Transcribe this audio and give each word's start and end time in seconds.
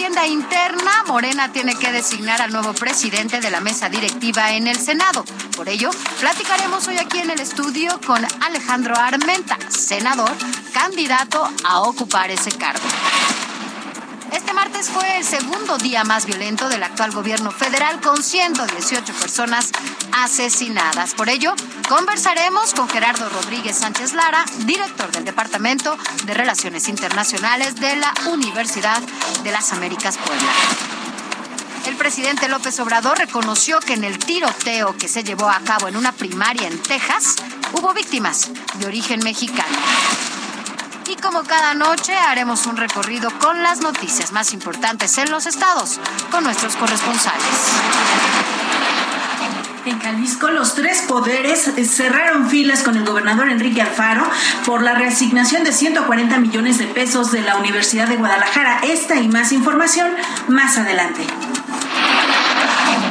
Contienda 0.00 0.26
interna, 0.26 1.04
Morena 1.08 1.52
tiene 1.52 1.74
que 1.74 1.92
designar 1.92 2.40
al 2.40 2.52
nuevo 2.52 2.72
presidente 2.72 3.38
de 3.38 3.50
la 3.50 3.60
mesa 3.60 3.90
directiva 3.90 4.52
en 4.52 4.66
el 4.66 4.76
Senado. 4.76 5.26
Por 5.54 5.68
ello, 5.68 5.90
platicaremos 6.18 6.88
hoy 6.88 6.96
aquí 6.96 7.18
en 7.18 7.28
el 7.28 7.38
estudio 7.38 8.00
con 8.06 8.24
Alejandro 8.40 8.96
Armenta, 8.96 9.58
senador, 9.68 10.32
candidato 10.72 11.46
a 11.64 11.82
ocupar 11.82 12.30
ese 12.30 12.50
cargo. 12.50 12.88
Este 14.32 14.52
martes 14.52 14.88
fue 14.88 15.16
el 15.16 15.24
segundo 15.24 15.76
día 15.78 16.04
más 16.04 16.24
violento 16.24 16.68
del 16.68 16.82
actual 16.82 17.10
gobierno 17.10 17.50
federal 17.50 18.00
con 18.00 18.22
118 18.22 19.12
personas 19.14 19.72
asesinadas. 20.12 21.14
Por 21.14 21.28
ello, 21.28 21.54
conversaremos 21.88 22.72
con 22.74 22.88
Gerardo 22.88 23.28
Rodríguez 23.28 23.78
Sánchez 23.78 24.12
Lara, 24.12 24.44
director 24.66 25.10
del 25.10 25.24
Departamento 25.24 25.96
de 26.24 26.34
Relaciones 26.34 26.88
Internacionales 26.88 27.74
de 27.76 27.96
la 27.96 28.12
Universidad 28.30 29.00
de 29.42 29.50
las 29.50 29.72
Américas 29.72 30.16
Puebla. 30.16 30.52
El 31.86 31.96
presidente 31.96 32.48
López 32.48 32.78
Obrador 32.78 33.18
reconoció 33.18 33.80
que 33.80 33.94
en 33.94 34.04
el 34.04 34.18
tiroteo 34.18 34.96
que 34.96 35.08
se 35.08 35.24
llevó 35.24 35.48
a 35.48 35.60
cabo 35.60 35.88
en 35.88 35.96
una 35.96 36.12
primaria 36.12 36.68
en 36.68 36.80
Texas 36.80 37.36
hubo 37.72 37.92
víctimas 37.94 38.50
de 38.78 38.86
origen 38.86 39.20
mexicano. 39.24 39.76
Y 41.10 41.16
como 41.16 41.42
cada 41.42 41.74
noche 41.74 42.14
haremos 42.14 42.66
un 42.66 42.76
recorrido 42.76 43.30
con 43.40 43.64
las 43.64 43.80
noticias 43.80 44.30
más 44.30 44.52
importantes 44.52 45.18
en 45.18 45.28
los 45.28 45.44
estados 45.46 45.98
con 46.30 46.44
nuestros 46.44 46.76
corresponsales. 46.76 47.42
En 49.86 49.98
Jalisco, 49.98 50.50
los 50.50 50.76
tres 50.76 51.02
poderes 51.08 51.68
cerraron 51.90 52.48
filas 52.48 52.84
con 52.84 52.96
el 52.96 53.04
gobernador 53.04 53.48
Enrique 53.48 53.82
Alfaro 53.82 54.24
por 54.64 54.82
la 54.82 54.94
reasignación 54.94 55.64
de 55.64 55.72
140 55.72 56.38
millones 56.38 56.78
de 56.78 56.86
pesos 56.86 57.32
de 57.32 57.42
la 57.42 57.56
Universidad 57.56 58.06
de 58.06 58.16
Guadalajara. 58.16 58.78
Esta 58.84 59.16
y 59.16 59.26
más 59.26 59.50
información 59.50 60.12
más 60.46 60.78
adelante. 60.78 61.26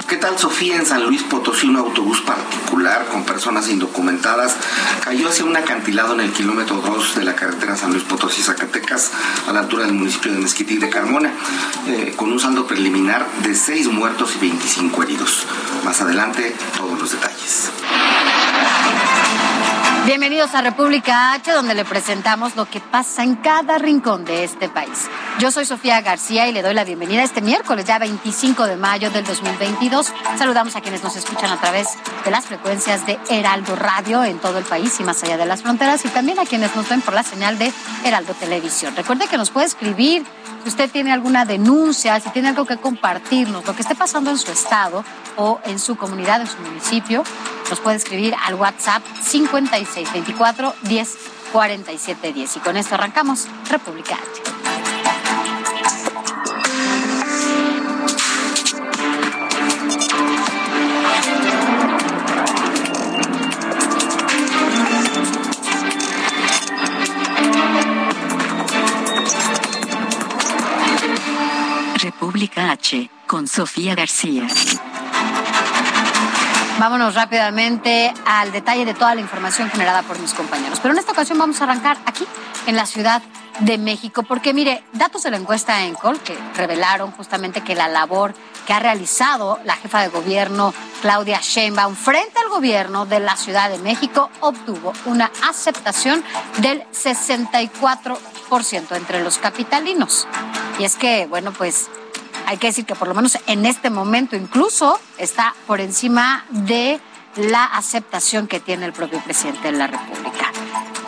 ¿Qué 0.10 0.18
tal, 0.18 0.40
Sofía? 0.40 0.76
En 0.76 0.88
San 0.88 1.04
Luis 1.06 1.22
Potosí, 1.22 1.68
un 1.68 1.78
autobús 1.78 2.22
particular 2.22 3.06
con 3.10 3.26
personas 3.26 3.70
indocumentadas 3.70 4.56
cayó 5.04 5.30
hacia 5.30 5.46
un 5.46 5.56
acantilado 5.56 6.16
en 6.16 6.22
el 6.22 6.32
kilómetro 6.32 6.78
2 6.78 7.14
de 7.14 7.24
la 7.24 7.36
carretera 7.36 7.78
San 7.78 7.92
Luis 7.92 8.04
Potosí-Zacatecas, 8.06 9.12
a 9.48 9.54
la 9.54 9.60
altura 9.60 9.86
del 9.86 9.94
municipio 9.94 10.32
de 10.32 10.40
Mezquití 10.40 10.78
de 10.80 10.90
Carmona, 10.90 11.32
eh, 11.86 12.16
con 12.16 12.32
un 12.32 12.40
saldo 12.40 12.66
preliminar 12.66 13.24
de 13.44 13.54
6 13.54 13.90
muertos 13.90 14.36
y 14.36 14.40
25 14.40 15.04
heridos. 15.04 15.46
Más 15.86 16.02
adelante, 16.02 16.56
todos 16.76 17.00
los 17.00 17.12
detalles. 17.12 17.70
Bienvenidos 20.10 20.56
a 20.56 20.64
República 20.64 21.34
H, 21.34 21.52
donde 21.52 21.76
le 21.76 21.86
presentamos 21.86 22.56
lo 22.56 22.66
que 22.66 22.80
pasa 22.80 23.24
en 23.24 23.36
cada 23.36 23.78
rincón 23.78 24.26
de 24.26 24.44
este 24.44 24.68
país. 24.68 25.08
Yo 25.38 25.52
soy 25.52 25.66
Sofía 25.66 26.02
García 26.02 26.48
y 26.48 26.52
le 26.52 26.64
doy 26.64 26.74
la 26.74 26.84
bienvenida 26.84 27.22
este 27.22 27.42
miércoles, 27.42 27.86
ya 27.86 28.00
25 28.00 28.66
de 28.66 28.76
mayo 28.76 29.12
del 29.12 29.24
2022. 29.24 30.12
Saludamos 30.36 30.76
a 30.76 30.82
quienes 30.82 31.04
nos 31.04 31.16
escuchan 31.16 31.52
a 31.52 31.62
través 31.62 31.90
de 32.26 32.32
las 32.32 32.48
frecuencias 32.48 33.06
de 33.06 33.20
Heraldo 33.30 33.76
Radio 33.76 34.24
en 34.24 34.40
todo 34.40 34.58
el 34.58 34.66
país 34.66 35.00
y 35.00 35.04
más 35.04 35.22
allá 35.22 35.38
de 35.38 35.46
las 35.46 35.62
fronteras, 35.62 36.04
y 36.04 36.10
también 36.10 36.40
a 36.40 36.46
quienes 36.48 36.76
nos 36.76 36.90
ven 36.90 37.02
por 37.02 37.14
la 37.14 37.22
señal 37.22 37.60
de 37.60 37.72
Heraldo 38.04 38.34
Televisión. 38.34 38.96
Recuerde 38.96 39.28
que 39.28 39.38
nos 39.38 39.52
puede 39.52 39.68
escribir 39.68 40.26
si 40.64 40.70
usted 40.70 40.90
tiene 40.90 41.14
alguna 41.14 41.46
denuncia, 41.46 42.20
si 42.20 42.32
tiene 42.32 42.48
algo 42.48 42.66
que 42.66 42.78
compartirnos, 42.78 43.64
lo 43.64 43.76
que 43.76 43.84
esté 43.84 43.94
pasando 43.94 44.32
en 44.32 44.40
su 44.40 44.52
estado 44.52 45.06
o 45.40 45.60
en 45.64 45.80
su 45.80 45.96
comunidad, 45.96 46.42
en 46.42 46.48
su 46.48 46.58
municipio, 46.58 47.24
nos 47.70 47.80
puede 47.80 47.96
escribir 47.96 48.36
al 48.46 48.56
WhatsApp 48.56 49.02
5624 49.24 50.76
10 50.84 51.18
47 51.54 52.34
10. 52.34 52.58
Y 52.58 52.60
con 52.60 52.78
esto 52.78 52.96
arrancamos 52.96 53.48
República. 53.70 54.18
República 72.02 72.72
H, 72.72 73.10
con 73.26 73.48
Sofía 73.48 73.96
García. 73.96 74.48
Vámonos 76.80 77.14
rápidamente 77.14 78.14
al 78.26 78.54
detalle 78.54 78.86
de 78.86 78.94
toda 78.94 79.14
la 79.14 79.20
información 79.20 79.70
generada 79.70 80.02
por 80.02 80.18
mis 80.18 80.34
compañeros. 80.34 80.80
Pero 80.80 80.94
en 80.94 81.00
esta 81.00 81.12
ocasión 81.12 81.38
vamos 81.38 81.60
a 81.60 81.66
arrancar 81.66 81.98
aquí, 82.06 82.26
en 82.68 82.78
la 82.78 82.86
Ciudad 82.86 83.22
de 83.60 83.78
México, 83.78 84.24
porque 84.24 84.54
mire, 84.54 84.86
datos 84.94 85.24
de 85.24 85.32
la 85.32 85.36
encuesta 85.36 85.84
ENCOL 85.84 86.22
que 86.22 86.38
revelaron 86.56 87.12
justamente 87.12 87.60
que 87.62 87.76
la 87.76 87.90
labor 87.90 88.34
que 88.66 88.72
ha 88.72 88.80
realizado 88.80 89.60
la 89.66 89.76
jefa 89.76 90.04
de 90.04 90.08
gobierno 90.08 90.74
Claudia 91.02 91.42
Sheinbaum 91.42 91.96
frente 91.96 92.40
al 92.40 92.48
gobierno 92.48 93.06
de 93.06 93.20
la 93.20 93.36
Ciudad 93.36 93.70
de 93.70 93.80
México 93.80 94.30
obtuvo 94.40 94.94
una 95.06 95.30
aceptación 95.50 96.24
del 96.60 96.86
64% 96.92 98.96
entre 98.96 99.22
los 99.22 99.38
capitalinos. 99.38 100.30
Y 100.78 100.86
es 100.86 100.96
que, 100.96 101.28
bueno, 101.28 101.52
pues 101.52 101.90
hay 102.50 102.58
que 102.58 102.66
decir 102.66 102.84
que 102.84 102.96
por 102.96 103.08
lo 103.08 103.14
menos 103.14 103.38
en 103.46 103.68
este 103.68 103.92
momento 103.92 104.36
incluso 104.36 105.00
está 105.20 105.54
por 105.68 105.80
encima 105.80 106.46
de 106.50 107.00
la 107.36 107.64
aceptación 107.64 108.48
que 108.48 108.60
tiene 108.60 108.88
el 108.88 108.92
propio 108.92 109.20
presidente 109.20 109.72
de 109.72 109.78
la 109.78 109.86
República. 109.86 110.52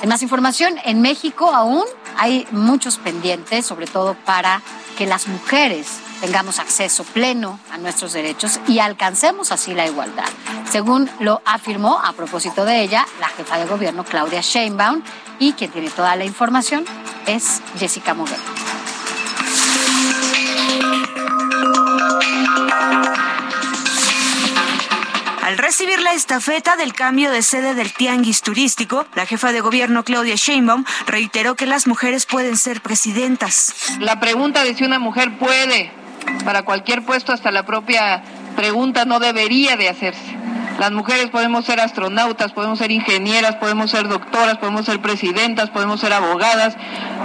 En 0.04 0.10
más 0.10 0.22
información, 0.22 0.76
en 0.86 1.02
México 1.02 1.52
aún 1.52 1.84
hay 2.16 2.48
muchos 2.52 3.00
pendientes, 3.00 3.66
sobre 3.66 3.88
todo 3.88 4.14
para 4.24 4.62
que 5.00 5.08
las 5.08 5.28
mujeres 5.28 5.88
tengamos 6.20 6.60
acceso 6.60 7.04
pleno 7.06 7.60
a 7.72 7.80
nuestros 7.80 8.14
derechos 8.14 8.60
y 8.68 8.78
alcancemos 8.78 9.52
así 9.52 9.74
la 9.74 9.88
igualdad. 9.88 10.30
Según 10.70 11.10
lo 11.22 11.42
afirmó 11.44 12.00
a 12.04 12.14
propósito 12.14 12.66
de 12.66 12.84
ella 12.84 13.04
la 13.20 13.30
jefa 13.30 13.58
de 13.58 13.66
gobierno 13.66 14.04
Claudia 14.04 14.42
Sheinbaum 14.42 15.02
y 15.40 15.54
quien 15.54 15.72
tiene 15.72 15.90
toda 15.90 16.16
la 16.16 16.24
información 16.24 16.86
es 17.26 17.64
Jessica 17.80 18.14
Moguel. 18.14 18.38
Recibir 25.72 26.02
la 26.02 26.12
estafeta 26.12 26.76
del 26.76 26.92
cambio 26.92 27.32
de 27.32 27.42
sede 27.42 27.74
del 27.76 27.94
tianguis 27.94 28.42
turístico, 28.42 29.06
la 29.16 29.26
jefa 29.26 29.54
de 29.54 29.62
gobierno 29.62 30.04
Claudia 30.04 30.36
Sheinbaum 30.36 30.84
reiteró 31.08 31.56
que 31.56 31.66
las 31.66 31.88
mujeres 31.88 32.26
pueden 32.26 32.58
ser 32.58 32.82
presidentas. 32.82 33.74
La 34.00 34.20
pregunta 34.20 34.66
de 34.66 34.76
si 34.76 34.84
una 34.84 35.00
mujer 35.00 35.38
puede 35.38 35.90
para 36.44 36.64
cualquier 36.64 37.06
puesto, 37.06 37.32
hasta 37.32 37.52
la 37.52 37.66
propia 37.66 38.22
pregunta 38.58 39.06
no 39.06 39.22
debería 39.22 39.78
de 39.78 39.88
hacerse. 39.88 40.36
Las 40.82 40.92
mujeres 40.92 41.30
podemos 41.30 41.64
ser 41.64 41.80
astronautas, 41.80 42.54
podemos 42.54 42.80
ser 42.80 42.90
ingenieras, 42.90 43.56
podemos 43.58 43.92
ser 43.92 44.08
doctoras, 44.08 44.58
podemos 44.58 44.84
ser 44.84 45.00
presidentas, 45.00 45.70
podemos 45.70 46.00
ser 46.00 46.12
abogadas, 46.12 46.76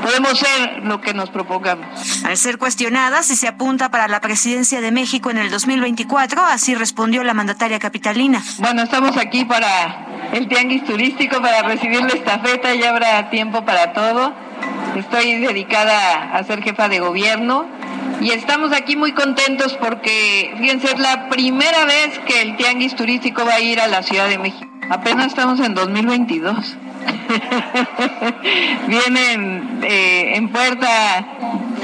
podemos 0.02 0.38
ser 0.38 0.84
lo 0.84 1.00
que 1.00 1.14
nos 1.14 1.30
propongamos. 1.30 2.22
Al 2.26 2.36
ser 2.36 2.58
cuestionada 2.58 3.22
si 3.22 3.34
se 3.34 3.48
apunta 3.48 3.90
para 3.90 4.08
la 4.08 4.20
presidencia 4.20 4.82
de 4.82 4.92
México 4.92 5.30
en 5.30 5.38
el 5.38 5.50
2024, 5.50 6.44
así 6.44 6.74
respondió 6.74 7.24
la 7.24 7.32
mandataria 7.32 7.78
capitalina. 7.78 8.44
Bueno, 8.58 8.82
estamos 8.82 9.16
aquí 9.16 9.46
para 9.46 10.28
el 10.34 10.48
tianguis 10.48 10.84
turístico, 10.84 11.40
para 11.40 11.62
recibir 11.62 12.02
la 12.02 12.08
estafeta, 12.08 12.74
ya 12.74 12.90
habrá 12.90 13.30
tiempo 13.30 13.64
para 13.64 13.94
todo. 13.94 14.34
Estoy 14.96 15.36
dedicada 15.36 16.36
a 16.36 16.44
ser 16.44 16.62
jefa 16.62 16.90
de 16.90 17.00
gobierno 17.00 17.64
y 18.20 18.30
estamos 18.30 18.72
aquí 18.72 18.96
muy 18.96 19.12
contentos 19.12 19.74
porque, 19.74 20.54
fíjense, 20.58 20.88
es 20.88 20.98
la 20.98 21.28
primera 21.28 21.84
vez 21.84 22.18
que 22.20 22.42
el 22.42 22.56
tianguis 22.56 22.94
turístico 22.96 23.44
va 23.44 23.54
a 23.54 23.60
ir 23.60 23.80
a 23.80 23.88
la 23.88 24.02
Ciudad 24.02 24.28
de 24.28 24.38
México. 24.38 24.70
Apenas 24.88 25.26
estamos 25.26 25.60
en 25.60 25.74
2022. 25.74 26.76
Vienen 28.88 29.80
eh, 29.82 30.36
en 30.36 30.48
puerta 30.50 30.88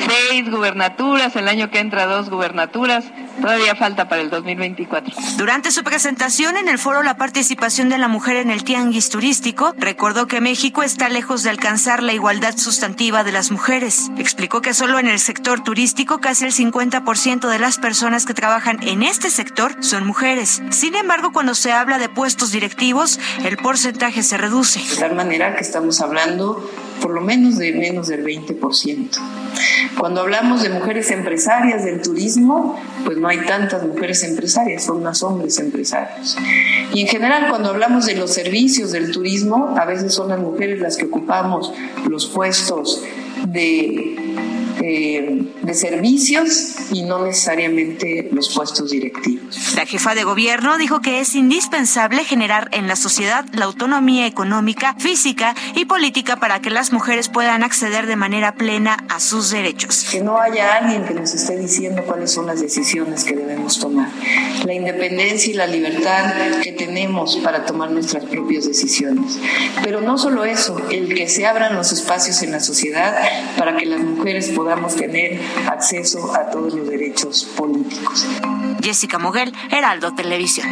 seis 0.09 0.51
gubernaturas, 0.51 1.35
el 1.37 1.49
año 1.49 1.71
que 1.71 1.81
entra 1.81 2.07
dos 2.07 2.31
gubernaturas. 2.31 3.05
Todavía 3.43 3.75
falta 3.75 4.09
para 4.09 4.23
el 4.23 4.31
2024. 4.31 5.15
Durante 5.37 5.71
su 5.71 5.85
presentación 5.85 6.57
en 6.57 6.69
el 6.69 6.79
foro 6.79 7.03
La 7.03 7.17
participación 7.17 7.89
de 7.89 7.99
la 7.99 8.09
mujer 8.09 8.37
en 8.37 8.51
el 8.51 8.65
tianguis 8.65 9.11
turístico, 9.11 9.75
recordó 9.77 10.27
que 10.27 10.41
México 10.41 10.83
está 10.83 11.09
lejos 11.09 11.43
de 11.43 11.51
alcanzar 11.51 12.03
la 12.03 12.15
igualdad 12.15 12.57
sustantiva 12.57 13.25
de 13.25 13.33
las 13.33 13.51
mujeres. 13.51 14.11
Explicó 14.17 14.63
que 14.63 14.73
solo 14.73 14.99
en 14.99 15.09
el 15.09 15.19
sector 15.19 15.63
turístico 15.63 16.21
casi 16.21 16.47
el 16.47 16.53
50% 16.53 17.49
de 17.49 17.59
las 17.59 17.79
personas 17.79 18.25
que 18.25 18.35
trabajan 18.35 18.79
en 18.83 19.03
este 19.03 19.29
sector 19.29 19.77
son 19.81 20.07
mujeres. 20.07 20.63
Sin 20.71 20.95
embargo, 20.95 21.33
cuando 21.33 21.55
se 21.55 21.73
habla 21.73 21.99
de 21.99 22.09
puestos 22.09 22.53
directivos, 22.53 23.19
el 23.45 23.57
porcentaje 23.57 24.23
se 24.23 24.39
reduce. 24.39 24.81
De 24.81 24.97
tal 24.97 25.15
manera 25.15 25.57
que 25.57 25.63
estamos 25.63 26.01
hablando 26.01 26.71
por 27.03 27.13
lo 27.13 27.21
menos 27.21 27.59
de 27.59 27.73
menos 27.73 28.09
del 28.09 28.25
20%. 28.25 29.09
Cuando 29.99 30.23
hablamos 30.23 30.63
de 30.63 30.71
mujeres 30.71 31.11
empresarias 31.11 31.85
del 31.85 32.01
turismo, 32.01 32.81
pues 33.05 33.19
no 33.19 33.29
hay 33.29 33.39
tantas 33.39 33.83
mujeres 33.83 34.23
empresarias, 34.23 34.85
son 34.85 35.03
más 35.03 35.23
hombres 35.23 35.59
empresarios. 35.59 36.37
Y 36.95 37.03
en 37.03 37.09
general, 37.09 37.49
cuando 37.51 37.71
hablamos 37.71 38.07
de 38.07 38.15
los 38.15 38.33
servicios 38.33 38.93
del 38.93 39.11
turismo, 39.11 39.75
a 39.77 39.85
veces 39.85 40.15
son 40.15 40.29
las 40.29 40.39
mujeres 40.39 40.81
las 40.81 40.97
que 40.97 41.07
ocupamos 41.07 41.73
los 42.09 42.27
puestos 42.27 43.03
de 43.47 44.52
eh, 44.85 45.47
de 45.63 45.75
servicios 45.75 46.75
y 46.91 47.03
no 47.03 47.25
necesariamente 47.25 48.29
los 48.33 48.53
puestos 48.53 48.91
directivos. 48.91 49.77
La 49.77 49.87
jefa 49.87 50.15
de 50.15 50.25
gobierno 50.25 50.77
dijo 50.77 51.01
que 51.01 51.21
es 51.21 51.37
indispensable 51.37 52.25
generar 52.25 52.69
en 52.73 52.89
la 52.89 52.97
sociedad 52.97 53.45
la 53.53 53.67
autonomía 53.67 54.27
económica, 54.27 54.97
física 54.99 55.55
y 55.77 55.85
política 55.85 56.37
para 56.37 56.61
que 56.61 56.71
las 56.71 56.93
mujeres 56.93 57.29
puedan 57.29 57.63
acceder 57.63 58.07
de 58.07 58.17
manera 58.17 58.55
plena 58.55 58.97
a 59.09 59.21
sus 59.21 59.51
derechos. 59.51 60.09
Que 60.11 60.21
no 60.21 60.41
haya 60.41 60.75
alguien 60.75 61.05
que 61.05 61.15
nos 61.15 61.33
esté 61.33 61.57
diciendo 61.57 62.03
cuáles 62.05 62.33
son 62.33 62.47
las 62.47 62.61
decisiones 62.61 63.23
que 63.23 63.37
debemos 63.37 63.79
tomar. 63.79 64.09
La 64.65 64.75
independencia 64.75 65.53
y 65.53 65.55
la 65.55 65.67
libertad 65.67 66.61
que 66.63 66.73
tenemos 66.73 67.37
para 67.37 67.65
tomar 67.65 67.91
nuestras 67.91 68.25
propias 68.25 68.67
decisiones. 68.67 69.39
Pero 69.85 70.01
no 70.01 70.19
solo 70.19 70.45
eso, 70.45 70.77
el 70.91 71.15
que 71.15 71.29
se 71.29 71.47
abran 71.47 71.77
los 71.77 71.93
espacios 71.93 72.43
en 72.43 72.51
la 72.51 72.61
sociedad 72.61 73.17
para 73.57 73.77
que 73.77 73.87
las 73.87 74.01
mujeres 74.01 74.51
puedan 74.55 74.72
podamos 74.73 74.97
tener 74.97 75.39
acceso 75.71 76.35
a 76.35 76.49
todos 76.51 76.73
los 76.73 76.89
derechos 76.89 77.45
políticos. 77.45 78.27
Jessica 78.83 79.19
Moguel, 79.19 79.53
Heraldo 79.71 80.15
Televisión. 80.15 80.67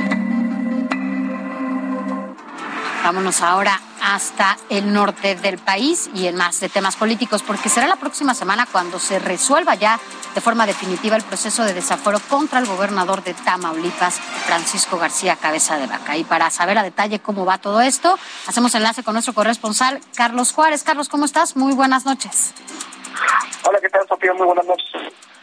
Vámonos 3.04 3.42
ahora 3.42 3.78
hasta 4.02 4.56
el 4.70 4.94
norte 4.94 5.34
del 5.34 5.58
país 5.58 6.08
y 6.14 6.28
en 6.28 6.36
más 6.36 6.60
de 6.60 6.70
temas 6.70 6.96
políticos, 6.96 7.42
porque 7.42 7.68
será 7.68 7.86
la 7.86 7.96
próxima 7.96 8.32
semana 8.32 8.66
cuando 8.72 8.98
se 8.98 9.18
resuelva 9.18 9.74
ya 9.74 10.00
de 10.34 10.40
forma 10.40 10.64
definitiva 10.64 11.16
el 11.16 11.22
proceso 11.22 11.64
de 11.64 11.74
desaforo 11.74 12.20
contra 12.20 12.58
el 12.58 12.66
gobernador 12.66 13.22
de 13.22 13.34
Tamaulipas, 13.34 14.18
Francisco 14.46 14.96
García 14.96 15.36
Cabeza 15.36 15.76
de 15.76 15.86
Vaca. 15.86 16.16
Y 16.16 16.24
para 16.24 16.48
saber 16.48 16.78
a 16.78 16.82
detalle 16.82 17.18
cómo 17.18 17.44
va 17.44 17.58
todo 17.58 17.82
esto, 17.82 18.18
hacemos 18.46 18.74
enlace 18.74 19.02
con 19.02 19.12
nuestro 19.12 19.34
corresponsal, 19.34 20.00
Carlos 20.14 20.52
Juárez. 20.52 20.84
Carlos, 20.84 21.10
¿cómo 21.10 21.26
estás? 21.26 21.54
Muy 21.54 21.74
buenas 21.74 22.06
noches. 22.06 22.54
Hola, 23.62 23.78
¿qué 23.78 23.90
tal, 23.90 24.08
Sofía? 24.08 24.32
Muy 24.32 24.46
buenas 24.46 24.64
noches. 24.64 24.86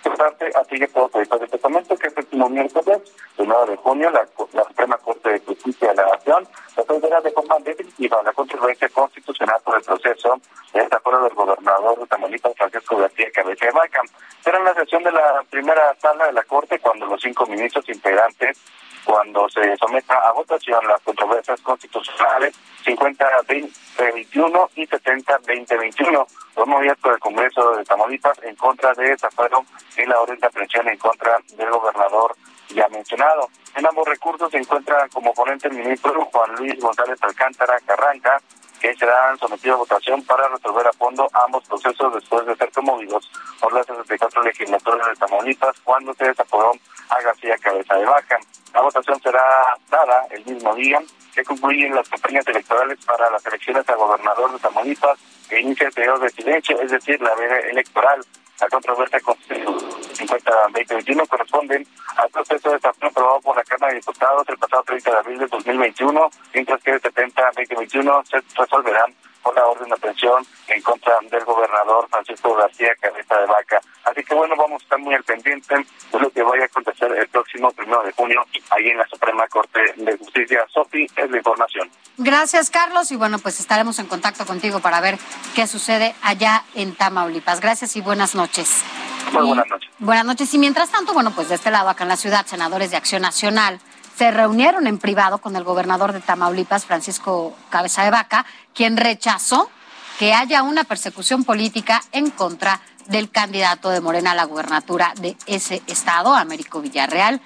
Importante, 0.04 0.50
así 0.56 0.80
que 0.80 0.88
todo 0.88 1.10
Te 1.10 1.60
comento 1.60 1.96
que 1.96 2.08
este 2.08 2.22
último 2.22 2.50
miércoles, 2.50 3.00
el 3.38 3.48
9 3.48 3.72
de 3.72 3.78
junio, 3.78 4.10
la, 4.10 4.28
la 4.54 4.64
Suprema 4.64 4.98
Corte 4.98 5.30
de 5.30 5.40
Justicia 5.42 5.90
de 5.90 5.96
la 5.96 6.08
Nación 6.08 6.48
resolverá 6.75 7.22
de 7.22 7.31
forma 7.31 7.58
definitiva 7.60 8.22
la 8.24 8.34
controversia 8.34 8.90
constitucional 8.90 9.58
por 9.64 9.78
el 9.78 9.84
proceso 9.84 10.40
de 10.74 10.81
desacuerdo 10.81 11.25
del 11.25 11.34
gobernador 11.36 12.00
de 12.00 12.08
Tamaulipas, 12.08 12.54
Francisco 12.58 12.98
García 12.98 13.31
Cabeza 13.31 13.66
de 13.66 13.72
Vaca. 13.72 14.02
Será 14.44 14.58
en 14.58 14.66
la 14.66 14.74
sesión 14.74 15.04
de 15.04 15.12
la 15.12 15.44
primera 15.50 15.96
sala 16.02 16.25
de 16.25 16.34
la 16.34 16.44
Corte 16.44 16.80
cuando 16.80 17.06
los 17.06 17.22
cinco 17.22 17.46
ministros 17.46 17.88
integrantes 17.88 18.58
cuando 19.07 19.48
se 19.48 19.77
someta 19.77 20.19
a 20.19 20.33
votación 20.33 20.86
las 20.86 21.01
controversias 21.01 21.62
constitucionales 21.62 22.54
50-2021 22.86 24.69
y 24.75 24.86
70-2021, 24.86 26.27
promovidas 26.54 26.98
por 26.98 27.13
el 27.13 27.19
Congreso 27.19 27.71
de 27.77 27.86
Tamaulipas 27.86 28.38
en 28.44 28.56
contra 28.56 28.94
de 28.95 29.12
desafuero 29.12 29.63
y 29.98 30.06
la 30.06 30.19
orden 30.19 30.38
de 30.39 30.48
aprehensión 30.48 30.89
en 30.89 30.98
contra 30.98 31.38
del 31.56 31.71
gobernador 31.71 32.36
ya 32.75 32.89
mencionado. 32.89 33.48
En 33.75 33.88
ambos 33.88 34.06
recursos 34.09 34.51
se 34.51 34.57
encuentra 34.57 35.07
como 35.13 35.33
ponente 35.33 35.69
el 35.69 35.75
ministro 35.75 36.25
Juan 36.25 36.56
Luis 36.57 36.77
González 36.77 37.18
Alcántara 37.21 37.80
Carranca, 37.86 38.42
que 38.79 38.95
serán 38.95 39.38
sometidos 39.38 39.75
a 39.75 39.79
votación 39.79 40.24
para 40.24 40.47
resolver 40.50 40.88
a 40.88 40.94
fondo 40.94 41.27
ambos 41.45 41.63
procesos 41.65 42.13
después 42.13 42.45
de 42.45 42.56
ser 42.56 42.69
promovidos 42.71 43.29
por 43.59 43.74
las 43.74 43.85
64 43.85 44.44
legislaturas 44.44 45.07
de 45.07 45.15
Tamaulipas 45.15 45.79
cuando 45.83 46.13
se 46.13 46.25
desaforó 46.25 46.71
a 47.09 47.21
García 47.21 47.57
Cabeza 47.57 47.95
de 47.95 48.06
Vaca. 48.06 48.38
La 48.74 48.81
votación 48.81 49.19
será 49.21 49.44
dada 49.89 50.27
el 50.31 50.45
mismo 50.45 50.75
día 50.75 51.01
que 51.33 51.44
concluyen 51.44 51.95
las 51.95 52.09
campañas 52.09 52.47
electorales 52.47 53.00
para 53.06 53.29
las 53.29 53.45
elecciones 53.45 53.88
a 53.89 53.95
gobernador 53.95 54.51
de 54.53 54.59
Tamaulipas 54.59 55.19
que 55.50 55.62
inicia 55.62 55.88
el 55.88 55.94
periodo 55.94 56.19
de 56.19 56.30
silencio, 56.30 56.81
es 56.81 56.91
decir, 56.91 57.21
la 57.21 57.33
veda 57.35 57.59
electoral. 57.59 58.23
La 58.59 58.68
controversia 58.69 59.19
constitucional 59.19 59.98
50-2021 60.18 61.27
corresponden 61.27 61.88
al 62.18 62.30
proceso 62.30 62.69
de 62.69 62.75
desafío 62.75 63.09
aprobado 63.09 63.42
por 63.42 63.56
la 63.56 63.63
Cámara 63.63 63.94
de 63.94 64.00
Diputados 64.00 64.50
el 64.50 64.57
pasado 64.57 64.83
30 64.83 65.12
de 65.12 65.18
abril 65.18 65.39
de 65.39 65.48
2021, 65.48 66.30
mientras 66.54 66.83
que 66.83 66.92
el 66.92 67.01
70-2021 67.01 68.25
se 68.25 68.38
resolverán 68.59 69.13
por 69.42 69.56
la 69.56 69.66
orden 69.66 69.89
de 69.89 69.95
aprehensión 69.95 70.45
en 70.68 70.81
contra 70.81 71.13
del 71.30 71.44
gobernador 71.45 72.07
Francisco 72.10 72.56
García 72.56 72.95
Cabeza 73.00 73.38
de 73.39 73.45
Vaca. 73.45 73.81
Así 74.04 74.24
que 74.24 74.36
bueno, 74.36 74.56
vamos 74.56 74.81
a 74.81 74.84
estar 74.84 75.00
muy 75.00 75.13
al 75.16 75.24
pendiente 75.24 75.75
de 75.75 76.19
lo 76.19 76.30
que 76.30 76.42
vaya 76.42 76.63
a 76.63 76.66
acontecer 76.66 77.12
el 77.12 77.28
próximo 77.28 77.72
primero 77.72 78.04
de 78.04 78.12
junio 78.13 78.45
ahí 78.72 78.89
en 78.89 78.98
la 78.98 79.07
Suprema 79.07 79.48
Corte 79.48 79.80
de 79.95 80.18
Justicia. 80.18 80.66
Sofi, 80.74 81.07
es 81.16 81.30
la 81.30 81.38
información. 81.38 81.89
Gracias, 82.18 82.69
Carlos. 82.69 83.12
Y 83.12 83.16
bueno, 83.16 83.39
pues 83.39 83.60
estaremos 83.60 84.00
en 84.00 84.07
contacto 84.07 84.45
contigo 84.45 84.80
para 84.80 85.01
ver 85.01 85.18
qué 85.56 85.68
sucede 85.68 86.16
allá 86.24 86.63
en 86.75 86.95
Tamaulipas. 86.95 87.60
Gracias 87.60 87.95
y 87.95 88.01
buenas 88.01 88.36
noches. 88.36 88.83
Muy 89.31 89.48
buenas 89.48 89.68
noches. 89.68 89.90
Buenas 90.00 90.25
noches. 90.25 90.54
Y 90.54 90.57
mientras 90.57 90.90
tanto, 90.90 91.13
bueno, 91.13 91.31
pues 91.36 91.50
de 91.50 91.56
este 91.56 91.69
lado, 91.69 91.90
acá 91.90 92.04
en 92.04 92.10
la 92.10 92.18
ciudad, 92.18 92.45
senadores 92.45 92.92
de 92.92 92.98
Acción 92.98 93.22
Nacional 93.22 93.80
se 94.18 94.31
reunieron 94.31 94.88
en 94.88 94.98
privado 94.98 95.38
con 95.38 95.56
el 95.56 95.64
gobernador 95.64 96.12
de 96.12 96.22
Tamaulipas, 96.22 96.86
Francisco 96.86 97.56
Cabeza 97.69 98.04
de 98.04 98.10
Vaca, 98.10 98.46
quien 98.74 98.98
rechazó 98.98 99.69
que 100.18 100.34
haya 100.34 100.64
una 100.64 100.84
persecución 100.84 101.44
política 101.44 102.02
en 102.12 102.31
contra 102.31 102.81
del 103.08 103.30
candidato 103.30 103.90
de 103.90 104.02
Morena 104.02 104.31
a 104.31 104.36
la 104.36 104.46
gubernatura 104.46 105.14
de 105.19 105.38
ese 105.46 105.81
estado, 105.88 106.34
Américo 106.36 106.81
Villarreal. 106.81 107.40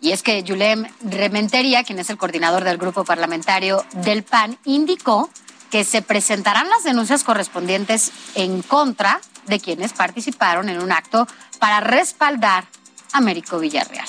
Y 0.00 0.10
es 0.10 0.22
que 0.22 0.42
Yulem 0.42 0.86
Rementería, 1.02 1.84
quien 1.84 2.00
es 2.00 2.10
el 2.10 2.18
coordinador 2.18 2.64
del 2.64 2.76
grupo 2.76 3.04
parlamentario 3.04 3.84
del 3.92 4.24
PAN, 4.24 4.58
indicó 4.64 5.30
que 5.70 5.84
se 5.84 6.02
presentarán 6.02 6.68
las 6.68 6.84
denuncias 6.84 7.24
correspondientes 7.24 8.10
en 8.34 8.62
contra 8.62 9.20
de 9.46 9.60
quienes 9.60 9.92
participaron 9.92 10.68
en 10.68 10.82
un 10.82 10.90
acto 10.90 11.26
para 11.60 11.80
respaldar 11.80 12.64
a 13.12 13.18
Américo 13.18 13.58
Villarreal. 13.58 14.06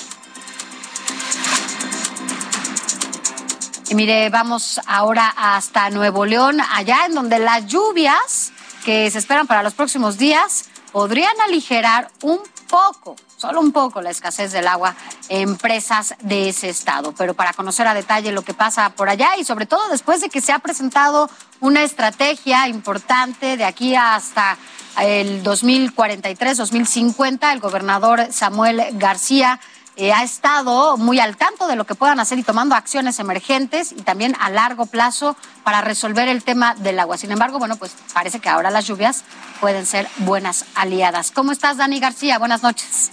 Y 3.90 3.94
mire, 3.94 4.28
vamos 4.28 4.78
ahora 4.86 5.32
hasta 5.34 5.88
Nuevo 5.88 6.26
León, 6.26 6.60
allá 6.74 7.06
en 7.06 7.14
donde 7.14 7.38
las 7.38 7.66
lluvias 7.66 8.52
que 8.84 9.10
se 9.10 9.18
esperan 9.18 9.46
para 9.46 9.62
los 9.62 9.72
próximos 9.72 10.18
días 10.18 10.66
podrían 10.92 11.32
aligerar 11.40 12.10
un 12.20 12.38
poco, 12.68 13.16
solo 13.38 13.60
un 13.60 13.72
poco, 13.72 14.02
la 14.02 14.10
escasez 14.10 14.52
del 14.52 14.68
agua 14.68 14.94
en 15.30 15.56
presas 15.56 16.16
de 16.20 16.50
ese 16.50 16.68
estado. 16.68 17.14
Pero 17.16 17.32
para 17.32 17.54
conocer 17.54 17.86
a 17.86 17.94
detalle 17.94 18.30
lo 18.30 18.42
que 18.42 18.52
pasa 18.52 18.90
por 18.90 19.08
allá 19.08 19.38
y 19.38 19.44
sobre 19.44 19.64
todo 19.64 19.88
después 19.88 20.20
de 20.20 20.28
que 20.28 20.42
se 20.42 20.52
ha 20.52 20.58
presentado 20.58 21.30
una 21.60 21.82
estrategia 21.82 22.68
importante 22.68 23.56
de 23.56 23.64
aquí 23.64 23.94
hasta 23.94 24.58
el 25.00 25.42
2043-2050, 25.42 27.52
el 27.52 27.60
gobernador 27.60 28.28
Samuel 28.32 28.82
García 28.92 29.58
eh, 29.98 30.12
ha 30.12 30.22
estado 30.22 30.96
muy 30.96 31.18
al 31.18 31.36
tanto 31.36 31.66
de 31.66 31.74
lo 31.74 31.84
que 31.84 31.96
puedan 31.96 32.20
hacer 32.20 32.38
y 32.38 32.44
tomando 32.44 32.76
acciones 32.76 33.18
emergentes 33.18 33.90
y 33.90 34.02
también 34.02 34.36
a 34.40 34.48
largo 34.48 34.86
plazo 34.86 35.36
para 35.64 35.80
resolver 35.80 36.28
el 36.28 36.44
tema 36.44 36.76
del 36.76 37.00
agua. 37.00 37.18
Sin 37.18 37.32
embargo, 37.32 37.58
bueno, 37.58 37.74
pues 37.74 37.96
parece 38.14 38.38
que 38.38 38.48
ahora 38.48 38.70
las 38.70 38.86
lluvias 38.86 39.24
pueden 39.60 39.84
ser 39.86 40.08
buenas 40.18 40.66
aliadas. 40.76 41.32
¿Cómo 41.32 41.50
estás, 41.50 41.78
Dani 41.78 41.98
García? 41.98 42.38
Buenas 42.38 42.62
noches. 42.62 43.10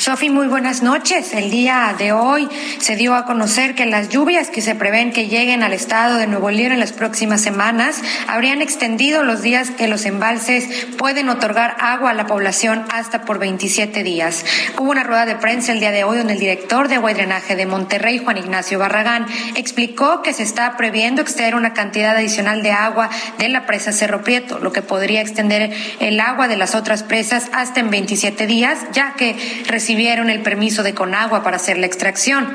Sofi, 0.00 0.30
muy 0.30 0.46
buenas 0.46 0.82
noches. 0.82 1.34
El 1.34 1.50
día 1.50 1.94
de 1.98 2.12
hoy 2.12 2.48
se 2.78 2.96
dio 2.96 3.14
a 3.14 3.26
conocer 3.26 3.74
que 3.74 3.84
las 3.84 4.08
lluvias 4.08 4.48
que 4.48 4.62
se 4.62 4.74
prevén 4.74 5.12
que 5.12 5.28
lleguen 5.28 5.62
al 5.62 5.74
estado 5.74 6.16
de 6.16 6.26
Nuevo 6.26 6.50
León 6.50 6.72
en 6.72 6.80
las 6.80 6.92
próximas 6.92 7.42
semanas 7.42 8.00
habrían 8.26 8.62
extendido 8.62 9.22
los 9.24 9.42
días 9.42 9.70
que 9.70 9.88
los 9.88 10.06
embalses 10.06 10.86
pueden 10.96 11.28
otorgar 11.28 11.76
agua 11.78 12.12
a 12.12 12.14
la 12.14 12.26
población 12.26 12.86
hasta 12.90 13.26
por 13.26 13.38
27 13.38 14.02
días. 14.02 14.46
Hubo 14.78 14.90
una 14.90 15.02
rueda 15.02 15.26
de 15.26 15.36
prensa 15.36 15.72
el 15.72 15.80
día 15.80 15.90
de 15.90 16.04
hoy 16.04 16.16
donde 16.16 16.32
el 16.32 16.38
director 16.38 16.88
de 16.88 16.94
agua 16.94 17.10
y 17.10 17.14
drenaje 17.14 17.54
de 17.54 17.66
Monterrey, 17.66 18.16
Juan 18.24 18.38
Ignacio 18.38 18.78
Barragán, 18.78 19.26
explicó 19.54 20.22
que 20.22 20.32
se 20.32 20.44
está 20.44 20.78
previendo 20.78 21.20
extraer 21.20 21.54
una 21.54 21.74
cantidad 21.74 22.16
adicional 22.16 22.62
de 22.62 22.70
agua 22.70 23.10
de 23.36 23.50
la 23.50 23.66
presa 23.66 23.92
Cerro 23.92 24.24
Prieto, 24.24 24.60
lo 24.60 24.72
que 24.72 24.80
podría 24.80 25.20
extender 25.20 25.74
el 25.98 26.20
agua 26.20 26.48
de 26.48 26.56
las 26.56 26.74
otras 26.74 27.02
presas 27.02 27.50
hasta 27.52 27.80
en 27.80 27.90
27 27.90 28.46
días, 28.46 28.78
ya 28.94 29.12
que 29.12 29.36
recibieron 29.90 30.30
el 30.30 30.40
permiso 30.40 30.84
de 30.84 30.94
Conagua 30.94 31.42
para 31.42 31.56
hacer 31.56 31.76
la 31.76 31.86
extracción. 31.86 32.46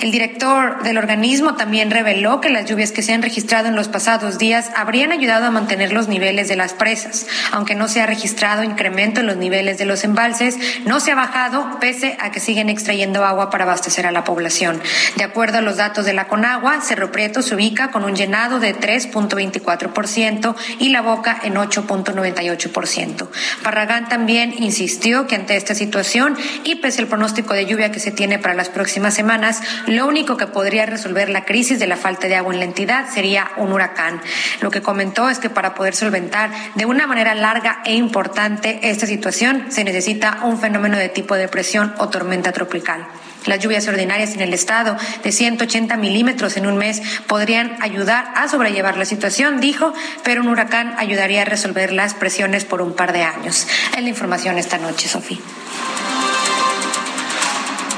El 0.00 0.10
director 0.10 0.82
del 0.82 0.98
organismo 0.98 1.54
también 1.54 1.90
reveló 1.90 2.40
que 2.40 2.50
las 2.50 2.66
lluvias 2.68 2.92
que 2.92 3.02
se 3.02 3.14
han 3.14 3.22
registrado 3.22 3.68
en 3.68 3.76
los 3.76 3.88
pasados 3.88 4.36
días 4.36 4.70
habrían 4.76 5.10
ayudado 5.10 5.46
a 5.46 5.50
mantener 5.50 5.92
los 5.92 6.08
niveles 6.08 6.48
de 6.48 6.56
las 6.56 6.74
presas. 6.74 7.26
Aunque 7.52 7.74
no 7.74 7.88
se 7.88 8.02
ha 8.02 8.06
registrado 8.06 8.62
incremento 8.62 9.20
en 9.20 9.26
los 9.26 9.36
niveles 9.36 9.78
de 9.78 9.86
los 9.86 10.04
embalses, 10.04 10.58
no 10.84 11.00
se 11.00 11.12
ha 11.12 11.14
bajado 11.14 11.78
pese 11.80 12.16
a 12.20 12.30
que 12.30 12.40
siguen 12.40 12.68
extrayendo 12.68 13.24
agua 13.24 13.48
para 13.48 13.64
abastecer 13.64 14.06
a 14.06 14.12
la 14.12 14.24
población. 14.24 14.82
De 15.16 15.24
acuerdo 15.24 15.58
a 15.58 15.62
los 15.62 15.78
datos 15.78 16.04
de 16.04 16.12
la 16.12 16.28
Conagua, 16.28 16.80
Cerro 16.82 17.10
Prieto 17.10 17.40
se 17.40 17.54
ubica 17.54 17.90
con 17.90 18.04
un 18.04 18.14
llenado 18.14 18.60
de 18.60 18.78
3.24% 18.78 20.54
y 20.78 20.90
la 20.90 21.00
Boca 21.00 21.40
en 21.42 21.54
8.98%. 21.54 23.28
Barragán 23.62 24.08
también 24.08 24.54
insistió 24.58 25.26
que 25.26 25.36
ante 25.36 25.56
esta 25.56 25.74
situación 25.74 26.36
y 26.64 26.76
pese 26.76 27.00
al 27.00 27.08
pronóstico 27.08 27.54
de 27.54 27.66
lluvia 27.66 27.90
que 27.92 28.00
se 28.00 28.10
tiene 28.10 28.38
para 28.38 28.54
las 28.54 28.68
próximas 28.68 29.14
semanas, 29.14 29.62
lo 29.86 30.06
único 30.06 30.36
que 30.36 30.46
podría 30.46 30.86
resolver 30.86 31.28
la 31.28 31.44
crisis 31.44 31.78
de 31.78 31.86
la 31.86 31.96
falta 31.96 32.28
de 32.28 32.36
agua 32.36 32.52
en 32.52 32.60
la 32.60 32.66
entidad 32.66 33.06
sería 33.12 33.50
un 33.56 33.72
huracán. 33.72 34.20
Lo 34.60 34.70
que 34.70 34.82
comentó 34.82 35.28
es 35.28 35.38
que 35.38 35.50
para 35.50 35.74
poder 35.74 35.94
solventar 35.94 36.50
de 36.74 36.86
una 36.86 37.06
manera 37.06 37.34
larga 37.34 37.80
e 37.84 37.94
importante 37.94 38.80
esta 38.82 39.06
situación 39.06 39.66
se 39.70 39.84
necesita 39.84 40.40
un 40.42 40.58
fenómeno 40.58 40.98
de 40.98 41.08
tipo 41.08 41.34
depresión 41.34 41.94
o 41.98 42.08
tormenta 42.08 42.52
tropical. 42.52 43.06
Las 43.46 43.60
lluvias 43.60 43.86
ordinarias 43.86 44.34
en 44.34 44.40
el 44.40 44.52
estado 44.52 44.96
de 45.22 45.32
180 45.32 45.96
milímetros 45.96 46.56
en 46.56 46.66
un 46.66 46.76
mes 46.76 47.00
podrían 47.28 47.76
ayudar 47.80 48.32
a 48.34 48.48
sobrellevar 48.48 48.96
la 48.96 49.04
situación, 49.04 49.60
dijo, 49.60 49.94
pero 50.24 50.40
un 50.40 50.48
huracán 50.48 50.94
ayudaría 50.98 51.42
a 51.42 51.44
resolver 51.44 51.92
las 51.92 52.14
presiones 52.14 52.64
por 52.64 52.82
un 52.82 52.94
par 52.94 53.12
de 53.12 53.22
años. 53.22 53.68
Es 53.96 54.02
la 54.02 54.08
información 54.08 54.58
esta 54.58 54.78
noche, 54.78 55.08
Sofía. 55.08 55.38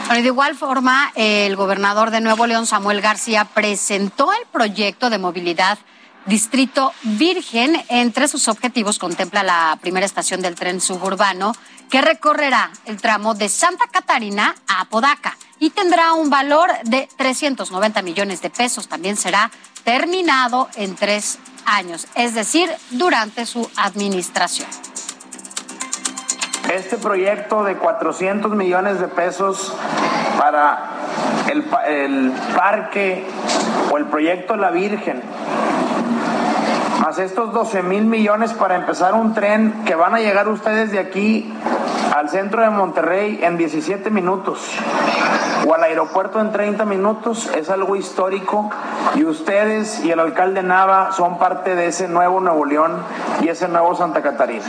Bueno, 0.09 0.23
de 0.23 0.29
igual 0.29 0.57
forma, 0.57 1.13
el 1.17 1.55
gobernador 1.55 2.11
de 2.11 2.23
Nuevo 2.23 2.47
León, 2.47 2.67
Samuel 2.67 3.03
García, 3.03 3.45
presentó 3.45 4.33
el 4.33 4.47
proyecto 4.51 5.11
de 5.11 5.19
movilidad 5.19 5.79
Distrito 6.25 6.95
Virgen. 7.03 7.85
Entre 7.91 8.27
sus 8.27 8.49
objetivos 8.49 8.99
contempla 8.99 9.43
la 9.43 9.77
primera 9.83 10.07
estación 10.07 10.41
del 10.41 10.55
tren 10.55 10.81
suburbano 10.81 11.53
que 11.91 12.01
recorrerá 12.01 12.71
el 12.87 12.97
tramo 12.97 13.35
de 13.35 13.51
Santa 13.51 13.87
Catarina 13.89 14.55
a 14.67 14.81
Apodaca 14.81 15.37
y 15.59 15.69
tendrá 15.71 16.15
un 16.15 16.31
valor 16.31 16.71
de 16.85 17.07
390 17.19 18.01
millones 18.01 18.41
de 18.41 18.49
pesos. 18.49 18.89
También 18.89 19.19
será 19.19 19.51
terminado 19.85 20.71
en 20.77 20.97
tres 20.97 21.39
años, 21.67 22.07
es 22.15 22.33
decir, 22.33 22.71
durante 22.93 23.45
su 23.45 23.71
administración. 23.77 24.69
Este 26.73 26.99
proyecto 26.99 27.65
de 27.65 27.77
400 27.77 28.53
millones 28.53 29.01
de 29.01 29.09
pesos 29.09 29.75
para 30.39 30.91
el, 31.51 31.65
el 31.87 32.33
parque 32.55 33.25
o 33.91 33.97
el 33.97 34.05
proyecto 34.07 34.57
La 34.57 34.71
Virgen, 34.71 35.23
más 37.01 37.19
estos 37.19 37.53
12 37.53 37.83
mil 37.83 38.05
millones 38.05 38.53
para 38.53 38.77
empezar 38.77 39.15
un 39.15 39.33
tren 39.33 39.85
que 39.87 39.95
van 39.95 40.15
a 40.15 40.19
llegar 40.19 40.49
ustedes 40.49 40.93
de 40.93 40.99
aquí 40.99 41.51
al 42.15 42.29
centro 42.29 42.63
de 42.63 42.71
Monterrey 42.71 43.41
en 43.43 43.57
17 43.57 44.11
minutos 44.11 44.59
o 45.67 45.75
al 45.75 45.85
aeropuerto 45.85 46.41
en 46.41 46.53
30 46.53 46.85
minutos 46.85 47.51
es 47.57 47.71
algo 47.71 47.97
histórico 47.97 48.71
y 49.15 49.25
ustedes 49.25 50.05
y 50.05 50.11
el 50.11 50.21
alcalde 50.21 50.63
Nava 50.63 51.13
son 51.13 51.39
parte 51.39 51.75
de 51.75 51.87
ese 51.87 52.09
nuevo 52.09 52.41
Nuevo 52.41 52.65
León 52.65 52.97
y 53.41 53.49
ese 53.49 53.69
nuevo 53.69 53.95
Santa 53.95 54.21
Catarina. 54.21 54.65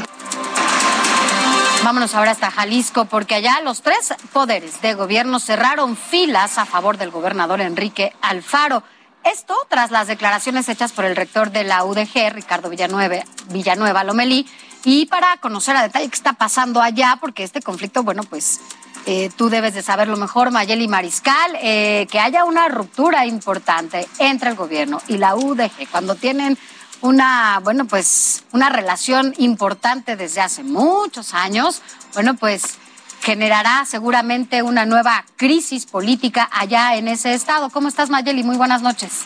Vámonos 1.83 2.13
ahora 2.13 2.31
hasta 2.31 2.51
Jalisco, 2.51 3.05
porque 3.05 3.35
allá 3.35 3.61
los 3.61 3.81
tres 3.81 4.13
poderes 4.33 4.81
de 4.81 4.95
gobierno 4.95 5.39
cerraron 5.39 5.95
filas 5.95 6.57
a 6.57 6.65
favor 6.65 6.97
del 6.97 7.09
gobernador 7.09 7.61
Enrique 7.61 8.13
Alfaro. 8.21 8.83
Esto 9.23 9.55
tras 9.69 9.89
las 9.89 10.07
declaraciones 10.07 10.67
hechas 10.67 10.91
por 10.91 11.05
el 11.05 11.15
rector 11.15 11.51
de 11.51 11.63
la 11.63 11.85
UDG, 11.85 12.33
Ricardo 12.33 12.69
Villanueva, 12.69 13.23
Villanueva 13.47 14.03
Lomelí, 14.03 14.45
y 14.83 15.05
para 15.05 15.37
conocer 15.37 15.77
a 15.77 15.81
detalle 15.81 16.09
qué 16.09 16.15
está 16.15 16.33
pasando 16.33 16.81
allá, 16.81 17.17
porque 17.21 17.43
este 17.43 17.61
conflicto, 17.61 18.03
bueno, 18.03 18.23
pues 18.23 18.59
eh, 19.05 19.29
tú 19.37 19.49
debes 19.49 19.73
de 19.73 19.81
saberlo 19.81 20.17
mejor, 20.17 20.51
Mayeli 20.51 20.89
Mariscal, 20.89 21.57
eh, 21.61 22.07
que 22.11 22.19
haya 22.19 22.43
una 22.43 22.67
ruptura 22.67 23.25
importante 23.25 24.07
entre 24.19 24.49
el 24.49 24.55
gobierno 24.55 25.01
y 25.07 25.17
la 25.17 25.35
UDG 25.35 25.89
cuando 25.89 26.15
tienen 26.15 26.57
una, 27.01 27.59
bueno, 27.63 27.85
pues 27.85 28.43
una 28.51 28.69
relación 28.69 29.33
importante 29.37 30.15
desde 30.15 30.41
hace 30.41 30.63
muchos 30.63 31.33
años, 31.33 31.81
bueno, 32.13 32.35
pues 32.35 32.77
generará 33.21 33.85
seguramente 33.85 34.63
una 34.63 34.85
nueva 34.85 35.25
crisis 35.35 35.85
política 35.85 36.49
allá 36.51 36.95
en 36.95 37.07
ese 37.07 37.33
estado. 37.33 37.69
¿Cómo 37.69 37.87
estás, 37.87 38.09
Mayeli? 38.09 38.43
Muy 38.43 38.57
buenas 38.57 38.81
noches. 38.81 39.25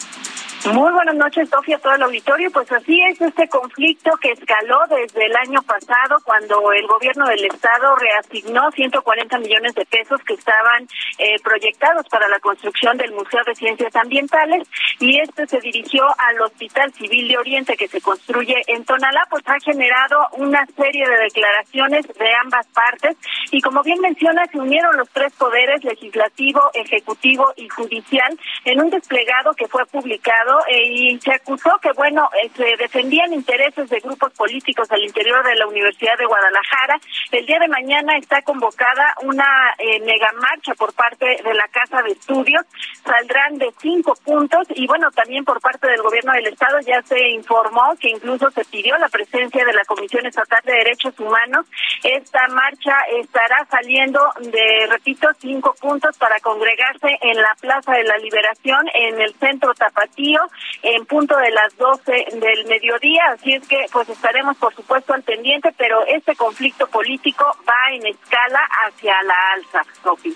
Muy 0.71 0.93
buenas 0.93 1.15
noches, 1.15 1.49
Sofía, 1.49 1.77
todo 1.77 1.93
el 1.93 2.03
auditorio. 2.03 2.49
Pues 2.49 2.71
así 2.71 2.97
es 3.01 3.19
este 3.19 3.49
conflicto 3.49 4.11
que 4.21 4.31
escaló 4.31 4.79
desde 4.87 5.25
el 5.25 5.35
año 5.35 5.61
pasado 5.61 6.19
cuando 6.23 6.71
el 6.71 6.87
gobierno 6.87 7.25
del 7.25 7.43
estado 7.43 7.93
reasignó 7.97 8.71
140 8.71 9.39
millones 9.39 9.75
de 9.75 9.85
pesos 9.85 10.21
que 10.25 10.35
estaban 10.35 10.87
eh, 11.17 11.35
proyectados 11.43 12.07
para 12.07 12.29
la 12.29 12.39
construcción 12.39 12.95
del 12.97 13.11
Museo 13.11 13.41
de 13.45 13.55
Ciencias 13.55 13.93
Ambientales. 13.97 14.65
Y 15.01 15.19
este 15.19 15.47
se 15.47 15.59
dirigió 15.59 16.05
al 16.17 16.41
Hospital 16.41 16.93
Civil 16.93 17.27
de 17.27 17.37
Oriente 17.37 17.75
que 17.75 17.89
se 17.89 17.99
construye 17.99 18.55
en 18.67 18.85
Tonalá, 18.85 19.27
pues 19.29 19.43
ha 19.47 19.59
generado 19.59 20.27
una 20.37 20.65
serie 20.77 21.05
de 21.05 21.23
declaraciones 21.23 22.07
de 22.07 22.35
ambas 22.41 22.67
partes. 22.67 23.17
Y 23.51 23.59
como 23.59 23.83
bien 23.83 23.99
menciona, 23.99 24.45
se 24.45 24.59
unieron 24.59 24.95
los 24.95 25.09
tres 25.09 25.33
poderes, 25.33 25.83
legislativo, 25.83 26.61
ejecutivo 26.73 27.51
y 27.57 27.67
judicial, 27.67 28.39
en 28.63 28.79
un 28.79 28.89
desplegado 28.89 29.53
que 29.55 29.67
fue 29.67 29.85
publicado 29.87 30.52
eh, 30.67 30.83
y 30.87 31.19
se 31.19 31.33
acusó 31.33 31.71
que, 31.81 31.91
bueno, 31.93 32.29
eh, 32.41 32.49
se 32.55 32.75
defendían 32.77 33.33
intereses 33.33 33.89
de 33.89 33.99
grupos 33.99 34.31
políticos 34.33 34.91
al 34.91 35.01
interior 35.01 35.45
de 35.45 35.55
la 35.55 35.67
Universidad 35.67 36.17
de 36.17 36.25
Guadalajara. 36.25 36.99
El 37.31 37.45
día 37.45 37.59
de 37.59 37.67
mañana 37.67 38.17
está 38.17 38.41
convocada 38.41 39.13
una 39.23 39.73
eh, 39.77 39.99
mega 40.01 40.31
marcha 40.33 40.73
por 40.75 40.93
parte 40.93 41.25
de 41.43 41.53
la 41.53 41.67
Casa 41.67 42.01
de 42.01 42.11
Estudios. 42.11 42.65
Saldrán 43.03 43.57
de 43.57 43.71
cinco 43.79 44.15
puntos 44.23 44.67
y, 44.75 44.87
bueno, 44.87 45.11
también 45.11 45.43
por 45.45 45.59
parte 45.61 45.87
del 45.87 46.01
gobierno 46.01 46.33
del 46.33 46.47
Estado 46.47 46.79
ya 46.81 47.01
se 47.03 47.19
informó 47.29 47.95
que 47.99 48.09
incluso 48.09 48.49
se 48.51 48.65
pidió 48.65 48.97
la 48.97 49.09
presencia 49.09 49.65
de 49.65 49.73
la 49.73 49.83
Comisión 49.85 50.25
Estatal 50.25 50.61
de 50.63 50.73
Derechos 50.73 51.19
Humanos. 51.19 51.65
Esta 52.03 52.47
marcha 52.49 52.95
estará 53.19 53.65
saliendo 53.69 54.19
de, 54.39 54.87
repito, 54.89 55.27
cinco 55.39 55.75
puntos 55.79 56.17
para 56.17 56.39
congregarse 56.39 57.17
en 57.21 57.37
la 57.37 57.55
Plaza 57.59 57.93
de 57.93 58.03
la 58.03 58.17
Liberación 58.17 58.87
en 58.93 59.21
el 59.21 59.33
centro 59.35 59.73
Tapatío 59.73 60.42
en 60.81 61.05
punto 61.05 61.35
de 61.37 61.51
las 61.51 61.75
12 61.77 62.11
del 62.33 62.65
mediodía, 62.65 63.23
así 63.33 63.53
es 63.53 63.67
que 63.67 63.85
pues 63.91 64.09
estaremos 64.09 64.57
por 64.57 64.73
supuesto 64.75 65.13
al 65.13 65.23
pendiente, 65.23 65.73
pero 65.77 66.05
este 66.05 66.35
conflicto 66.35 66.87
político 66.87 67.45
va 67.67 67.93
en 67.93 68.07
escala 68.07 68.59
hacia 68.85 69.21
la 69.23 69.35
alza, 69.55 69.83
Sofi. 70.03 70.35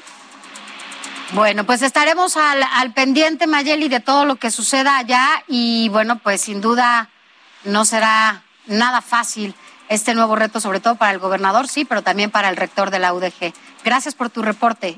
Bueno, 1.34 1.66
pues 1.66 1.82
estaremos 1.82 2.38
al, 2.38 2.64
al 2.64 2.94
pendiente, 2.94 3.48
Mayeli, 3.48 3.90
de 3.90 4.00
todo 4.00 4.26
lo 4.26 4.38
que 4.38 4.50
suceda 4.50 4.98
allá 4.98 5.44
y 5.48 5.90
bueno, 5.90 6.20
pues 6.20 6.42
sin 6.42 6.62
duda 6.62 7.10
no 7.66 7.84
será 7.84 8.44
nada 8.68 9.02
fácil 9.02 9.54
este 9.90 10.14
nuevo 10.14 10.36
reto, 10.36 10.60
sobre 10.60 10.80
todo 10.80 10.96
para 10.96 11.12
el 11.12 11.20
gobernador, 11.20 11.68
sí, 11.68 11.86
pero 11.86 12.02
también 12.02 12.32
para 12.32 12.50
el 12.50 12.58
rector 12.58 12.92
de 12.92 13.00
la 13.00 13.14
UDG. 13.14 13.54
Gracias 13.84 14.16
por 14.16 14.30
tu 14.30 14.42
reporte. 14.42 14.98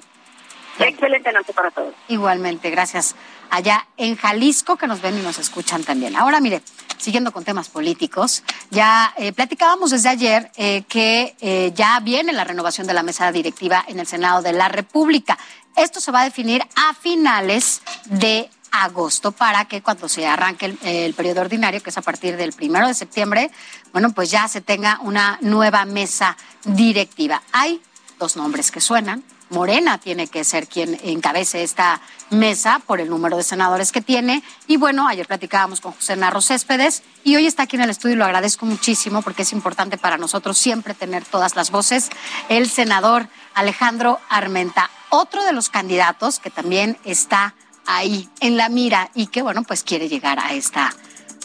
Excelente 0.80 1.32
noche 1.32 1.54
para 1.54 1.72
todos. 1.72 1.94
Igualmente, 2.08 2.70
gracias. 2.70 3.16
Allá 3.50 3.88
en 3.98 4.16
Jalisco, 4.16 4.78
que 4.78 4.88
nos 4.88 5.02
ven 5.02 5.18
y 5.18 5.22
nos 5.22 5.40
escuchan 5.40 5.84
también. 5.84 6.16
Ahora, 6.16 6.40
mire, 6.40 6.62
siguiendo 6.98 7.32
con 7.32 7.44
temas 7.44 7.70
políticos, 7.70 8.44
ya 8.70 9.14
eh, 9.18 9.32
platicábamos 9.32 9.92
desde 9.92 10.10
ayer 10.10 10.52
eh, 10.56 10.84
que 10.88 11.36
eh, 11.40 11.72
ya 11.74 12.00
viene 12.02 12.34
la 12.34 12.44
renovación 12.44 12.86
de 12.88 12.94
la 12.94 13.04
mesa 13.04 13.32
directiva 13.32 13.84
en 13.88 14.00
el 14.00 14.08
Senado 14.08 14.42
de 14.42 14.54
la 14.54 14.70
República. 14.70 15.38
Esto 15.76 16.00
se 16.00 16.12
va 16.12 16.22
a 16.22 16.26
definir 16.26 16.62
a 16.76 16.94
finales 16.94 17.82
de 18.06 18.50
agosto 18.72 19.32
para 19.32 19.66
que 19.66 19.82
cuando 19.82 20.08
se 20.08 20.28
arranque 20.28 20.68
el, 20.68 20.78
el, 20.84 21.14
periodo 21.14 21.42
ordinario, 21.42 21.82
que 21.82 21.90
es 21.90 21.98
a 21.98 22.02
partir 22.02 22.38
del 22.38 22.54
primero 22.54 22.88
de 22.88 22.94
septiembre, 22.94 23.50
bueno, 23.92 24.12
pues 24.14 24.30
ya 24.30 24.48
se 24.48 24.62
tenga 24.62 25.00
una 25.02 25.40
nueva 25.42 25.86
mesa 25.86 26.38
directiva. 26.66 27.42
Hay 27.52 27.82
dos 28.20 28.36
nombres 28.36 28.70
que 28.70 28.82
suenan, 28.82 29.24
Morena 29.50 29.98
tiene 29.98 30.28
que 30.28 30.44
ser 30.44 30.68
quien 30.68 31.00
encabece 31.04 31.64
esta 31.64 32.02
mesa 32.30 32.80
por 32.86 33.00
el 33.00 33.10
número 33.10 33.38
de 33.38 33.44
senadores 33.44 33.92
que 33.92 34.02
tiene. 34.02 34.44
Y 34.68 34.78
bueno, 34.78 35.08
ayer 35.08 35.28
platicábamos 35.28 35.82
con 35.82 35.94
José 35.94 36.16
Narro 36.16 36.42
Céspedes 36.42 37.04
y 37.24 37.36
hoy 37.36 37.48
está 37.48 37.64
aquí 37.64 37.76
en 37.76 37.84
el 37.84 37.90
estudio 37.90 38.16
y 38.16 38.18
lo 38.18 38.26
agradezco 38.26 38.66
muchísimo 38.66 39.22
porque 39.22 39.42
es 39.42 39.54
importante 39.54 39.98
para 39.98 40.18
nosotros 40.18 40.58
siempre 40.58 40.94
tener 40.94 41.26
todas 41.26 41.56
las 41.56 41.72
voces. 41.72 42.10
El 42.50 42.70
senador 42.70 43.28
Alejandro 43.56 44.20
Armenta, 44.30 44.90
otro 45.10 45.44
de 45.44 45.54
los 45.54 45.70
candidatos 45.70 46.40
que 46.40 46.50
también 46.50 46.98
está 47.04 47.56
ahí 47.86 48.30
en 48.40 48.56
la 48.56 48.70
mira 48.70 49.10
y 49.16 49.28
que 49.28 49.42
bueno, 49.42 49.64
pues 49.64 49.84
quiere 49.84 50.08
llegar 50.08 50.40
a 50.40 50.54
esta, 50.54 50.94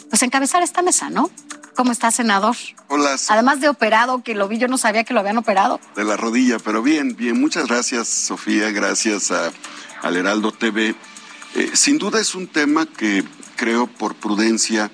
pues 0.09 0.21
encabezar 0.21 0.61
esta 0.61 0.81
mesa, 0.81 1.09
¿no? 1.09 1.31
¿Cómo 1.75 1.91
está, 1.91 2.11
senador? 2.11 2.55
Hola. 2.87 3.15
Además 3.29 3.59
de 3.59 3.69
operado, 3.69 4.23
que 4.23 4.33
lo 4.33 4.47
vi, 4.47 4.57
yo 4.57 4.67
no 4.67 4.77
sabía 4.77 5.03
que 5.03 5.13
lo 5.13 5.19
habían 5.19 5.37
operado. 5.37 5.79
De 5.95 6.03
la 6.03 6.15
rodilla, 6.15 6.57
pero 6.59 6.81
bien, 6.81 7.15
bien. 7.15 7.39
Muchas 7.39 7.67
gracias, 7.67 8.07
Sofía. 8.07 8.71
Gracias 8.71 9.31
a, 9.31 9.51
al 10.01 10.15
Heraldo 10.15 10.51
TV. 10.51 10.95
Eh, 11.55 11.71
sin 11.73 11.97
duda 11.97 12.19
es 12.19 12.33
un 12.33 12.47
tema 12.47 12.85
que 12.85 13.23
creo 13.55 13.87
por 13.87 14.15
prudencia 14.15 14.91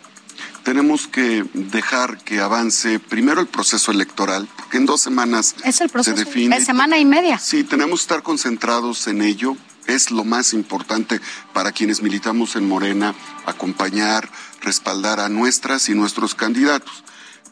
tenemos 0.63 1.07
que 1.07 1.43
dejar 1.53 2.17
que 2.23 2.39
avance 2.39 3.00
primero 3.00 3.41
el 3.41 3.47
proceso 3.47 3.91
electoral, 3.91 4.47
porque 4.55 4.77
en 4.77 4.85
dos 4.85 5.01
semanas 5.01 5.55
es 5.63 5.81
el 5.81 5.89
proceso, 5.89 6.15
se 6.15 6.25
define. 6.25 6.57
Es 6.57 6.65
semana 6.65 6.97
y 7.00 7.05
media. 7.05 7.39
Sí, 7.39 7.63
tenemos 7.63 8.00
que 8.00 8.03
estar 8.03 8.23
concentrados 8.23 9.07
en 9.07 9.21
ello. 9.21 9.55
Es 9.88 10.11
lo 10.11 10.23
más 10.23 10.53
importante 10.53 11.19
para 11.53 11.71
quienes 11.71 12.01
militamos 12.01 12.55
en 12.55 12.67
Morena, 12.67 13.15
acompañar, 13.45 14.29
respaldar 14.61 15.19
a 15.19 15.29
nuestras 15.29 15.89
y 15.89 15.93
nuestros 15.93 16.35
candidatos. 16.35 17.03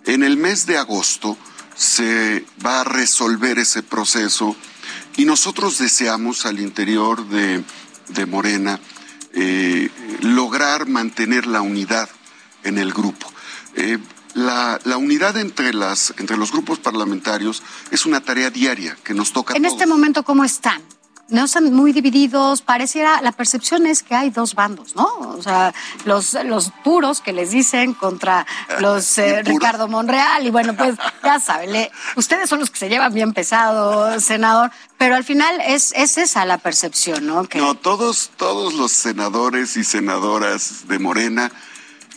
En 0.06 0.24
el 0.24 0.38
mes 0.38 0.66
de 0.66 0.78
agosto 0.78 1.38
se 1.76 2.46
va 2.66 2.82
a 2.82 2.84
resolver 2.84 3.60
ese 3.60 3.84
proceso 3.84 4.56
y 5.18 5.26
nosotros 5.26 5.78
deseamos 5.78 6.46
al 6.46 6.60
interior 6.60 7.28
de, 7.28 7.64
de 8.10 8.26
Morena 8.26 8.80
eh, 9.34 9.90
lograr 10.22 10.88
mantener 10.88 11.46
la 11.46 11.62
unidad 11.62 12.10
en 12.64 12.78
el 12.78 12.94
grupo. 12.94 13.32
Eh, 13.76 13.98
la, 14.34 14.80
la, 14.84 14.98
unidad 14.98 15.38
entre, 15.38 15.74
las, 15.74 16.14
entre 16.18 16.38
los 16.38 16.52
grupos 16.52 16.80
parlamentarios 16.80 17.64
es 17.92 18.06
una 18.06 18.22
tarea 18.22 18.50
diaria 18.50 18.98
que 19.04 19.14
nos 19.14 19.34
toca. 19.34 19.56
En 19.56 19.64
todos. 19.64 19.74
este 19.74 19.86
momento, 19.86 20.24
¿cómo 20.24 20.44
están? 20.44 20.82
No 21.30 21.46
están 21.46 21.74
muy 21.74 21.94
divididos, 21.94 22.62
pareciera, 22.62 23.22
la 23.22 23.32
percepción 23.32 23.86
es 23.86 24.04
que 24.04 24.16
hay 24.16 24.30
dos 24.30 24.56
bandos, 24.56 24.96
¿no? 24.96 25.08
O 25.38 25.42
sea, 25.42 25.74
los, 26.06 26.34
los 26.46 26.72
puros 26.84 27.22
que 27.22 27.34
les 27.34 27.52
dicen 27.52 27.94
contra 27.94 28.46
los 28.80 29.18
eh, 29.18 29.44
Ricardo 29.44 29.88
Monreal, 29.88 30.46
y 30.46 30.50
bueno, 30.50 30.76
pues 30.76 30.96
ya 31.24 31.40
saben, 31.40 31.72
le, 31.74 31.92
ustedes 32.16 32.50
son 32.50 32.60
los 32.60 32.70
que 32.70 32.80
se 32.80 32.90
llevan 32.90 33.14
bien 33.14 33.34
pesado, 33.34 34.20
senador, 34.20 34.72
pero 34.98 35.16
al 35.16 35.24
final 35.24 35.62
es, 35.66 35.94
es 35.96 36.18
esa 36.18 36.46
la 36.46 36.58
percepción, 36.58 37.26
¿no? 37.26 37.46
Que... 37.46 37.60
No, 37.60 37.76
todos, 37.76 38.32
todos 38.38 38.74
los 38.74 38.92
senadores 38.92 39.78
y 39.78 39.84
senadoras 39.84 40.88
de 40.88 41.00
Morena 41.00 41.52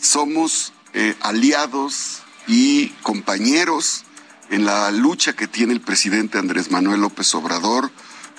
somos 0.01 0.73
eh, 0.93 1.15
aliados 1.21 2.21
y 2.47 2.89
compañeros 3.01 4.03
en 4.49 4.65
la 4.65 4.91
lucha 4.91 5.33
que 5.33 5.47
tiene 5.47 5.73
el 5.73 5.81
presidente 5.81 6.37
Andrés 6.37 6.69
Manuel 6.69 7.01
López 7.01 7.33
Obrador 7.35 7.91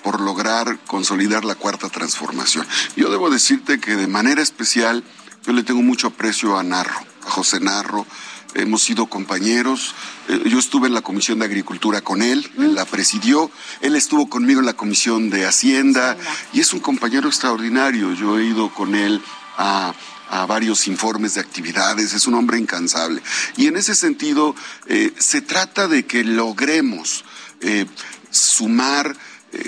por 0.04 0.20
lograr 0.20 0.78
consolidar 0.86 1.44
la 1.44 1.54
cuarta 1.54 1.88
transformación. 1.88 2.66
Yo 2.94 3.10
debo 3.10 3.30
decirte 3.30 3.80
que 3.80 3.96
de 3.96 4.06
manera 4.06 4.42
especial 4.42 5.02
yo 5.46 5.52
le 5.52 5.62
tengo 5.62 5.82
mucho 5.82 6.08
aprecio 6.08 6.58
a 6.58 6.62
Narro, 6.62 7.00
a 7.26 7.30
José 7.30 7.58
Narro. 7.58 8.06
Hemos 8.54 8.82
sido 8.82 9.06
compañeros. 9.06 9.94
Yo 10.28 10.58
estuve 10.58 10.86
en 10.86 10.94
la 10.94 11.00
Comisión 11.00 11.40
de 11.40 11.46
Agricultura 11.46 12.02
con 12.02 12.22
él, 12.22 12.48
él 12.56 12.74
la 12.74 12.84
presidió. 12.84 13.50
Él 13.80 13.96
estuvo 13.96 14.28
conmigo 14.28 14.60
en 14.60 14.66
la 14.66 14.74
Comisión 14.74 15.30
de 15.30 15.46
Hacienda 15.46 16.16
y 16.52 16.60
es 16.60 16.72
un 16.72 16.80
compañero 16.80 17.26
extraordinario. 17.26 18.12
Yo 18.12 18.38
he 18.38 18.44
ido 18.44 18.72
con 18.72 18.94
él 18.94 19.20
a 19.56 19.94
a 20.30 20.46
varios 20.46 20.88
informes 20.88 21.34
de 21.34 21.40
actividades, 21.42 22.12
es 22.12 22.26
un 22.26 22.34
hombre 22.34 22.58
incansable. 22.58 23.22
Y 23.56 23.68
en 23.68 23.76
ese 23.76 23.94
sentido, 23.94 24.56
eh, 24.86 25.12
se 25.18 25.42
trata 25.42 25.86
de 25.86 26.06
que 26.06 26.24
logremos 26.24 27.24
eh, 27.60 27.86
sumar 28.30 29.12
eh, 29.12 29.16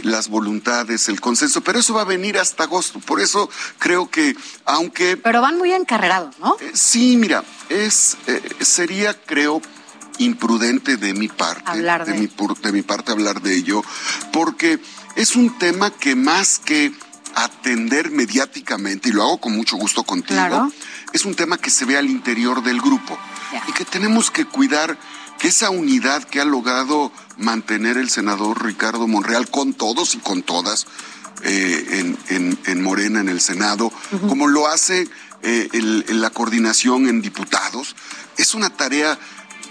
las 0.02 0.28
voluntades, 0.28 1.08
el 1.08 1.20
consenso, 1.20 1.62
pero 1.62 1.78
eso 1.78 1.94
va 1.94 2.02
a 2.02 2.04
venir 2.04 2.38
hasta 2.38 2.64
agosto. 2.64 2.98
Por 3.00 3.20
eso 3.20 3.48
creo 3.78 4.10
que, 4.10 4.36
aunque... 4.64 5.16
Pero 5.16 5.40
van 5.40 5.58
muy 5.58 5.72
encarrerados, 5.72 6.38
¿no? 6.38 6.56
sí, 6.74 7.16
mira, 7.16 7.44
es, 7.68 8.16
sería, 8.60 9.14
creo, 9.14 9.60
imprudente 10.18 10.96
de 10.96 11.14
mi 11.14 11.28
parte, 11.28 11.62
hablar 11.66 12.06
de, 12.06 12.12
de, 12.12 12.18
mi, 12.20 12.28
de 12.62 12.72
mi 12.72 12.82
parte 12.82 13.12
hablar 13.12 13.42
de 13.42 13.54
ello, 13.54 13.82
porque 14.32 14.80
es 15.14 15.36
un 15.36 15.58
tema 15.58 15.90
que 15.90 16.14
más 16.14 16.58
que 16.58 16.92
atender 17.34 18.10
mediáticamente, 18.10 19.10
y 19.10 19.12
lo 19.12 19.22
hago 19.22 19.38
con 19.38 19.54
mucho 19.54 19.76
gusto 19.76 20.04
contigo, 20.04 20.38
claro. 20.38 20.72
es 21.12 21.24
un 21.24 21.34
tema 21.34 21.58
que 21.58 21.70
se 21.70 21.84
ve 21.84 21.98
al 21.98 22.08
interior 22.08 22.62
del 22.62 22.80
grupo 22.80 23.18
yeah. 23.50 23.62
y 23.68 23.72
que 23.72 23.84
tenemos 23.84 24.30
que 24.30 24.46
cuidar 24.46 24.96
que 25.38 25.48
esa 25.48 25.70
unidad 25.70 26.24
que 26.24 26.40
ha 26.40 26.44
logrado 26.44 27.12
mantener 27.36 27.96
el 27.96 28.10
senador 28.10 28.64
Ricardo 28.64 29.06
Monreal 29.06 29.50
con 29.50 29.74
todos 29.74 30.14
y 30.14 30.18
con 30.18 30.42
todas 30.42 30.86
eh, 31.42 31.86
en, 31.90 32.18
en, 32.28 32.58
en, 32.66 32.82
Morena, 32.82 33.20
en 33.20 33.28
el 33.28 33.40
Senado, 33.40 33.86
uh 33.86 33.90
-huh. 34.16 34.28
como 34.28 34.46
lo 34.46 34.68
hace 34.68 35.06
eh, 35.42 35.68
el, 35.72 36.20
la 36.20 36.30
coordinación 36.30 37.08
en 37.08 37.20
diputados, 37.20 37.94
es 38.38 38.54
una 38.54 38.70
tarea 38.70 39.18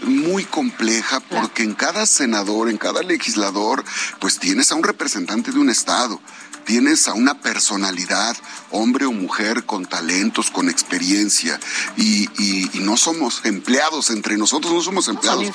muy 0.04 0.44
compleja 0.44 1.20
porque 1.22 1.64
en 1.64 1.74
cada 1.74 2.06
senador, 2.06 2.70
en 2.70 2.78
cada 2.78 3.02
legislador, 3.02 3.84
pues 4.20 4.40
tienes 4.40 4.72
a 4.72 4.76
un 4.76 4.84
representante 4.84 5.52
de 5.52 5.60
un 5.60 5.70
estado, 5.70 6.22
tienes 6.66 7.08
a 7.08 7.14
una 7.14 7.40
personalidad, 7.40 8.36
hombre 8.72 9.06
o 9.06 9.12
mujer, 9.12 9.66
con 9.66 9.86
talentos, 9.86 10.52
con 10.52 10.70
experiencia, 10.70 11.60
y, 11.98 12.30
y, 12.42 12.70
y 12.74 12.80
no 12.80 12.98
somos 12.98 13.42
empleados 13.46 14.10
entre 14.10 14.38
nosotros, 14.38 14.74
no 14.74 14.82
somos 14.82 15.08
empleados, 15.08 15.48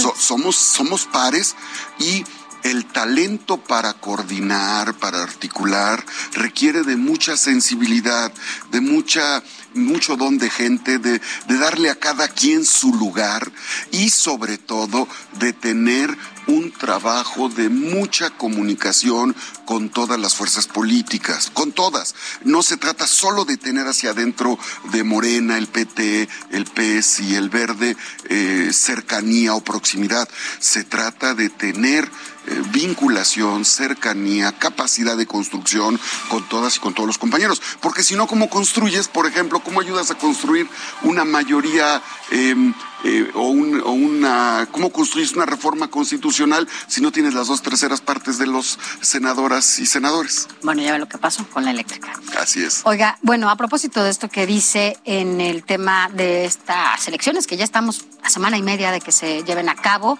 so, 0.00 0.14
somos, 0.16 0.56
somos 0.56 1.06
pares 1.06 1.56
y 1.98 2.24
el 2.64 2.86
talento 2.86 3.58
para 3.58 3.94
coordinar, 3.94 4.94
para 4.94 5.22
articular, 5.22 6.04
requiere 6.32 6.82
de 6.82 6.96
mucha 6.96 7.36
sensibilidad, 7.36 8.32
de 8.70 8.80
mucha, 8.80 9.42
mucho 9.74 10.16
don 10.16 10.38
de 10.38 10.50
gente, 10.50 10.98
de, 10.98 11.20
de 11.46 11.58
darle 11.58 11.90
a 11.90 11.94
cada 11.94 12.28
quien 12.28 12.64
su 12.64 12.92
lugar 12.94 13.50
y 13.90 14.10
sobre 14.10 14.58
todo 14.58 15.08
de 15.38 15.52
tener 15.52 16.16
un 16.48 16.72
trabajo 16.72 17.48
de 17.48 17.68
mucha 17.68 18.30
comunicación 18.30 19.36
con 19.64 19.90
todas 19.90 20.18
las 20.18 20.34
fuerzas 20.34 20.66
políticas, 20.66 21.50
con 21.52 21.72
todas. 21.72 22.14
No 22.42 22.62
se 22.62 22.78
trata 22.78 23.06
solo 23.06 23.44
de 23.44 23.58
tener 23.58 23.86
hacia 23.86 24.10
adentro 24.10 24.58
de 24.90 25.04
Morena, 25.04 25.58
el 25.58 25.68
PT, 25.68 26.28
el 26.50 26.64
PS 26.64 27.20
y 27.20 27.34
el 27.34 27.50
Verde 27.50 27.96
eh, 28.28 28.70
cercanía 28.72 29.54
o 29.54 29.62
proximidad. 29.62 30.28
Se 30.58 30.84
trata 30.84 31.34
de 31.34 31.50
tener 31.50 32.10
eh, 32.48 32.62
vinculación, 32.70 33.64
cercanía, 33.64 34.52
capacidad 34.52 35.16
de 35.16 35.26
construcción 35.26 36.00
con 36.30 36.48
todas 36.48 36.76
y 36.76 36.80
con 36.80 36.94
todos 36.94 37.06
los 37.06 37.18
compañeros. 37.18 37.60
Porque 37.80 38.02
si 38.02 38.14
no, 38.14 38.26
¿cómo 38.26 38.48
construyes, 38.48 39.08
por 39.08 39.26
ejemplo, 39.26 39.60
cómo 39.60 39.80
ayudas 39.80 40.10
a 40.10 40.14
construir 40.14 40.66
una 41.02 41.24
mayoría 41.24 42.02
eh, 42.30 42.72
eh, 43.04 43.30
o, 43.34 43.48
un, 43.48 43.80
o, 43.82 43.90
una, 43.90 44.66
cómo 44.72 44.90
construyes 44.90 45.32
una 45.32 45.44
reforma 45.44 45.88
constitucional 45.88 46.66
si 46.86 47.00
no 47.00 47.12
tienes 47.12 47.34
las 47.34 47.48
dos 47.48 47.60
terceras 47.60 48.00
partes 48.00 48.38
de 48.38 48.46
los 48.46 48.78
senadoras 49.02 49.78
y 49.78 49.86
senadores? 49.86 50.48
Bueno, 50.62 50.82
ya 50.82 50.92
ve 50.92 50.98
lo 50.98 51.08
que 51.08 51.18
pasó 51.18 51.46
con 51.48 51.64
la 51.64 51.70
eléctrica. 51.70 52.18
Así 52.40 52.62
es. 52.62 52.80
Oiga, 52.84 53.18
bueno, 53.22 53.50
a 53.50 53.56
propósito 53.56 54.02
de 54.02 54.10
esto 54.10 54.28
que 54.28 54.46
dice 54.46 54.96
en 55.04 55.40
el 55.40 55.64
tema 55.64 56.08
de 56.14 56.46
estas 56.46 57.06
elecciones, 57.08 57.46
que 57.46 57.56
ya 57.56 57.64
estamos 57.64 58.06
a 58.22 58.30
semana 58.30 58.56
y 58.56 58.62
media 58.62 58.90
de 58.90 59.00
que 59.00 59.12
se 59.12 59.44
lleven 59.44 59.68
a 59.68 59.76
cabo, 59.76 60.18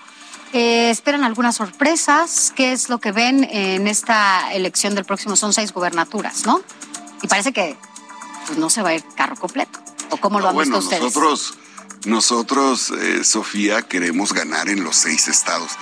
eh, 0.52 0.90
¿Esperan 0.90 1.24
algunas 1.24 1.56
sorpresas? 1.56 2.52
¿Qué 2.54 2.72
es 2.72 2.88
lo 2.88 2.98
que 2.98 3.12
ven 3.12 3.44
en 3.44 3.87
esta 3.87 4.52
elección 4.52 4.94
del 4.94 5.04
próximo? 5.04 5.37
Son 5.37 5.52
seis 5.52 5.72
gubernaturas, 5.72 6.46
¿no? 6.46 6.61
Y 7.22 7.28
parece 7.28 7.52
que 7.52 7.76
pues, 8.46 8.58
no 8.58 8.70
se 8.70 8.82
va 8.82 8.90
a 8.90 8.94
ir 8.94 9.04
carro 9.16 9.37
completo. 9.37 9.78
¿O 10.11 10.16
cómo 10.16 10.38
lo 10.38 10.44
no, 10.44 10.48
han 10.50 10.54
bueno, 10.54 10.78
visto 10.78 10.84
ustedes? 10.84 11.02
Nosotros, 11.02 11.54
nosotros 12.06 12.90
eh, 12.90 13.24
Sofía, 13.24 13.82
queremos 13.82 14.32
ganar 14.32 14.68
en 14.68 14.84
los 14.84 14.96
seis 14.96 15.28
estados. 15.28 15.72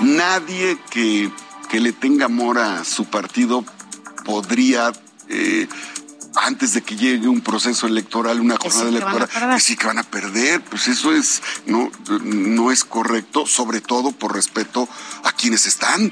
Nadie 0.00 0.78
que, 0.90 1.30
que 1.68 1.80
le 1.80 1.92
tenga 1.92 2.26
amor 2.26 2.58
a 2.58 2.84
su 2.84 3.04
partido 3.04 3.64
podría... 4.24 4.92
Eh, 5.28 5.68
antes 6.36 6.74
de 6.74 6.82
que 6.82 6.96
llegue 6.96 7.28
un 7.28 7.40
proceso 7.40 7.86
electoral, 7.86 8.40
una 8.40 8.56
jornada 8.56 8.82
sí 8.82 8.96
electoral, 8.96 9.60
sí 9.60 9.76
que 9.76 9.86
van 9.86 9.98
a 9.98 10.02
perder, 10.02 10.62
pues 10.62 10.88
eso 10.88 11.12
es 11.12 11.42
no 11.66 11.90
no 12.22 12.70
es 12.70 12.84
correcto, 12.84 13.46
sobre 13.46 13.80
todo 13.80 14.12
por 14.12 14.34
respeto 14.34 14.88
a 15.22 15.32
quienes 15.32 15.66
están 15.66 16.10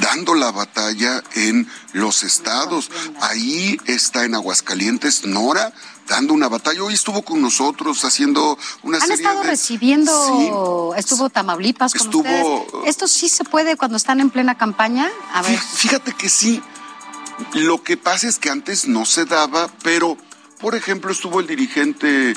dando 0.00 0.34
la 0.34 0.52
batalla 0.52 1.22
en 1.34 1.68
los 1.92 2.22
estados. 2.22 2.90
Ahí 3.20 3.78
está 3.86 4.24
en 4.24 4.34
Aguascalientes 4.34 5.26
Nora 5.26 5.72
dando 6.08 6.34
una 6.34 6.48
batalla. 6.48 6.82
Hoy 6.82 6.94
estuvo 6.94 7.22
con 7.22 7.40
nosotros 7.42 8.04
haciendo 8.04 8.58
una 8.82 8.98
Han 8.98 9.12
estado 9.12 9.42
recibiendo, 9.42 10.94
estuvo 10.96 11.30
Tamaulipas 11.30 11.92
con 11.92 12.06
estuvo... 12.06 12.62
ustedes. 12.62 12.88
¿Esto 12.88 13.06
sí 13.06 13.28
se 13.28 13.44
puede 13.44 13.76
cuando 13.76 13.96
están 13.96 14.20
en 14.20 14.30
plena 14.30 14.56
campaña? 14.56 15.08
A 15.32 15.42
ver. 15.42 15.58
Fíjate 15.58 16.12
que 16.12 16.28
sí. 16.28 16.62
Lo 17.54 17.82
que 17.82 17.96
pasa 17.96 18.28
es 18.28 18.38
que 18.38 18.50
antes 18.50 18.88
no 18.88 19.04
se 19.04 19.24
daba, 19.24 19.68
pero, 19.82 20.16
por 20.60 20.74
ejemplo, 20.74 21.10
estuvo 21.10 21.40
el 21.40 21.46
dirigente 21.46 22.34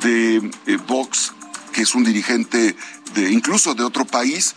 de 0.00 0.50
eh, 0.66 0.78
Vox, 0.86 1.32
que 1.72 1.82
es 1.82 1.94
un 1.94 2.04
dirigente 2.04 2.76
de 3.14 3.30
incluso 3.30 3.74
de 3.74 3.84
otro 3.84 4.04
país, 4.04 4.54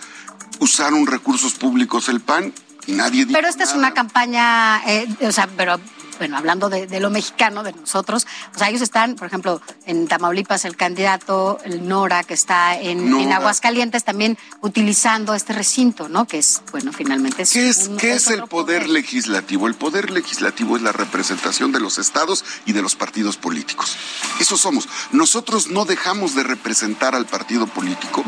usaron 0.59 1.05
recursos 1.07 1.53
públicos 1.53 2.09
el 2.09 2.21
PAN 2.21 2.53
y 2.85 2.93
nadie 2.93 3.25
dijo 3.25 3.37
Pero 3.37 3.47
esta 3.47 3.63
es 3.63 3.73
una 3.73 3.93
campaña, 3.93 4.81
eh, 4.87 5.07
o 5.21 5.31
sea, 5.31 5.47
pero 5.57 5.79
bueno, 6.17 6.37
hablando 6.37 6.69
de, 6.69 6.99
lo 6.99 7.09
mexicano, 7.09 7.63
de 7.63 7.73
nosotros, 7.73 8.27
o 8.55 8.57
sea, 8.57 8.69
ellos 8.69 8.81
están, 8.81 9.15
por 9.15 9.27
ejemplo, 9.27 9.61
en 9.85 10.07
Tamaulipas, 10.07 10.65
el 10.65 10.75
candidato, 10.75 11.59
el 11.63 11.87
Nora, 11.87 12.23
que 12.23 12.33
está 12.33 12.79
en, 12.79 13.31
Aguascalientes, 13.31 14.03
también 14.03 14.37
utilizando 14.61 15.33
este 15.33 15.53
recinto, 15.53 16.09
¿no? 16.09 16.25
Que 16.25 16.39
es, 16.39 16.61
bueno, 16.71 16.91
finalmente 16.91 17.43
es. 17.43 17.51
¿Qué 17.51 17.69
es, 17.69 17.89
¿qué 17.97 18.13
es 18.13 18.27
el 18.27 18.43
poder, 18.43 18.89
legislativo? 18.89 19.67
El 19.67 19.75
poder 19.75 20.11
legislativo 20.11 20.75
es 20.75 20.81
la 20.81 20.91
representación 20.91 21.71
de 21.71 21.79
los 21.79 21.97
estados 21.97 22.43
y 22.65 22.73
de 22.73 22.81
los 22.81 22.95
partidos 22.95 23.37
políticos. 23.37 23.97
Eso 24.39 24.57
somos. 24.57 24.87
Nosotros 25.11 25.67
no 25.67 25.85
dejamos 25.85 26.35
de 26.35 26.43
representar 26.43 27.15
al 27.15 27.25
partido 27.25 27.67
político. 27.67 28.23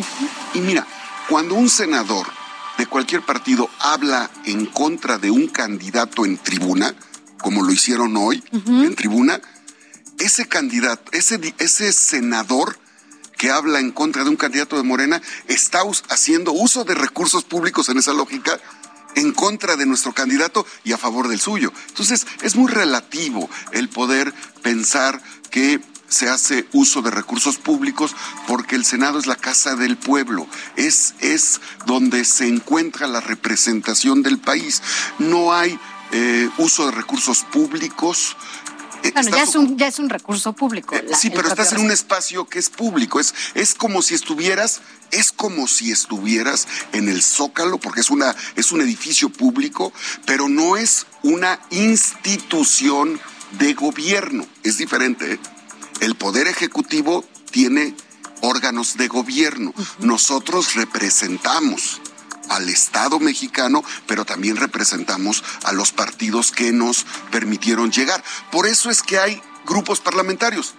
Y 0.53 0.59
mira, 0.59 0.85
cuando 1.29 1.55
un 1.55 1.69
senador 1.69 2.27
de 2.77 2.87
cualquier 2.87 3.21
partido 3.21 3.69
habla 3.79 4.31
en 4.45 4.65
contra 4.65 5.17
de 5.17 5.29
un 5.29 5.47
candidato 5.47 6.25
en 6.25 6.37
tribuna, 6.37 6.95
como 7.41 7.63
lo 7.63 7.71
hicieron 7.71 8.15
hoy 8.17 8.43
en 8.51 8.95
tribuna, 8.95 9.41
ese 10.19 10.47
candidato, 10.47 11.09
ese, 11.13 11.53
ese 11.59 11.93
senador 11.93 12.77
que 13.37 13.51
habla 13.51 13.79
en 13.79 13.91
contra 13.91 14.23
de 14.23 14.29
un 14.29 14.35
candidato 14.35 14.75
de 14.75 14.83
Morena 14.83 15.21
está 15.47 15.81
haciendo 16.09 16.51
uso 16.51 16.83
de 16.83 16.93
recursos 16.93 17.45
públicos 17.45 17.87
en 17.87 17.97
esa 17.97 18.13
lógica 18.13 18.59
en 19.15 19.31
contra 19.31 19.75
de 19.75 19.85
nuestro 19.85 20.13
candidato 20.13 20.65
y 20.83 20.91
a 20.91 20.97
favor 20.97 21.27
del 21.29 21.39
suyo. 21.39 21.71
Entonces, 21.87 22.27
es 22.43 22.55
muy 22.55 22.71
relativo 22.71 23.49
el 23.71 23.89
poder 23.89 24.33
pensar 24.61 25.21
que 25.49 25.81
se 26.09 26.27
hace 26.27 26.67
uso 26.73 27.01
de 27.01 27.11
recursos 27.11 27.57
públicos 27.57 28.15
porque 28.47 28.75
el 28.75 28.83
Senado 28.83 29.19
es 29.19 29.27
la 29.27 29.35
casa 29.35 29.75
del 29.75 29.95
pueblo, 29.95 30.47
es, 30.75 31.13
es 31.19 31.61
donde 31.85 32.25
se 32.25 32.47
encuentra 32.47 33.07
la 33.07 33.21
representación 33.21 34.23
del 34.23 34.39
país. 34.39 34.81
No 35.19 35.53
hay 35.53 35.79
eh, 36.11 36.49
uso 36.57 36.85
de 36.85 36.91
recursos 36.91 37.43
públicos. 37.51 38.35
Eh, 39.03 39.11
bueno, 39.13 39.29
ya 39.29 39.43
es, 39.43 39.55
un, 39.55 39.77
ya 39.77 39.87
es 39.87 39.99
un 39.99 40.09
recurso 40.09 40.53
público. 40.53 40.95
Eh, 40.95 41.05
sí, 41.17 41.29
pero 41.29 41.47
estás 41.47 41.71
en 41.71 41.81
un 41.81 41.91
espacio 41.91 42.47
que 42.47 42.59
es 42.59 42.69
público. 42.69 43.19
Es, 43.19 43.33
es 43.53 43.73
como 43.73 44.01
si 44.01 44.15
estuvieras, 44.15 44.81
es 45.11 45.31
como 45.31 45.67
si 45.67 45.91
estuvieras 45.91 46.67
en 46.91 47.07
el 47.07 47.21
Zócalo, 47.23 47.79
porque 47.79 48.01
es 48.01 48.09
una, 48.09 48.35
es 48.55 48.71
un 48.71 48.81
edificio 48.81 49.29
público, 49.29 49.93
pero 50.25 50.49
no 50.49 50.75
es 50.75 51.05
una 51.23 51.59
institución 51.69 53.19
de 53.57 53.73
gobierno. 53.73 54.45
Es 54.63 54.77
diferente. 54.77 55.39
El 56.01 56.15
poder 56.15 56.47
ejecutivo 56.47 57.25
tiene 57.51 57.95
órganos 58.41 58.97
de 58.97 59.07
gobierno. 59.07 59.73
Nosotros 59.99 60.75
representamos 60.75 62.01
al 62.59 62.69
Estado 62.69 63.19
mexicano, 63.19 63.83
pero 64.05 64.25
también 64.25 64.57
representamos 64.57 65.43
a 65.63 65.71
los 65.71 65.91
partidos 65.91 66.51
que 66.51 66.71
nos 66.71 67.05
permitieron 67.31 67.91
llegar. 67.91 68.23
Por 68.51 68.67
eso 68.67 68.89
es 68.89 69.01
que 69.01 69.17
hay 69.17 69.41
grupos 69.65 69.99
parlamentarios. 69.99 70.75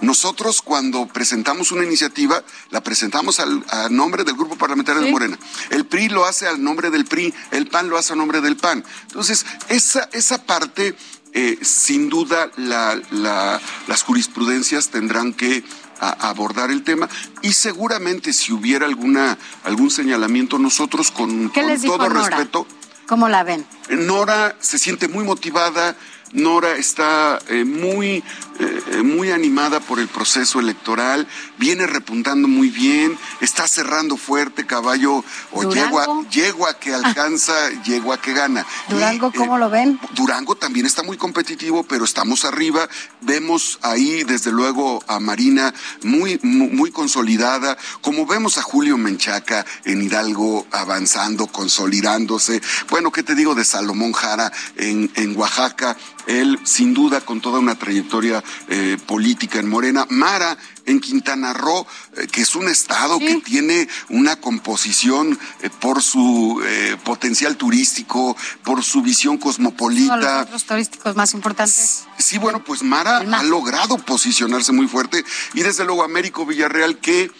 Nosotros 0.00 0.62
cuando 0.62 1.06
presentamos 1.06 1.70
una 1.70 1.84
iniciativa, 1.84 2.42
la 2.70 2.82
presentamos 2.82 3.38
al 3.38 3.64
nombre 3.90 4.24
del 4.24 4.34
Grupo 4.34 4.56
Parlamentario 4.56 5.00
de 5.00 5.12
Morena. 5.12 5.38
El 5.70 5.86
PRI 5.86 6.08
lo 6.08 6.24
hace 6.24 6.48
al 6.48 6.62
nombre 6.62 6.90
del 6.90 7.04
PRI, 7.04 7.32
el 7.52 7.68
PAN 7.68 7.88
lo 7.88 7.96
hace 7.96 8.12
al 8.12 8.18
nombre 8.18 8.40
del 8.40 8.56
PAN. 8.56 8.84
Entonces, 9.02 9.46
esa, 9.68 10.08
esa 10.12 10.42
parte, 10.42 10.96
eh, 11.34 11.56
sin 11.62 12.08
duda, 12.08 12.50
las 12.56 14.02
jurisprudencias 14.02 14.88
tendrán 14.88 15.34
que 15.34 15.62
a 16.02 16.28
abordar 16.28 16.70
el 16.70 16.82
tema 16.82 17.08
y 17.42 17.52
seguramente 17.52 18.32
si 18.32 18.52
hubiera 18.52 18.86
alguna 18.86 19.38
algún 19.64 19.90
señalamiento 19.90 20.58
nosotros 20.58 21.10
con, 21.10 21.50
todo 21.50 22.08
respeto 22.08 22.66
¿Cómo 23.06 23.28
la 23.28 23.44
ven? 23.44 23.66
Nora 23.90 24.56
se 24.60 24.78
siente 24.78 25.06
muy 25.06 25.24
motivada, 25.24 25.96
Nora 26.32 26.76
está 26.76 27.38
eh, 27.48 27.64
muy, 27.64 28.24
eh, 28.58 29.02
muy 29.02 29.30
animada 29.30 29.80
por 29.80 29.98
el 29.98 30.08
proceso 30.08 30.60
electoral, 30.60 31.26
viene 31.58 31.86
repuntando 31.86 32.48
muy 32.48 32.68
bien, 32.68 33.18
está 33.40 33.66
cerrando 33.66 34.16
fuerte 34.16 34.66
caballo 34.66 35.24
o 35.52 35.72
yegua, 35.72 36.06
yegua 36.30 36.78
que 36.78 36.94
alcanza, 36.94 37.54
yegua 37.84 38.20
que 38.20 38.32
gana. 38.32 38.66
Durango, 38.88 39.32
¿cómo 39.32 39.56
eh, 39.56 39.60
lo 39.60 39.70
ven? 39.70 40.00
Durango 40.14 40.54
también 40.54 40.86
está 40.86 41.02
muy 41.02 41.16
competitivo, 41.16 41.82
pero 41.84 42.04
estamos 42.04 42.44
arriba. 42.44 42.88
Vemos 43.20 43.78
ahí, 43.82 44.24
desde 44.24 44.52
luego, 44.52 45.02
a 45.06 45.20
Marina 45.20 45.74
muy, 46.02 46.38
muy, 46.42 46.90
consolidada, 46.90 47.78
como 48.00 48.26
vemos 48.26 48.58
a 48.58 48.62
Julio 48.62 48.98
Menchaca 48.98 49.64
en 49.84 50.02
Hidalgo 50.02 50.66
avanzando, 50.70 51.46
consolidándose. 51.46 52.60
Bueno, 52.90 53.10
¿qué 53.10 53.22
te 53.22 53.34
digo 53.34 53.54
de 53.54 53.64
Salomón 53.64 54.12
Jara 54.12 54.52
en, 54.76 55.10
en 55.14 55.36
Oaxaca? 55.36 55.96
él 56.26 56.58
sin 56.64 56.94
duda 56.94 57.20
con 57.20 57.40
toda 57.40 57.58
una 57.58 57.74
trayectoria 57.74 58.41
eh, 58.68 58.96
política 59.06 59.58
en 59.58 59.68
Morena. 59.68 60.06
Mara 60.10 60.56
en 60.86 61.00
Quintana 61.00 61.52
Roo, 61.52 61.86
eh, 62.16 62.26
que 62.26 62.42
es 62.42 62.54
un 62.54 62.68
estado 62.68 63.18
que 63.18 63.40
tiene 63.44 63.88
una 64.08 64.36
composición 64.36 65.38
eh, 65.62 65.70
por 65.80 66.02
su 66.02 66.60
potencial 67.04 67.56
turístico, 67.56 68.36
por 68.64 68.82
su 68.82 69.02
visión 69.02 69.38
cosmopolita. 69.38 70.14
Uno 70.14 70.44
de 70.44 70.50
los 70.50 70.64
turísticos 70.64 71.16
más 71.16 71.34
importantes. 71.34 72.04
Sí, 72.18 72.38
bueno, 72.38 72.64
pues 72.64 72.82
Mara 72.82 73.18
ha 73.18 73.42
logrado 73.42 73.96
posicionarse 73.98 74.72
muy 74.72 74.88
fuerte 74.88 75.24
y 75.54 75.62
desde 75.62 75.84
luego 75.84 76.04
Américo 76.04 76.46
Villarreal 76.46 76.98
que 76.98 77.30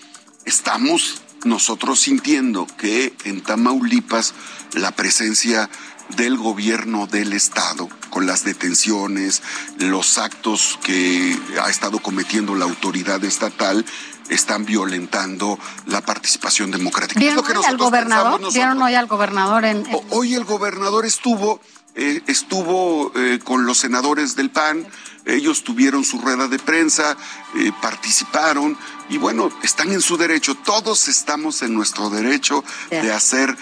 estamos 0.44 1.22
nosotros 1.44 2.00
sintiendo 2.00 2.66
que 2.78 3.14
en 3.24 3.42
Tamaulipas 3.42 4.34
la 4.74 4.92
presencia 4.92 5.68
del 6.16 6.36
gobierno 6.36 7.06
del 7.06 7.32
Estado, 7.32 7.88
con 8.10 8.26
las 8.26 8.44
detenciones, 8.44 9.42
los 9.78 10.18
actos 10.18 10.78
que 10.82 11.38
ha 11.62 11.70
estado 11.70 12.00
cometiendo 12.00 12.54
la 12.54 12.64
autoridad 12.64 13.22
estatal, 13.24 13.84
están 14.28 14.64
violentando 14.64 15.58
la 15.86 16.00
participación 16.00 16.70
democrática. 16.70 17.20
¿Vieron 17.20 17.44
hoy 17.44 17.64
al 17.64 17.76
gobernador? 17.76 18.52
¿Vieron 18.52 18.82
hoy 18.82 18.94
al 18.94 19.06
gobernador 19.06 19.64
en, 19.64 19.84
Hoy 20.10 20.34
el 20.34 20.44
gobernador 20.44 21.04
estuvo, 21.04 21.60
eh, 21.94 22.22
estuvo 22.26 23.12
eh, 23.14 23.38
con 23.44 23.66
los 23.66 23.78
senadores 23.78 24.34
del 24.34 24.50
PAN, 24.50 24.86
ellos 25.26 25.62
tuvieron 25.62 26.04
su 26.04 26.18
rueda 26.18 26.48
de 26.48 26.58
prensa, 26.58 27.16
eh, 27.56 27.70
participaron 27.82 28.76
y 29.08 29.18
bueno, 29.18 29.50
están 29.62 29.92
en 29.92 30.00
su 30.00 30.16
derecho. 30.16 30.54
Todos 30.54 31.06
estamos 31.08 31.62
en 31.62 31.74
nuestro 31.74 32.08
derecho 32.08 32.64
de 32.90 33.12
hacer 33.12 33.56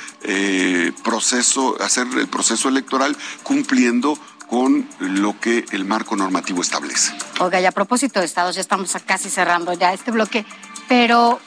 proceso, 1.03 1.77
hacer 1.83 2.07
el 2.17 2.29
proceso 2.29 2.69
electoral 2.69 3.17
cumpliendo 3.43 4.19
con 4.49 4.89
lo 5.01 5.39
que 5.39 5.65
el 5.73 5.85
marco 5.85 6.17
normativo 6.17 6.63
establece. 6.63 7.13
Oiga, 7.41 7.61
y 7.61 7.67
a 7.67 7.73
propósito 7.73 8.21
de 8.21 8.27
estados, 8.27 8.55
ya 8.55 8.61
estamos 8.61 8.97
casi 9.05 9.29
cerrando 9.29 9.73
ya 9.73 9.93
este 9.93 10.13
bloque, 10.13 10.47
pero 10.89 11.41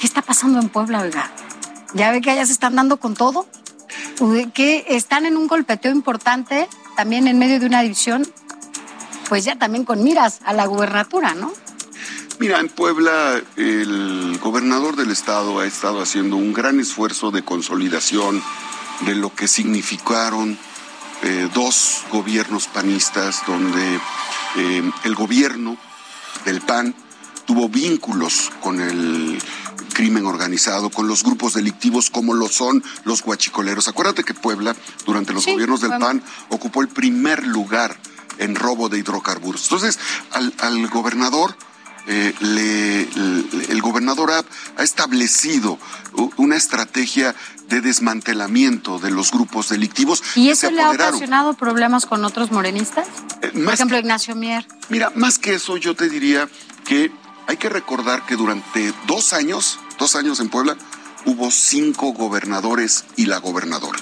¿qué 0.00 0.06
está 0.06 0.22
pasando 0.22 0.60
en 0.60 0.68
Puebla, 0.68 1.00
oiga? 1.00 1.30
¿Ya 1.94 2.10
ve 2.10 2.20
que 2.20 2.30
allá 2.30 2.46
se 2.46 2.52
están 2.52 2.76
dando 2.76 2.98
con 2.98 3.14
todo? 3.14 3.46
Que 4.54 4.84
están 4.88 5.26
en 5.26 5.36
un 5.36 5.48
golpeteo 5.48 5.92
importante, 5.92 6.68
también 6.96 7.26
en 7.26 7.38
medio 7.38 7.58
de 7.58 7.66
una 7.66 7.82
división 7.82 8.26
pues 9.32 9.46
ya 9.46 9.56
también 9.56 9.86
con 9.86 10.04
miras 10.04 10.40
a 10.44 10.52
la 10.52 10.66
gubernatura, 10.66 11.34
¿no? 11.34 11.50
Mira, 12.38 12.60
en 12.60 12.68
Puebla 12.68 13.40
el 13.56 14.38
gobernador 14.42 14.94
del 14.94 15.10
estado 15.10 15.60
ha 15.60 15.64
estado 15.64 16.02
haciendo 16.02 16.36
un 16.36 16.52
gran 16.52 16.78
esfuerzo 16.80 17.30
de 17.30 17.42
consolidación 17.42 18.42
de 19.06 19.14
lo 19.14 19.34
que 19.34 19.48
significaron 19.48 20.58
eh, 21.22 21.48
dos 21.54 22.02
gobiernos 22.10 22.66
panistas 22.66 23.42
donde 23.46 24.00
eh, 24.56 24.90
el 25.04 25.14
gobierno 25.14 25.78
del 26.44 26.60
PAN 26.60 26.94
tuvo 27.46 27.70
vínculos 27.70 28.50
con 28.60 28.80
el 28.80 29.40
crimen 29.92 30.26
organizado, 30.26 30.90
con 30.90 31.08
los 31.08 31.22
grupos 31.22 31.54
delictivos 31.54 32.10
como 32.10 32.34
lo 32.34 32.48
son 32.48 32.82
los 33.04 33.22
guachicoleros. 33.22 33.88
Acuérdate 33.88 34.24
que 34.24 34.34
Puebla, 34.34 34.74
durante 35.06 35.32
los 35.32 35.46
gobiernos 35.46 35.80
del 35.80 35.98
PAN, 35.98 36.22
ocupó 36.48 36.82
el 36.82 36.88
primer 36.88 37.46
lugar 37.46 37.96
en 38.38 38.54
robo 38.54 38.88
de 38.88 38.98
hidrocarburos. 38.98 39.64
Entonces, 39.64 39.98
al, 40.30 40.88
gobernador 40.88 41.56
eh, 42.06 42.34
el 43.68 43.80
gobernador 43.80 44.32
ha, 44.32 44.82
establecido 44.82 45.78
una 46.36 46.56
estrategia 46.56 47.34
de 47.68 47.80
desmantelamiento 47.80 48.98
de 48.98 49.10
los 49.10 49.30
grupos 49.30 49.68
delictivos. 49.68 50.22
¿Y 50.34 50.50
eso 50.50 50.70
le 50.70 50.82
ha 50.82 50.90
ocasionado 50.90 51.54
problemas 51.54 52.06
con 52.06 52.24
otros 52.24 52.50
morenistas? 52.50 53.06
Eh, 53.40 53.50
Por 53.64 53.74
ejemplo, 53.74 53.98
Ignacio 53.98 54.34
Mier. 54.34 54.66
Mira, 54.88 55.12
más 55.14 55.38
que 55.38 55.54
eso, 55.54 55.76
yo 55.76 55.94
te 55.94 56.08
diría 56.08 56.48
que 56.84 57.12
hay 57.46 57.56
que 57.56 57.68
recordar 57.68 58.24
que 58.26 58.36
durante 58.36 58.92
dos 59.06 59.32
años, 59.32 59.78
dos 59.98 60.16
años 60.16 60.40
en 60.40 60.48
Puebla, 60.48 60.76
hubo 61.24 61.50
cinco 61.50 62.12
gobernadores 62.12 63.04
y 63.16 63.26
la 63.26 63.38
gobernadora. 63.38 63.98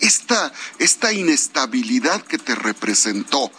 esta, 0.00 0.52
esta 0.78 1.12
inestabilidad 1.12 2.22
que 2.22 2.38
te 2.38 2.54
representó 2.54 3.50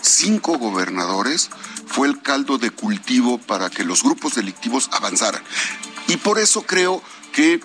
cinco 0.00 0.58
gobernadores 0.58 1.50
fue 1.86 2.08
el 2.08 2.22
caldo 2.22 2.58
de 2.58 2.70
cultivo 2.70 3.38
para 3.38 3.70
que 3.70 3.84
los 3.84 4.02
grupos 4.02 4.34
delictivos 4.34 4.88
avanzaran. 4.92 5.42
Y 6.08 6.16
por 6.16 6.38
eso 6.38 6.62
creo 6.62 7.02
que 7.32 7.60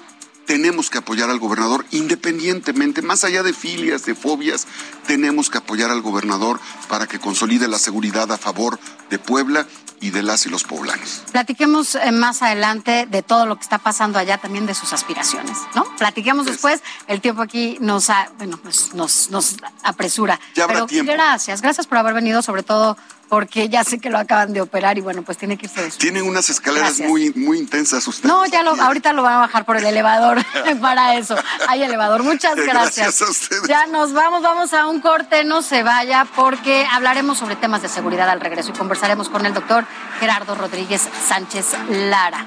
tenemos 0.45 0.89
que 0.89 0.99
apoyar 0.99 1.29
al 1.29 1.39
gobernador 1.39 1.86
independientemente, 1.91 3.01
más 3.01 3.23
allá 3.23 3.43
de 3.43 3.53
filias, 3.53 4.05
de 4.05 4.15
fobias, 4.15 4.67
tenemos 5.08 5.49
que 5.49 5.58
apoyar 5.58 5.91
al 5.91 6.01
gobernador 6.01 6.60
para 6.88 7.08
que 7.08 7.19
consolide 7.19 7.67
la 7.67 7.79
seguridad 7.79 8.31
a 8.31 8.38
favor 8.38 8.79
de 9.10 9.19
Puebla 9.19 9.67
y 10.01 10.12
de 10.12 10.23
las 10.23 10.45
y 10.45 10.49
los 10.49 10.63
poblanos. 10.63 11.23
Platiquemos 11.31 11.95
eh, 11.95 12.12
más 12.12 12.41
adelante 12.41 13.08
de 13.10 13.23
todo 13.23 13.45
lo 13.45 13.55
que 13.55 13.63
está 13.63 13.77
pasando 13.79 14.19
allá, 14.19 14.38
también 14.38 14.65
de 14.65 14.73
sus 14.73 14.93
aspiraciones, 14.93 15.58
¿no? 15.73 15.86
Platiquemos 15.97 16.45
después. 16.45 16.81
El 17.08 17.21
tiempo 17.21 17.41
aquí 17.41 17.77
nos, 17.79 18.10
bueno, 18.38 18.60
pues, 18.62 18.93
nos, 18.93 19.29
nos 19.31 19.55
apresura. 19.84 20.39
Ya 20.53 20.65
habrá 20.65 20.86
tiempo. 20.86 21.12
Gracias, 21.12 21.62
gracias 21.62 21.88
por 21.88 21.97
haber 21.97 22.13
venido, 22.13 22.41
sobre 22.41 22.63
todo 22.63 22.97
porque 23.29 23.69
ya 23.69 23.83
sé 23.83 23.99
que 23.99 24.09
lo 24.09 24.17
acaban 24.17 24.53
de 24.53 24.61
operar 24.61 24.97
y 24.97 25.01
bueno, 25.01 25.21
pues 25.23 25.38
tiene 25.38 25.57
que 25.57 25.65
irse 25.65 25.81
después. 25.81 25.97
Tienen 25.97 26.23
unas 26.23 26.49
escaleras 26.49 26.99
muy, 26.99 27.31
muy 27.33 27.59
intensas 27.59 28.07
ustedes. 28.07 28.31
No, 28.31 28.45
ya 28.45 28.63
lo, 28.63 28.71
ahorita 28.71 29.13
lo 29.13 29.23
van 29.23 29.33
a 29.33 29.38
bajar 29.39 29.65
por 29.65 29.77
el 29.77 29.85
elevador 29.85 30.43
para 30.81 31.15
eso. 31.17 31.35
Hay 31.67 31.83
elevador. 31.83 32.23
Muchas 32.23 32.55
gracias. 32.55 32.73
Gracias 32.73 33.21
a 33.21 33.31
ustedes. 33.31 33.67
Ya 33.67 33.88
nos 33.88 34.13
vamos, 34.13 34.41
vamos 34.41 34.73
a 34.73 34.88
un 34.88 35.01
corte, 35.01 35.43
no 35.43 35.61
se 35.61 35.83
vaya, 35.83 36.25
porque 36.35 36.85
hablaremos 36.91 37.38
sobre 37.38 37.55
temas 37.55 37.81
de 37.81 37.89
seguridad 37.89 38.29
al 38.29 38.41
regreso 38.41 38.71
y 38.71 38.77
conversaremos 38.77 39.29
con 39.29 39.45
el 39.45 39.53
doctor 39.53 39.85
Gerardo 40.19 40.55
Rodríguez 40.55 41.07
Sánchez 41.27 41.67
Lara. 41.89 42.45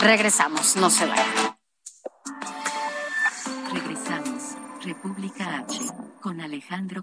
Regresamos, 0.00 0.76
no 0.76 0.90
se 0.90 1.06
vaya. 1.06 1.24
Regresamos. 3.72 4.56
República 4.82 5.58
H 5.58 5.80
con 6.20 6.40
Alejandro. 6.40 7.02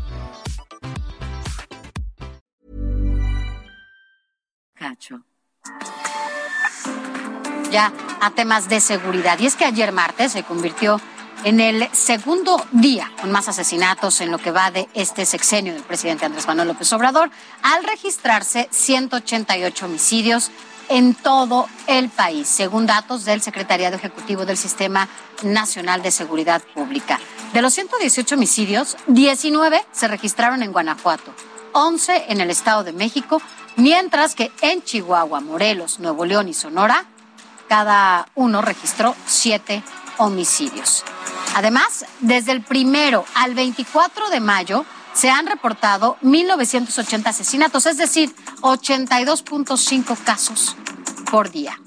Ya 7.71 7.93
a 8.19 8.31
temas 8.31 8.67
de 8.69 8.79
seguridad. 8.79 9.39
Y 9.39 9.45
es 9.45 9.55
que 9.55 9.65
ayer 9.65 9.91
martes 9.91 10.33
se 10.33 10.43
convirtió 10.43 10.99
en 11.43 11.59
el 11.59 11.89
segundo 11.91 12.63
día 12.71 13.11
con 13.19 13.31
más 13.31 13.47
asesinatos 13.47 14.21
en 14.21 14.31
lo 14.31 14.37
que 14.37 14.51
va 14.51 14.69
de 14.71 14.87
este 14.93 15.25
sexenio 15.25 15.73
del 15.73 15.83
presidente 15.83 16.25
Andrés 16.25 16.47
Manuel 16.47 16.67
López 16.67 16.91
Obrador, 16.93 17.31
al 17.63 17.83
registrarse 17.83 18.67
188 18.71 19.85
homicidios 19.85 20.51
en 20.89 21.15
todo 21.15 21.67
el 21.87 22.09
país, 22.09 22.47
según 22.47 22.85
datos 22.85 23.25
del 23.25 23.41
Secretariado 23.41 23.95
Ejecutivo 23.95 24.45
del 24.45 24.57
Sistema 24.57 25.07
Nacional 25.41 26.01
de 26.01 26.11
Seguridad 26.11 26.61
Pública. 26.75 27.19
De 27.53 27.61
los 27.61 27.73
118 27.73 28.35
homicidios, 28.35 28.97
19 29.07 29.83
se 29.91 30.07
registraron 30.07 30.63
en 30.63 30.71
Guanajuato, 30.71 31.33
11 31.73 32.25
en 32.27 32.41
el 32.41 32.49
Estado 32.49 32.83
de 32.83 32.93
México, 32.93 33.41
mientras 33.75 34.35
que 34.35 34.51
en 34.61 34.83
Chihuahua, 34.83 35.39
Morelos, 35.41 35.99
Nuevo 35.99 36.25
León 36.25 36.47
y 36.47 36.53
Sonora, 36.53 37.05
cada 37.67 38.27
uno 38.35 38.61
registró 38.61 39.15
7 39.25 39.83
homicidios. 40.17 41.03
Además, 41.55 42.05
desde 42.19 42.51
el 42.51 42.63
primero 42.63 43.25
al 43.33 43.55
24 43.55 44.29
de 44.29 44.39
mayo 44.39 44.85
se 45.13 45.29
han 45.29 45.47
reportado 45.47 46.17
1.980 46.21 47.27
asesinatos, 47.27 47.85
es 47.85 47.97
decir, 47.97 48.33
82.5 48.61 50.17
casos 50.23 50.75
por 51.29 51.51
día. 51.51 51.79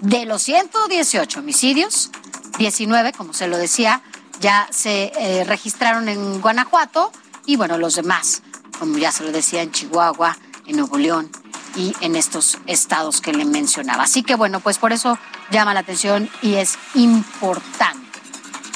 De 0.00 0.26
los 0.26 0.42
118 0.42 1.40
homicidios, 1.40 2.10
19, 2.58 3.12
como 3.12 3.32
se 3.32 3.48
lo 3.48 3.56
decía, 3.56 4.02
ya 4.40 4.68
se 4.70 5.12
eh, 5.16 5.44
registraron 5.44 6.08
en 6.08 6.40
Guanajuato 6.40 7.10
y 7.46 7.56
bueno, 7.56 7.78
los 7.78 7.96
demás, 7.96 8.42
como 8.78 8.98
ya 8.98 9.10
se 9.10 9.24
lo 9.24 9.32
decía, 9.32 9.62
en 9.62 9.72
Chihuahua, 9.72 10.36
en 10.68 10.76
Nuevo 10.76 10.96
León 10.98 11.30
y 11.74 11.94
en 12.00 12.14
estos 12.14 12.58
estados 12.66 13.20
que 13.20 13.32
le 13.32 13.44
mencionaba. 13.44 14.04
Así 14.04 14.22
que 14.22 14.36
bueno, 14.36 14.60
pues 14.60 14.78
por 14.78 14.92
eso 14.92 15.18
llama 15.50 15.74
la 15.74 15.80
atención 15.80 16.28
y 16.42 16.54
es 16.54 16.78
importante. 16.94 18.20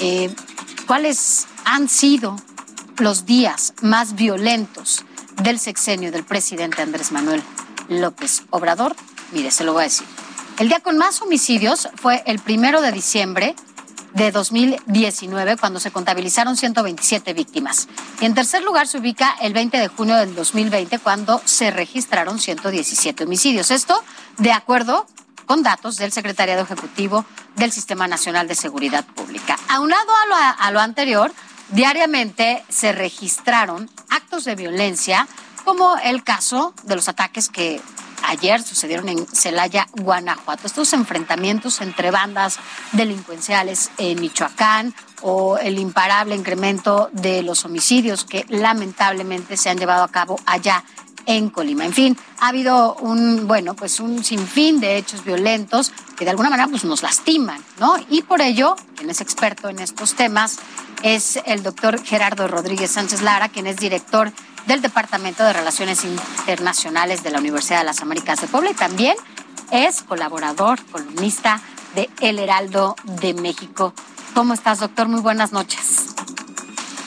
Eh, 0.01 0.35
¿Cuáles 0.87 1.47
han 1.65 1.89
sido 1.89 2.37
los 2.99 3.25
días 3.25 3.75
más 3.83 4.15
violentos 4.15 5.05
del 5.43 5.59
sexenio 5.59 6.11
del 6.11 6.25
presidente 6.25 6.83
Andrés 6.83 7.13
Manuel 7.13 7.43
López 7.89 8.43
Obrador? 8.51 8.97
Mire, 9.33 9.51
se 9.51 9.65
lo 9.65 9.73
voy 9.73 9.83
a 9.83 9.85
decir. 9.85 10.07
El 10.59 10.69
día 10.69 10.81
con 10.81 10.99
más 10.99 11.23
homicidios 11.23 11.89
fue 11.97 12.23
el 12.27 12.39
primero 12.39 12.83
de 12.83 12.93
diciembre 12.93 13.55
de 14.15 14.31
2019, 14.31 15.57
cuando 15.57 15.81
se 15.81 15.91
contabilizaron 15.91 16.57
127 16.57 17.33
víctimas. 17.33 17.89
Y 18.21 18.27
en 18.27 18.35
tercer 18.35 18.63
lugar 18.63 18.87
se 18.87 18.99
ubica 18.99 19.35
el 19.41 19.53
20 19.53 19.79
de 19.79 19.89
junio 19.89 20.17
del 20.17 20.35
2020, 20.35 20.99
cuando 20.99 21.41
se 21.45 21.71
registraron 21.71 22.39
117 22.39 23.25
homicidios. 23.25 23.71
Esto 23.71 24.03
de 24.39 24.53
acuerdo 24.53 25.07
con 25.47 25.63
datos 25.63 25.97
del 25.97 26.13
Secretariado 26.13 26.63
Ejecutivo 26.63 27.25
del 27.57 27.73
Sistema 27.73 28.07
Nacional 28.09 28.49
de 28.49 28.55
Seguridad 28.55 29.05
Pública. 29.05 29.59
Aunado 29.69 30.13
a 30.15 30.27
lo, 30.27 30.35
a 30.59 30.71
lo 30.71 30.81
anterior, 30.81 31.33
diariamente 31.71 32.65
se 32.69 32.93
registraron 32.93 33.91
actos 34.09 34.45
de 34.45 34.55
violencia, 34.55 35.27
como 35.65 35.97
el 36.05 36.23
caso 36.23 36.75
de 36.85 36.97
los 36.97 37.09
ataques 37.09 37.49
que 37.49 37.81
ayer 38.25 38.63
sucedieron 38.63 39.09
en 39.09 39.27
Celaya, 39.27 39.89
Guanajuato. 39.93 40.67
Estos 40.67 40.93
enfrentamientos 40.93 41.81
entre 41.81 42.11
bandas 42.11 42.59
delincuenciales 42.93 43.91
en 43.99 44.21
Michoacán 44.21 44.95
o 45.23 45.59
el 45.59 45.79
imparable 45.79 46.35
incremento 46.35 47.11
de 47.13 47.43
los 47.43 47.65
homicidios 47.65 48.25
que 48.25 48.45
lamentablemente 48.49 49.57
se 49.57 49.71
han 49.71 49.79
llevado 49.79 50.05
a 50.05 50.09
cabo 50.09 50.39
allá 50.47 50.85
en 51.27 51.51
Colima. 51.51 51.85
En 51.85 51.93
fin, 51.93 52.19
ha 52.41 52.49
habido 52.49 52.95
un, 52.97 53.47
bueno, 53.47 53.75
pues 53.75 54.01
un 54.01 54.25
sinfín 54.25 54.81
de 54.81 54.97
hechos 54.97 55.25
violentos 55.25 55.93
que 56.17 56.25
de 56.25 56.31
alguna 56.31 56.51
manera 56.51 56.69
pues 56.69 56.85
nos 56.85 57.03
lastiman, 57.03 57.63
¿no? 57.79 57.97
Y 58.11 58.23
por 58.23 58.41
ello, 58.41 58.77
quien 58.97 59.11
es 59.11 59.21
experto 59.21 59.69
en 59.69 59.79
estos 59.79 60.15
temas 60.15 60.59
es 61.03 61.39
el 61.47 61.63
doctor 61.63 62.03
Gerardo 62.03 62.49
Rodríguez 62.49 62.91
Sánchez 62.93 63.23
Lara, 63.23 63.49
quien 63.49 63.67
es 63.67 63.77
director 63.77 64.33
del 64.67 64.83
Departamento 64.83 65.45
de 65.45 65.53
Relaciones 65.53 66.05
Internacionales 66.05 67.23
de 67.23 67.31
la 67.31 67.39
Universidad 67.39 67.79
de 67.79 67.85
las 67.85 68.01
Américas 68.01 68.41
de 68.41 68.47
Puebla 68.47 68.71
y 68.71 68.75
también 68.75 69.17
es 69.71 70.03
colaborador, 70.03 70.85
columnista 70.87 71.61
de 71.95 72.11
El 72.21 72.39
Heraldo 72.39 72.97
de 73.05 73.35
México. 73.35 73.95
¿Cómo 74.35 74.55
estás, 74.55 74.81
doctor? 74.81 75.09
Muy 75.09 75.21
buenas 75.21 75.53
noches. 75.53 76.15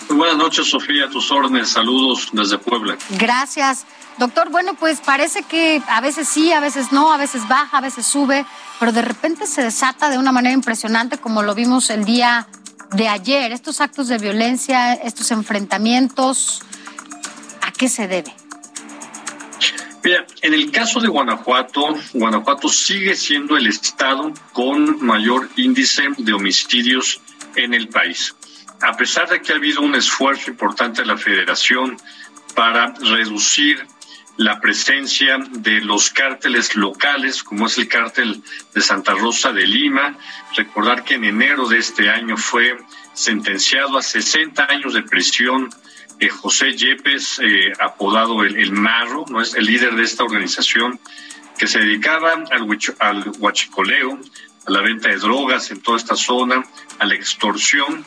Muy 0.09 0.17
buenas 0.17 0.37
noches, 0.37 0.69
Sofía. 0.69 1.09
Tus 1.09 1.31
órdenes. 1.31 1.69
Saludos 1.69 2.29
desde 2.31 2.57
Puebla. 2.57 2.97
Gracias. 3.17 3.85
Doctor, 4.17 4.49
bueno, 4.49 4.75
pues 4.75 5.01
parece 5.01 5.43
que 5.43 5.81
a 5.87 5.99
veces 5.99 6.27
sí, 6.27 6.53
a 6.53 6.59
veces 6.59 6.91
no, 6.91 7.11
a 7.11 7.17
veces 7.17 7.47
baja, 7.47 7.79
a 7.79 7.81
veces 7.81 8.05
sube, 8.05 8.45
pero 8.79 8.91
de 8.91 9.01
repente 9.01 9.45
se 9.45 9.61
desata 9.61 10.09
de 10.09 10.17
una 10.17 10.31
manera 10.31 10.53
impresionante 10.53 11.17
como 11.17 11.43
lo 11.43 11.53
vimos 11.53 11.89
el 11.89 12.05
día 12.05 12.47
de 12.91 13.09
ayer. 13.09 13.51
Estos 13.51 13.81
actos 13.81 14.07
de 14.07 14.17
violencia, 14.17 14.93
estos 14.93 15.31
enfrentamientos, 15.31 16.61
¿a 16.61 16.74
qué 17.77 17.89
se 17.89 18.07
debe? 18.07 18.33
Mira, 20.03 20.25
en 20.41 20.53
el 20.53 20.71
caso 20.71 20.99
de 20.99 21.07
Guanajuato, 21.07 21.95
Guanajuato 22.13 22.69
sigue 22.69 23.15
siendo 23.15 23.57
el 23.57 23.67
estado 23.67 24.31
con 24.53 25.03
mayor 25.03 25.49
índice 25.55 26.03
de 26.17 26.33
homicidios 26.33 27.21
en 27.55 27.73
el 27.73 27.89
país. 27.89 28.35
A 28.81 28.95
pesar 28.95 29.29
de 29.29 29.41
que 29.41 29.51
ha 29.51 29.55
habido 29.55 29.81
un 29.81 29.95
esfuerzo 29.95 30.51
importante 30.51 31.01
de 31.01 31.07
la 31.07 31.17
federación 31.17 31.97
para 32.53 32.93
reducir 32.93 33.85
la 34.37 34.59
presencia 34.59 35.37
de 35.49 35.81
los 35.81 36.09
cárteles 36.09 36.75
locales, 36.75 37.41
como 37.41 37.67
es 37.67 37.77
el 37.77 37.87
cártel 37.87 38.43
de 38.73 38.81
Santa 38.81 39.13
Rosa 39.13 39.53
de 39.53 39.65
Lima. 39.65 40.17
Recordar 40.55 41.03
que 41.03 41.15
en 41.15 41.23
enero 41.23 41.67
de 41.67 41.79
este 41.79 42.09
año 42.09 42.35
fue 42.35 42.77
sentenciado 43.13 43.97
a 43.97 44.03
60 44.03 44.65
años 44.65 44.93
de 44.93 45.03
prisión 45.03 45.69
eh, 46.19 46.29
José 46.29 46.75
Yepes, 46.75 47.39
eh, 47.39 47.73
apodado 47.79 48.43
el, 48.43 48.71
Marro, 48.71 49.25
no 49.29 49.41
es 49.41 49.55
el 49.55 49.65
líder 49.65 49.95
de 49.95 50.03
esta 50.03 50.23
organización, 50.23 50.99
que 51.57 51.67
se 51.67 51.79
dedicaba 51.79 52.33
al, 52.33 52.79
al 52.99 53.31
huachicoleo, 53.39 54.19
a 54.65 54.71
la 54.71 54.81
venta 54.81 55.09
de 55.09 55.17
drogas 55.17 55.71
en 55.71 55.81
toda 55.81 55.97
esta 55.97 56.15
zona, 56.15 56.63
a 56.99 57.05
la 57.05 57.15
extorsión 57.15 58.05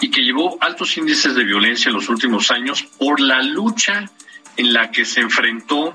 y 0.00 0.10
que 0.10 0.22
llevó 0.22 0.58
altos 0.60 0.96
índices 0.96 1.34
de 1.34 1.44
violencia 1.44 1.88
en 1.88 1.94
los 1.94 2.08
últimos 2.08 2.50
años 2.50 2.82
por 2.98 3.20
la 3.20 3.42
lucha 3.42 4.10
en 4.56 4.72
la 4.72 4.90
que 4.90 5.04
se 5.04 5.20
enfrentó 5.20 5.94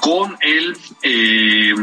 con 0.00 0.36
el 0.40 0.76
eh, 1.02 1.74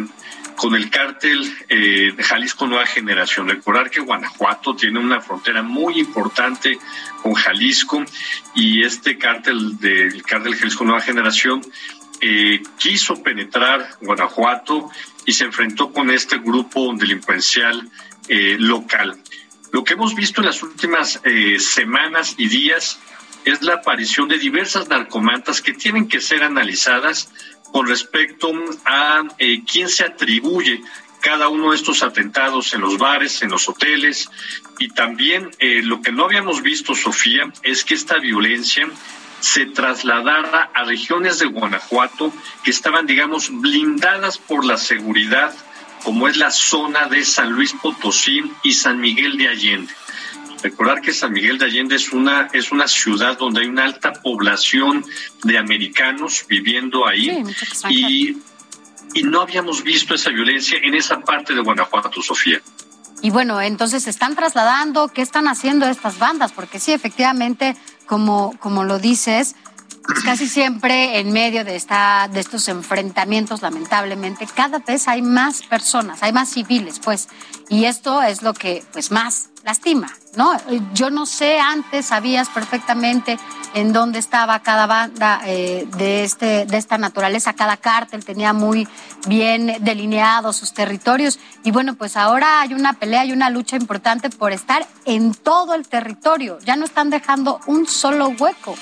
con 0.62 0.76
el 0.76 0.92
cártel 0.92 1.42
eh, 1.70 2.14
de 2.16 2.24
Jalisco 2.24 2.68
Nueva 2.68 2.86
Generación. 2.86 3.50
Recordar 3.50 3.90
que 3.90 4.00
Guanajuato 4.00 4.76
tiene 4.76 5.00
una 5.00 5.20
frontera 5.20 5.64
muy 5.64 6.00
importante 6.00 6.78
con 7.24 7.34
Jalisco 7.34 8.06
y 8.54 8.84
este 8.84 9.18
cártel 9.18 9.80
del 9.80 10.22
cártel 10.22 10.54
Jalisco 10.54 10.84
Nueva 10.84 11.02
Generación 11.02 11.62
eh, 12.20 12.62
quiso 12.78 13.24
penetrar 13.24 13.96
Guanajuato 14.02 14.92
y 15.26 15.34
se 15.34 15.46
enfrentó 15.46 15.92
con 15.92 16.12
este 16.12 16.38
grupo 16.38 16.94
delincuencial 16.94 17.90
local. 18.60 19.20
Lo 19.72 19.84
que 19.84 19.96
hemos 19.96 20.14
visto 20.14 20.42
en 20.42 20.48
las 20.48 20.62
últimas 20.62 21.20
semanas 21.58 22.36
y 22.38 22.48
días 22.48 23.00
es 23.46 23.62
la 23.62 23.76
aparición 23.76 24.28
de 24.28 24.38
diversas 24.38 24.88
narcomantas 24.90 25.62
que 25.62 25.74
tienen 25.74 26.08
que 26.08 26.22
ser 26.22 26.44
analizadas 26.44 27.32
con 27.72 27.88
respecto 27.88 28.52
a 28.86 29.24
eh, 29.38 29.62
quién 29.66 29.90
se 29.90 30.04
atribuye 30.04 30.82
cada 31.22 31.50
uno 31.50 31.72
de 31.72 31.78
estos 31.78 32.04
atentados 32.04 32.74
en 32.74 32.82
los 32.82 32.98
bares, 32.98 33.42
en 33.42 33.52
los 33.52 33.70
hoteles. 33.70 34.30
Y 34.80 34.90
también 34.90 35.52
eh, 35.60 35.82
lo 35.84 36.02
que 36.02 36.12
no 36.12 36.26
habíamos 36.26 36.62
visto, 36.62 36.96
Sofía, 36.96 37.52
es 37.64 37.86
que 37.86 37.94
esta 37.94 38.18
violencia 38.18 38.88
se 39.40 39.66
trasladara 39.68 40.70
a 40.74 40.84
regiones 40.84 41.40
de 41.40 41.48
Guanajuato 41.48 42.34
que 42.64 42.72
estaban, 42.72 43.08
digamos, 43.08 43.50
blindadas 43.52 44.38
por 44.38 44.66
la 44.66 44.78
seguridad, 44.78 45.54
como 46.04 46.28
es 46.28 46.38
la 46.38 46.52
zona 46.52 47.08
de 47.08 47.24
San 47.24 47.52
Luis 47.52 47.74
Potosí 47.82 48.44
y 48.64 48.74
San 48.74 49.00
Miguel 49.00 49.38
de 49.38 49.48
Allende. 49.48 49.94
Recordar 50.62 51.02
que 51.02 51.14
San 51.14 51.34
Miguel 51.34 51.58
de 51.58 51.66
Allende 51.66 51.96
es 51.96 52.12
una, 52.12 52.50
es 52.54 52.72
una 52.72 52.88
ciudad 52.88 53.38
donde 53.38 53.62
hay 53.62 53.68
una 53.68 53.86
alta 53.86 54.14
población 54.14 55.04
de 55.44 55.58
americanos 55.58 56.46
viviendo 56.48 57.08
ahí 57.08 57.44
y, 57.90 58.38
y 59.14 59.24
no 59.24 59.42
habíamos 59.42 59.84
visto 59.84 60.14
esa 60.14 60.30
violencia 60.30 60.78
en 60.82 60.94
esa 60.94 61.20
parte 61.20 61.54
de 61.54 61.62
Guanajuato, 61.62 62.22
Sofía. 62.22 62.62
Y 63.22 63.30
bueno, 63.30 63.62
entonces 63.62 64.04
se 64.04 64.10
están 64.10 64.36
trasladando, 64.36 65.08
¿qué 65.08 65.22
están 65.22 65.48
haciendo 65.48 65.86
estas 65.88 66.18
bandas? 66.18 66.52
Porque 66.52 66.80
sí, 66.80 66.92
efectivamente, 66.92 67.76
como, 68.08 68.58
como 68.60 68.84
lo 68.84 68.98
dices, 68.98 69.56
casi 70.26 70.48
siempre 70.48 71.20
en 71.20 71.32
medio 71.32 71.64
de, 71.64 71.76
esta, 71.76 72.30
de 72.32 72.40
estos 72.40 72.68
enfrentamientos, 72.68 73.62
lamentablemente, 73.62 74.48
cada 74.54 74.80
vez 74.80 75.08
hay 75.08 75.22
más 75.22 75.62
personas, 75.64 76.24
hay 76.24 76.34
más 76.34 76.50
civiles, 76.50 77.00
pues, 77.00 77.28
y 77.70 77.86
esto 77.86 78.22
es 78.22 78.42
lo 78.42 78.54
que 78.54 78.84
pues 78.92 79.12
más 79.12 79.50
lastima, 79.64 80.12
¿no? 80.36 80.54
Yo 80.94 81.10
no 81.10 81.26
sé, 81.26 81.60
antes 81.60 82.08
sabías 82.08 82.50
perfectamente 82.50 83.38
en 83.74 83.94
dónde 83.94 84.20
estaba 84.20 84.60
cada 84.60 84.88
banda 84.88 85.42
eh, 85.46 85.88
de, 85.98 86.24
este, 86.24 86.66
de 86.66 86.78
esta 86.78 86.98
naturaleza, 86.98 87.54
cada 87.54 87.78
cártel 87.78 88.26
tenía 88.26 88.54
muy 88.54 88.88
bien 89.28 89.78
delineados 89.82 90.58
sus 90.58 90.74
territorios 90.74 91.40
y 91.64 91.72
bueno, 91.72 91.94
pues 91.96 92.18
ahora 92.18 92.62
hay 92.62 92.74
una 92.74 92.94
pelea, 92.94 93.22
hay 93.22 93.32
una 93.32 93.50
lucha 93.50 93.76
importante 93.76 94.30
por 94.30 94.52
estar 94.52 94.88
en 95.06 95.34
todo 95.34 95.76
el 95.76 95.88
territorio, 95.88 96.60
ya 96.60 96.76
no 96.76 96.86
están 96.86 97.10
dejando 97.10 97.60
un 97.68 97.88
solo 97.88 98.30
hueco. 98.30 98.76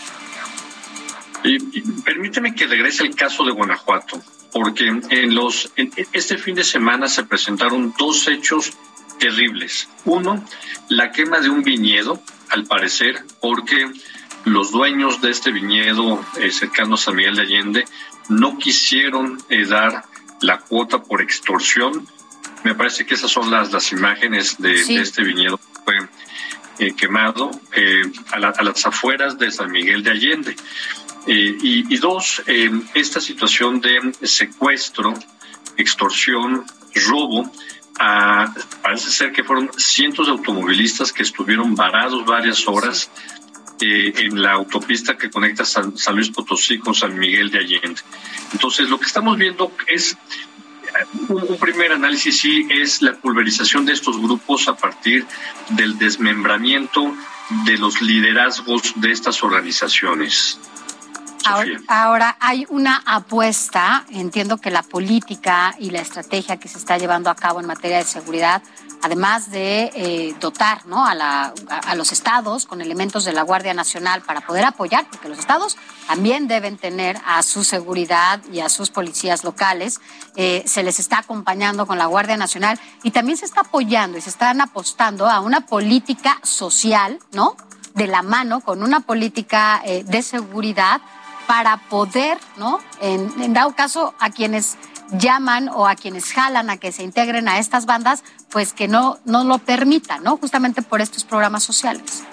Y, 1.43 1.81
permíteme 2.03 2.53
que 2.53 2.67
regrese 2.67 3.03
el 3.03 3.15
caso 3.15 3.43
de 3.45 3.51
Guanajuato, 3.51 4.21
porque 4.51 4.87
en 4.87 5.35
los 5.35 5.71
en 5.75 5.91
este 6.11 6.37
fin 6.37 6.55
de 6.55 6.63
semana 6.63 7.07
se 7.07 7.23
presentaron 7.23 7.93
dos 7.97 8.27
hechos 8.27 8.73
terribles. 9.19 9.87
Uno, 10.05 10.43
la 10.87 11.11
quema 11.11 11.39
de 11.39 11.49
un 11.49 11.63
viñedo, 11.63 12.21
al 12.49 12.65
parecer, 12.65 13.23
porque 13.39 13.91
los 14.45 14.71
dueños 14.71 15.21
de 15.21 15.31
este 15.31 15.51
viñedo 15.51 16.25
eh, 16.39 16.51
cercano 16.51 16.95
a 16.95 16.97
San 16.97 17.15
Miguel 17.15 17.35
de 17.35 17.41
Allende 17.43 17.85
no 18.29 18.57
quisieron 18.57 19.37
eh, 19.49 19.65
dar 19.65 20.05
la 20.41 20.59
cuota 20.59 21.03
por 21.03 21.21
extorsión. 21.21 22.07
Me 22.63 22.73
parece 22.75 23.05
que 23.05 23.13
esas 23.13 23.31
son 23.31 23.51
las, 23.51 23.71
las 23.71 23.91
imágenes 23.91 24.57
de, 24.57 24.79
este 25.01 25.23
viñedo 25.23 25.57
que 25.57 25.81
fue 25.83 25.95
eh, 26.79 26.93
quemado 26.95 27.51
a, 28.31 28.37
a, 28.37 28.63
las 28.63 28.85
afueras 28.85 29.37
de 29.37 29.51
San 29.51 29.71
Miguel 29.71 30.03
de 30.03 30.11
Allende. 30.11 30.55
Y, 31.27 31.93
y, 31.93 31.97
dos, 31.97 32.41
esta 32.93 33.21
situación 33.21 33.81
de 33.81 34.13
secuestro, 34.23 35.13
extorsión, 35.77 36.65
robo, 37.07 37.51
parece 38.81 39.09
ser 39.09 39.31
que 39.31 39.43
fueron 39.43 39.69
cientos 39.77 40.27
de 40.27 40.31
automovilistas 40.31 41.11
que 41.11 41.23
estuvieron 41.23 41.75
varados 41.75 42.25
varias 42.25 42.67
horas 42.67 43.11
eh, 43.81 44.13
en 44.17 44.41
la 44.41 44.53
autopista 44.53 45.17
que 45.17 45.29
conecta 45.29 45.63
San, 45.65 45.93
Luis 46.13 46.29
Potosí 46.29 46.79
con 46.79 46.93
San 46.93 47.17
Miguel 47.17 47.49
de 47.49 47.59
Allende. 47.59 48.01
Entonces, 48.51 48.89
lo 48.89 48.99
que 48.99 49.05
estamos 49.05 49.37
viendo 49.37 49.71
es 49.87 50.17
un, 51.29 51.43
un, 51.43 51.57
primer 51.57 51.93
análisis 51.93 52.39
sí 52.39 52.67
es 52.69 53.01
la 53.01 53.13
pulverización 53.13 53.85
de 53.85 53.93
estos 53.93 54.19
grupos 54.19 54.67
a 54.67 54.75
partir 54.75 55.25
del 55.69 55.97
desmembramiento 55.97 57.15
de 57.65 57.77
los 57.77 58.01
liderazgos 58.01 58.93
de 58.95 59.11
estas 59.11 59.43
organizaciones. 59.43 60.59
Ahora, 61.87 62.37
hay 62.39 62.65
una 62.69 63.01
apuesta, 63.05 64.05
entiendo 64.11 64.57
que 64.57 64.71
la 64.71 64.83
política 64.83 65.75
y 65.79 65.89
la 65.89 66.01
estrategia 66.01 66.57
que 66.57 66.67
se 66.67 66.77
está 66.77 66.97
llevando 66.97 67.29
a 67.29 67.35
cabo 67.35 67.59
en 67.59 67.65
materia 67.65 67.97
de 67.97 68.03
seguridad, 68.03 68.61
además 69.01 69.51
de 69.51 69.91
eh, 69.95 70.35
dotar 70.39 70.85
¿no? 70.85 71.05
a, 71.05 71.53
los 71.95 72.11
estados 72.11 72.65
con 72.65 72.81
elementos 72.81 73.23
de 73.25 73.33
la 73.33 73.43
Guardia 73.43 73.73
Nacional 73.73 74.21
para 74.21 74.41
poder 74.41 74.65
apoyar, 74.65 75.07
porque 75.09 75.29
los 75.29 75.39
estados 75.39 75.77
también 76.07 76.47
deben 76.47 76.77
tener 76.77 77.17
a 77.25 77.41
su 77.43 77.63
seguridad 77.63 78.41
y 78.51 78.59
a 78.59 78.69
sus 78.69 78.89
policías 78.89 79.43
locales, 79.43 80.01
eh, 80.35 80.63
se 80.65 80.83
les 80.83 80.99
está 80.99 81.19
acompañando 81.19 81.87
con 81.87 81.97
la 81.97 82.05
Guardia 82.05 82.37
Nacional 82.37 82.79
y 83.03 83.11
también 83.11 83.37
se 83.37 83.45
está 83.45 83.61
apoyando 83.61 84.17
y 84.17 84.21
se 84.21 84.29
están 84.29 84.61
apostando 84.61 85.27
a 85.27 85.39
una 85.39 85.61
política 85.61 86.39
social, 86.43 87.19
¿no? 87.31 87.55
De 87.95 88.07
la 88.07 88.21
mano 88.21 88.61
con 88.61 88.83
una 88.83 88.99
política 88.99 89.81
eh, 89.83 90.03
de 90.05 90.21
seguridad 90.21 91.01
para 91.49 91.77
poder, 91.77 92.37
¿no? 92.57 92.79
En, 93.01 93.55
dado 93.55 93.73
caso, 93.73 94.13
a 94.19 94.29
quienes 94.29 94.77
llaman 95.13 95.67
o 95.69 95.87
a 95.87 95.95
quienes 95.95 96.31
jalan 96.31 96.69
a 96.69 96.77
que 96.77 96.91
se 96.91 97.01
integren 97.01 97.47
a 97.47 97.57
estas 97.57 97.87
bandas, 97.87 98.23
pues 98.51 98.71
que 98.71 98.87
no, 98.87 99.17
no 99.25 99.43
lo 99.43 99.57
permitan, 99.57 100.23
¿no? 100.23 100.37
Justamente 100.37 100.83
por 100.83 101.01
estos 101.01 101.23
programas 101.23 101.63
sociales. 101.63 102.23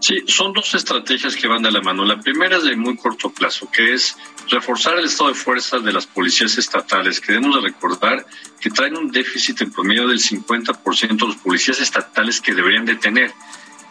Sí, 0.00 0.22
son 0.26 0.52
dos 0.52 0.74
estrategias 0.74 1.34
que 1.34 1.48
van 1.48 1.62
de 1.62 1.72
la 1.72 1.80
mano. 1.80 2.04
La 2.04 2.20
primera 2.20 2.58
es 2.58 2.64
de 2.64 2.76
muy 2.76 2.94
corto 2.98 3.30
plazo, 3.30 3.70
que 3.70 3.94
es 3.94 4.14
reforzar 4.50 4.98
el 4.98 5.06
estado 5.06 5.30
de 5.30 5.34
fuerza 5.34 5.78
de 5.78 5.90
las 5.90 6.06
policías 6.06 6.58
estatales, 6.58 7.22
que 7.22 7.32
debemos 7.32 7.56
de 7.56 7.70
recordar 7.70 8.26
que 8.60 8.68
traen 8.68 8.98
un 8.98 9.10
déficit 9.10 9.62
en 9.62 9.72
promedio 9.72 10.06
del 10.06 10.18
50% 10.18 11.08
de 11.08 11.26
los 11.26 11.36
policías 11.36 11.80
estatales 11.80 12.42
que 12.42 12.54
deberían 12.54 12.84
de 12.84 12.96
tener 12.96 13.32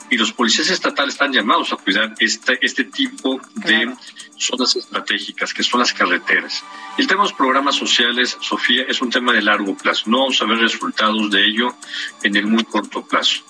y 0.09 0.17
los 0.17 0.33
policías 0.33 0.69
estatales 0.69 1.15
están 1.15 1.31
llamados 1.31 1.71
a 1.73 1.77
cuidar 1.77 2.13
este, 2.19 2.57
este 2.65 2.85
tipo 2.85 3.39
de 3.55 3.93
zonas 4.37 4.75
estratégicas, 4.75 5.53
que 5.53 5.63
son 5.63 5.79
las 5.79 5.93
carreteras. 5.93 6.63
El 6.97 7.07
tema 7.07 7.23
de 7.23 7.29
los 7.29 7.37
programas 7.37 7.75
sociales, 7.75 8.37
Sofía, 8.41 8.83
es 8.87 9.01
un 9.01 9.09
tema 9.09 9.33
de 9.33 9.41
largo 9.41 9.75
plazo. 9.75 10.09
No 10.09 10.19
vamos 10.19 10.41
a 10.41 10.45
ver 10.45 10.57
resultados 10.57 11.29
de 11.29 11.45
ello 11.45 11.75
en 12.23 12.35
el 12.35 12.47
muy 12.47 12.63
corto 12.63 13.03
plazo. 13.05 13.43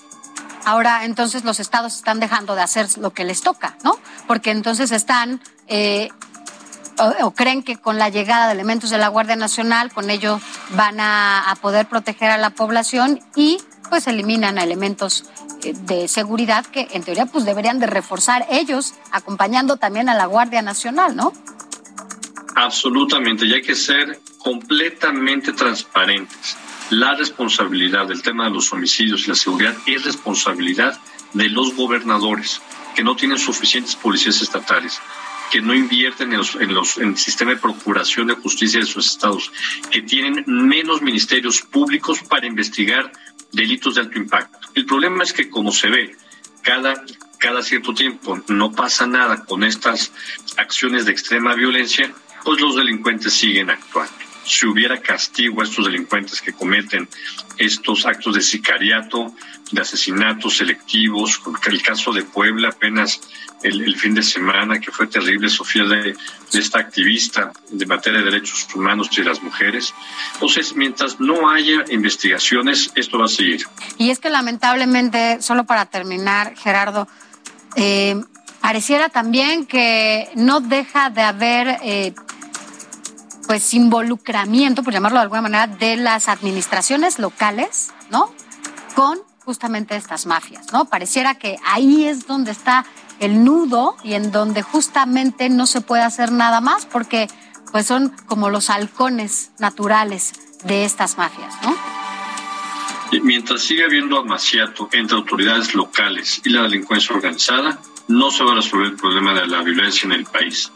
Ahora, 0.64 1.04
entonces 1.04 1.44
los 1.44 1.58
estados 1.58 1.96
están 1.96 2.20
dejando 2.20 2.54
de 2.54 2.62
hacer 2.62 2.86
lo 2.98 3.10
que 3.10 3.24
les 3.24 3.40
toca, 3.40 3.78
¿no? 3.82 3.98
Porque 4.26 4.50
entonces 4.50 4.92
están 4.92 5.40
eh, 5.68 6.10
o, 7.22 7.30
creen 7.30 7.62
que 7.62 7.76
con 7.76 7.98
la 7.98 8.10
llegada 8.10 8.46
de 8.46 8.52
elementos 8.52 8.90
de 8.90 8.98
la 8.98 9.08
Guardia 9.08 9.36
Nacional, 9.36 9.90
con 9.92 10.10
ello 10.10 10.40
van 10.76 11.00
a, 11.00 11.50
a 11.50 11.56
poder 11.56 11.86
proteger 11.86 12.30
a 12.30 12.38
la 12.38 12.50
población 12.50 13.20
y 13.34 13.58
pues 13.88 14.06
eliminan 14.06 14.58
a 14.58 14.64
elementos 14.64 15.24
de 15.60 16.08
seguridad 16.08 16.66
que 16.66 16.88
en 16.92 17.02
teoría 17.02 17.26
pues 17.26 17.44
deberían 17.44 17.78
de 17.78 17.86
reforzar 17.86 18.46
ellos, 18.50 18.94
acompañando 19.12 19.76
también 19.76 20.08
a 20.08 20.14
la 20.14 20.26
Guardia 20.26 20.62
Nacional, 20.62 21.16
¿no? 21.16 21.32
Absolutamente, 22.56 23.46
y 23.46 23.54
hay 23.54 23.62
que 23.62 23.74
ser 23.74 24.20
completamente 24.38 25.52
transparentes. 25.52 26.56
La 26.90 27.14
responsabilidad 27.14 28.06
del 28.06 28.22
tema 28.22 28.44
de 28.44 28.50
los 28.50 28.72
homicidios 28.72 29.24
y 29.24 29.28
la 29.28 29.34
seguridad 29.36 29.76
es 29.86 30.04
responsabilidad 30.04 30.98
de 31.32 31.48
los 31.48 31.76
gobernadores, 31.76 32.60
que 32.94 33.04
no 33.04 33.14
tienen 33.14 33.38
suficientes 33.38 33.94
policías 33.94 34.42
estatales. 34.42 35.00
que 35.50 35.60
no 35.60 35.74
invierten 35.74 36.32
en, 36.32 36.38
los, 36.38 36.54
en, 36.54 36.72
los, 36.72 36.96
en 36.98 37.08
el 37.08 37.18
sistema 37.18 37.50
de 37.50 37.56
procuración 37.56 38.28
de 38.28 38.34
justicia 38.34 38.80
de 38.80 38.86
sus 38.86 39.06
estados, 39.06 39.52
que 39.90 40.00
tienen 40.00 40.44
menos 40.46 41.02
ministerios 41.02 41.60
públicos 41.60 42.20
para 42.28 42.46
investigar 42.46 43.10
delitos 43.52 43.94
de 43.94 44.02
alto 44.02 44.18
impacto. 44.18 44.58
El 44.74 44.86
problema 44.86 45.24
es 45.24 45.32
que, 45.32 45.48
como 45.48 45.72
se 45.72 45.88
ve, 45.88 46.16
cada, 46.62 47.04
cada 47.38 47.62
cierto 47.62 47.94
tiempo 47.94 48.40
no 48.48 48.72
pasa 48.72 49.06
nada 49.06 49.44
con 49.44 49.64
estas 49.64 50.12
acciones 50.56 51.06
de 51.06 51.12
extrema 51.12 51.54
violencia, 51.54 52.12
pues 52.44 52.60
los 52.60 52.76
delincuentes 52.76 53.32
siguen 53.32 53.70
actuando. 53.70 54.29
Si 54.44 54.66
hubiera 54.66 55.00
castigo 55.00 55.60
a 55.60 55.64
estos 55.64 55.84
delincuentes 55.84 56.40
que 56.40 56.52
cometen 56.52 57.08
estos 57.58 58.06
actos 58.06 58.34
de 58.34 58.42
sicariato, 58.42 59.34
de 59.70 59.80
asesinatos 59.80 60.56
selectivos, 60.56 61.40
el 61.66 61.82
caso 61.82 62.12
de 62.12 62.22
Puebla 62.22 62.70
apenas 62.70 63.20
el, 63.62 63.96
fin 63.96 64.14
de 64.14 64.22
semana, 64.22 64.80
que 64.80 64.90
fue 64.90 65.06
terrible, 65.06 65.48
Sofía, 65.48 65.84
de, 65.84 66.16
esta 66.52 66.78
activista 66.78 67.52
de 67.70 67.86
materia 67.86 68.20
de 68.20 68.24
derechos 68.24 68.66
humanos 68.74 69.10
y 69.16 69.22
las 69.22 69.42
mujeres. 69.42 69.94
Entonces, 70.34 70.74
mientras 70.74 71.20
no 71.20 71.50
haya 71.50 71.84
investigaciones, 71.90 72.90
esto 72.94 73.18
va 73.18 73.26
a 73.26 73.28
seguir. 73.28 73.66
Y 73.98 74.10
es 74.10 74.18
que 74.18 74.30
lamentablemente, 74.30 75.42
solo 75.42 75.64
para 75.64 75.86
terminar, 75.86 76.56
Gerardo, 76.56 77.06
eh, 77.76 78.20
pareciera 78.60 79.10
también 79.10 79.66
que 79.66 80.30
no 80.34 80.60
deja 80.60 81.10
de 81.10 81.22
haber... 81.22 81.78
Eh, 81.82 82.14
pues 83.50 83.74
involucramiento, 83.74 84.84
por 84.84 84.92
llamarlo 84.92 85.18
de 85.18 85.22
alguna 85.24 85.42
manera, 85.42 85.66
de 85.66 85.96
las 85.96 86.28
administraciones 86.28 87.18
locales, 87.18 87.92
¿no? 88.08 88.32
Con 88.94 89.18
justamente 89.44 89.96
estas 89.96 90.24
mafias, 90.24 90.72
¿no? 90.72 90.84
Pareciera 90.84 91.34
que 91.34 91.56
ahí 91.66 92.04
es 92.04 92.28
donde 92.28 92.52
está 92.52 92.86
el 93.18 93.42
nudo 93.42 93.96
y 94.04 94.12
en 94.12 94.30
donde 94.30 94.62
justamente 94.62 95.48
no 95.48 95.66
se 95.66 95.80
puede 95.80 96.04
hacer 96.04 96.30
nada 96.30 96.60
más 96.60 96.86
porque 96.86 97.26
pues 97.72 97.86
son 97.86 98.14
como 98.26 98.50
los 98.50 98.70
halcones 98.70 99.50
naturales 99.58 100.32
de 100.62 100.84
estas 100.84 101.18
mafias, 101.18 101.52
¿no? 101.64 101.74
Mientras 103.20 103.62
siga 103.62 103.86
habiendo 103.86 104.20
amaciato 104.20 104.88
entre 104.92 105.16
autoridades 105.16 105.74
locales 105.74 106.40
y 106.44 106.50
la 106.50 106.62
delincuencia 106.62 107.16
organizada, 107.16 107.80
no 108.06 108.30
se 108.30 108.44
va 108.44 108.52
a 108.52 108.54
resolver 108.54 108.92
el 108.92 108.96
problema 108.96 109.34
de 109.34 109.48
la 109.48 109.60
violencia 109.62 110.06
en 110.06 110.12
el 110.12 110.24
país. 110.24 110.70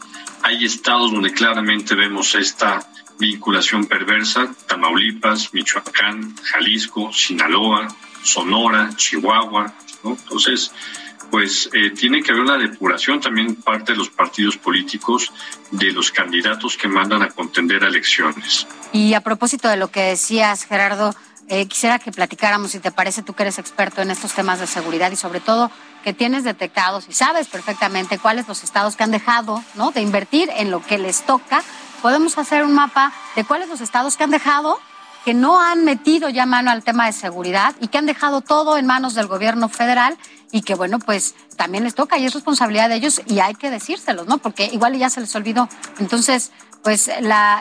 Hay 0.45 0.63
estados 0.63 1.11
donde 1.11 1.33
claramente 1.33 1.95
vemos 1.95 2.35
esta 2.35 2.87
vinculación 3.17 3.87
perversa, 3.87 4.53
Tamaulipas, 4.67 5.51
Michoacán, 5.55 6.35
Jalisco, 6.43 7.11
Sinaloa, 7.11 7.87
Sonora, 8.21 8.91
Chihuahua, 8.95 9.73
Entonces, 10.03 10.71
pues 11.31 11.67
eh, 11.73 11.89
tiene 11.89 12.21
que 12.21 12.31
haber 12.31 12.43
una 12.43 12.59
depuración 12.59 13.19
también 13.19 13.55
parte 13.55 13.93
de 13.93 13.97
los 13.97 14.09
partidos 14.09 14.55
políticos 14.55 15.33
de 15.71 15.91
los 15.91 16.11
candidatos 16.11 16.77
que 16.77 16.87
mandan 16.87 17.23
a 17.23 17.29
contender 17.29 17.83
a 17.83 17.87
elecciones. 17.87 18.67
Y 18.93 19.15
a 19.15 19.21
propósito 19.21 19.67
de 19.67 19.77
lo 19.77 19.89
que 19.89 20.01
decías, 20.01 20.65
Gerardo, 20.65 21.15
eh, 21.47 21.67
quisiera 21.67 21.99
que 21.99 22.11
platicáramos, 22.11 22.71
si 22.71 22.79
te 22.79 22.91
parece, 22.91 23.21
tú 23.21 23.33
que 23.33 23.43
eres 23.43 23.59
experto 23.59 24.01
en 24.01 24.11
estos 24.11 24.33
temas 24.33 24.59
de 24.59 24.67
seguridad 24.67 25.11
y 25.11 25.15
sobre 25.15 25.39
todo 25.39 25.69
que 26.03 26.13
tienes 26.13 26.43
detectados 26.43 27.05
y 27.09 27.13
sabes 27.13 27.47
perfectamente 27.47 28.19
cuáles 28.19 28.47
los 28.47 28.63
estados 28.63 28.95
que 28.95 29.03
han 29.03 29.11
dejado 29.11 29.63
¿no? 29.75 29.91
de 29.91 30.01
invertir 30.01 30.49
en 30.55 30.71
lo 30.71 30.83
que 30.83 30.97
les 30.97 31.23
toca. 31.23 31.63
Podemos 32.01 32.37
hacer 32.37 32.63
un 32.63 32.73
mapa 32.73 33.11
de 33.35 33.43
cuáles 33.43 33.69
los 33.69 33.81
estados 33.81 34.17
que 34.17 34.23
han 34.23 34.31
dejado 34.31 34.79
que 35.25 35.33
no 35.33 35.59
han 35.59 35.83
metido 35.83 36.29
ya 36.29 36.45
mano 36.45 36.69
al 36.69 36.83
tema 36.83 37.07
de 37.07 37.11
seguridad 37.11 37.73
y 37.81 37.87
que 37.87 37.97
han 37.97 38.05
dejado 38.05 38.41
todo 38.41 38.77
en 38.77 38.85
manos 38.85 39.15
del 39.15 39.25
gobierno 39.25 39.69
federal 39.69 40.15
y 40.51 40.61
que 40.61 40.75
bueno, 40.75 40.99
pues 40.99 41.33
también 41.57 41.83
les 41.83 41.95
toca 41.95 42.19
y 42.19 42.25
es 42.25 42.33
responsabilidad 42.35 42.89
de 42.89 42.95
ellos 42.95 43.21
y 43.25 43.39
hay 43.39 43.55
que 43.55 43.71
decírselos, 43.71 44.27
¿no? 44.27 44.37
Porque 44.37 44.65
igual 44.65 44.95
ya 44.95 45.09
se 45.09 45.21
les 45.21 45.35
olvidó. 45.35 45.67
Entonces, 45.97 46.51
pues 46.83 47.09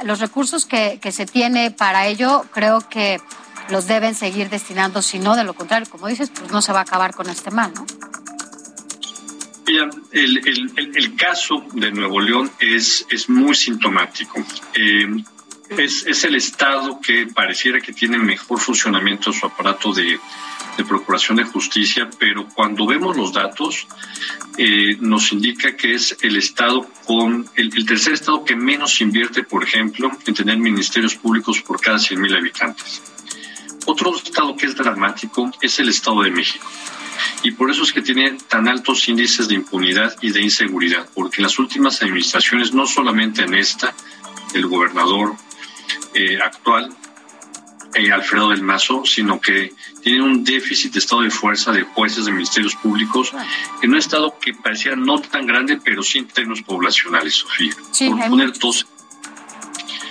los 0.04 0.20
recursos 0.20 0.66
que, 0.66 0.98
que 1.00 1.10
se 1.10 1.24
tiene 1.24 1.70
para 1.70 2.06
ello 2.06 2.44
creo 2.52 2.86
que 2.86 3.18
los 3.70 3.86
deben 3.86 4.14
seguir 4.14 4.50
destinando, 4.50 5.02
si 5.02 5.18
no, 5.18 5.36
de 5.36 5.44
lo 5.44 5.54
contrario, 5.54 5.86
como 5.90 6.08
dices, 6.08 6.30
pues 6.30 6.50
no 6.50 6.62
se 6.62 6.72
va 6.72 6.80
a 6.80 6.82
acabar 6.82 7.14
con 7.14 7.28
este 7.28 7.50
mal, 7.50 7.72
¿no? 7.74 7.86
Mira, 9.66 9.88
el, 10.12 10.38
el, 10.46 10.92
el, 10.94 11.16
caso 11.16 11.64
de 11.72 11.90
Nuevo 11.90 12.20
León 12.20 12.50
es, 12.60 13.06
es 13.08 13.30
muy 13.30 13.54
sintomático. 13.54 14.44
Eh, 14.74 15.06
es, 15.70 16.04
es, 16.06 16.24
el 16.24 16.34
Estado 16.34 17.00
que 17.00 17.28
pareciera 17.28 17.80
que 17.80 17.94
tiene 17.94 18.18
mejor 18.18 18.60
funcionamiento 18.60 19.32
su 19.32 19.46
aparato 19.46 19.94
de, 19.94 20.20
de 20.76 20.84
procuración 20.84 21.38
de 21.38 21.44
justicia, 21.44 22.10
pero 22.18 22.46
cuando 22.54 22.86
vemos 22.86 23.16
los 23.16 23.32
datos 23.32 23.86
eh, 24.58 24.98
nos 25.00 25.32
indica 25.32 25.74
que 25.74 25.94
es 25.94 26.14
el 26.20 26.36
Estado 26.36 26.86
con 27.06 27.48
el, 27.56 27.70
el, 27.74 27.86
tercer 27.86 28.12
Estado 28.12 28.44
que 28.44 28.56
menos 28.56 29.00
invierte, 29.00 29.44
por 29.44 29.64
ejemplo, 29.64 30.10
en 30.26 30.34
tener 30.34 30.58
ministerios 30.58 31.14
públicos 31.14 31.62
por 31.62 31.80
cada 31.80 31.96
100.000 31.96 32.36
habitantes. 32.36 33.13
Otro 33.86 34.16
Estado 34.16 34.56
que 34.56 34.66
es 34.66 34.76
dramático 34.76 35.50
es 35.60 35.78
el 35.78 35.88
Estado 35.88 36.22
de 36.22 36.30
México. 36.30 36.66
Y 37.42 37.52
por 37.52 37.70
eso 37.70 37.82
es 37.82 37.92
que 37.92 38.02
tiene 38.02 38.32
tan 38.48 38.68
altos 38.68 39.08
índices 39.08 39.48
de 39.48 39.54
impunidad 39.54 40.14
y 40.20 40.30
de 40.30 40.42
inseguridad, 40.42 41.08
porque 41.14 41.36
en 41.38 41.44
las 41.44 41.58
últimas 41.58 42.02
administraciones, 42.02 42.72
no 42.72 42.86
solamente 42.86 43.42
en 43.42 43.54
esta, 43.54 43.94
el 44.54 44.66
gobernador 44.66 45.34
eh, 46.14 46.38
actual, 46.42 46.94
eh, 47.94 48.10
Alfredo 48.10 48.48
del 48.48 48.62
Mazo, 48.62 49.04
sino 49.04 49.40
que 49.40 49.72
tiene 50.02 50.22
un 50.22 50.42
déficit 50.42 50.92
de 50.92 50.98
estado 50.98 51.22
de 51.22 51.30
fuerza 51.30 51.70
de 51.70 51.82
jueces 51.82 52.24
de 52.24 52.32
ministerios 52.32 52.74
públicos 52.74 53.32
en 53.82 53.90
un 53.90 53.96
estado 53.96 54.36
que 54.40 54.52
parecía 54.52 54.96
no 54.96 55.20
tan 55.20 55.46
grande, 55.46 55.78
pero 55.82 56.02
sí 56.02 56.18
en 56.18 56.26
términos 56.26 56.62
poblacionales, 56.62 57.34
Sofía. 57.34 57.72
Sí, 57.92 58.10
hay, 58.20 58.30
muchos, 58.30 58.86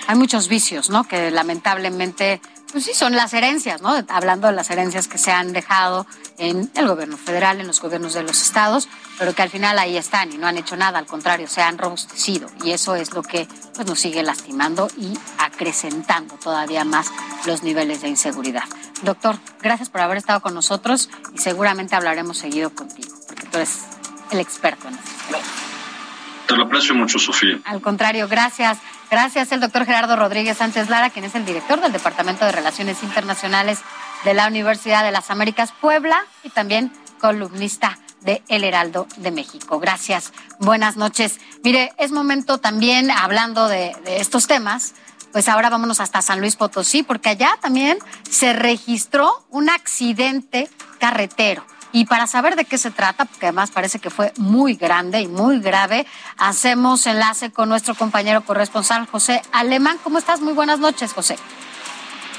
hay 0.07 0.15
muchos 0.15 0.47
vicios, 0.47 0.89
¿no? 0.89 1.03
Que 1.03 1.29
lamentablemente 1.29 2.39
pues 2.73 2.85
sí, 2.85 2.93
son 2.95 3.15
las 3.15 3.31
herencias, 3.35 3.83
¿no? 3.83 3.95
Hablando 4.09 4.47
de 4.47 4.53
las 4.53 4.71
herencias 4.71 5.07
que 5.07 5.19
se 5.19 5.31
han 5.31 5.53
dejado 5.53 6.07
en 6.39 6.71
el 6.73 6.87
gobierno 6.87 7.17
federal, 7.17 7.61
en 7.61 7.67
los 7.67 7.79
gobiernos 7.79 8.15
de 8.15 8.23
los 8.23 8.41
estados, 8.41 8.89
pero 9.19 9.35
que 9.35 9.43
al 9.43 9.51
final 9.51 9.77
ahí 9.77 9.95
están 9.95 10.33
y 10.33 10.39
no 10.39 10.47
han 10.47 10.57
hecho 10.57 10.75
nada, 10.75 10.97
al 10.97 11.05
contrario, 11.05 11.47
se 11.47 11.61
han 11.61 11.77
robustecido 11.77 12.49
y 12.63 12.71
eso 12.71 12.95
es 12.95 13.13
lo 13.13 13.21
que 13.21 13.47
pues, 13.75 13.87
nos 13.87 13.99
sigue 13.99 14.23
lastimando 14.23 14.87
y 14.97 15.13
acrecentando 15.37 16.33
todavía 16.37 16.83
más 16.83 17.11
los 17.45 17.61
niveles 17.61 18.01
de 18.01 18.07
inseguridad. 18.07 18.63
Doctor, 19.03 19.37
gracias 19.61 19.89
por 19.89 20.01
haber 20.01 20.17
estado 20.17 20.41
con 20.41 20.55
nosotros 20.55 21.11
y 21.35 21.37
seguramente 21.37 21.95
hablaremos 21.95 22.39
seguido 22.39 22.71
contigo, 22.71 23.15
porque 23.27 23.45
tú 23.45 23.57
eres 23.57 23.81
el 24.31 24.39
experto 24.39 24.87
en 24.87 24.95
esto. 24.95 25.37
Te 26.47 26.55
lo 26.55 26.63
aprecio 26.63 26.95
mucho, 26.95 27.19
Sofía. 27.19 27.59
Al 27.65 27.81
contrario, 27.81 28.27
gracias. 28.27 28.79
Gracias, 29.13 29.51
el 29.51 29.59
doctor 29.59 29.85
Gerardo 29.85 30.15
Rodríguez 30.15 30.57
Sánchez 30.57 30.89
Lara, 30.89 31.11
quien 31.11 31.25
es 31.25 31.35
el 31.35 31.45
director 31.45 31.79
del 31.79 31.91
Departamento 31.91 32.45
de 32.45 32.51
Relaciones 32.51 33.03
Internacionales 33.03 33.77
de 34.25 34.33
la 34.33 34.47
Universidad 34.47 35.03
de 35.03 35.11
las 35.11 35.29
Américas 35.29 35.71
Puebla 35.71 36.25
y 36.43 36.49
también 36.49 36.91
columnista 37.21 37.99
de 38.21 38.41
El 38.47 38.63
Heraldo 38.63 39.05
de 39.17 39.29
México. 39.29 39.79
Gracias. 39.79 40.33
Buenas 40.57 40.97
noches. 40.97 41.39
Mire, 41.63 41.93
es 41.99 42.11
momento 42.11 42.57
también, 42.57 43.11
hablando 43.11 43.67
de, 43.67 43.95
estos 44.07 44.47
temas, 44.47 44.95
pues 45.31 45.47
ahora 45.47 45.69
vámonos 45.69 45.99
hasta 45.99 46.23
San 46.23 46.39
Luis 46.39 46.55
Potosí, 46.55 47.03
porque 47.03 47.29
allá 47.29 47.55
también 47.61 47.99
se 48.27 48.53
registró 48.53 49.45
un 49.51 49.69
accidente 49.69 50.71
carretero. 50.97 51.63
Y 51.95 52.05
para 52.07 52.25
saber 52.25 52.55
de 52.55 52.65
qué 52.65 52.79
se 52.79 52.89
trata, 52.89 53.25
porque 53.25 53.45
además 53.45 53.69
parece 53.69 53.99
que 53.99 54.09
fue 54.09 54.33
muy 54.37 54.73
grande 54.73 55.21
y 55.21 55.27
muy 55.27 55.59
grave, 55.59 56.07
hacemos 56.39 57.05
enlace 57.05 57.51
con 57.51 57.69
nuestro 57.69 57.93
compañero 57.93 58.41
corresponsal 58.41 59.05
José 59.05 59.43
Alemán. 59.51 59.99
¿Cómo 60.03 60.17
estás? 60.17 60.41
Muy 60.41 60.53
buenas 60.53 60.79
noches, 60.79 61.13
José. 61.13 61.35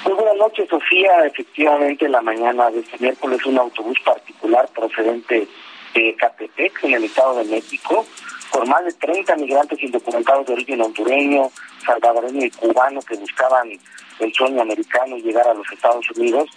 Muy 0.05 0.14
buenas 0.14 0.36
noches, 0.38 0.68
Sofía. 0.68 1.24
Efectivamente, 1.24 2.09
la 2.09 2.20
mañana 2.20 2.68
de 2.72 2.80
este 2.80 2.98
miércoles 2.98 3.46
un 3.46 3.59
autobús 3.59 3.96
particular 4.05 4.68
procedente 4.74 5.46
de 5.94 6.16
Catepec, 6.16 6.82
en 6.82 6.94
el 6.94 7.05
Estado 7.05 7.36
de 7.36 7.44
México, 7.44 8.05
por 8.50 8.66
más 8.66 8.84
de 8.84 8.92
30 8.94 9.36
migrantes 9.36 9.80
indocumentados 9.80 10.46
de 10.46 10.55
origen 10.55 10.82
hondureño, 10.82 11.48
salvadoreño 11.86 12.44
y 12.44 12.50
cubano 12.50 13.00
que 13.02 13.14
buscaban 13.14 13.70
el 14.18 14.34
sueño 14.34 14.62
americano 14.62 15.16
y 15.16 15.22
llegar 15.22 15.46
a 15.46 15.55
los 15.55 15.70
Estados 15.72 16.05
Unidos, 16.16 16.50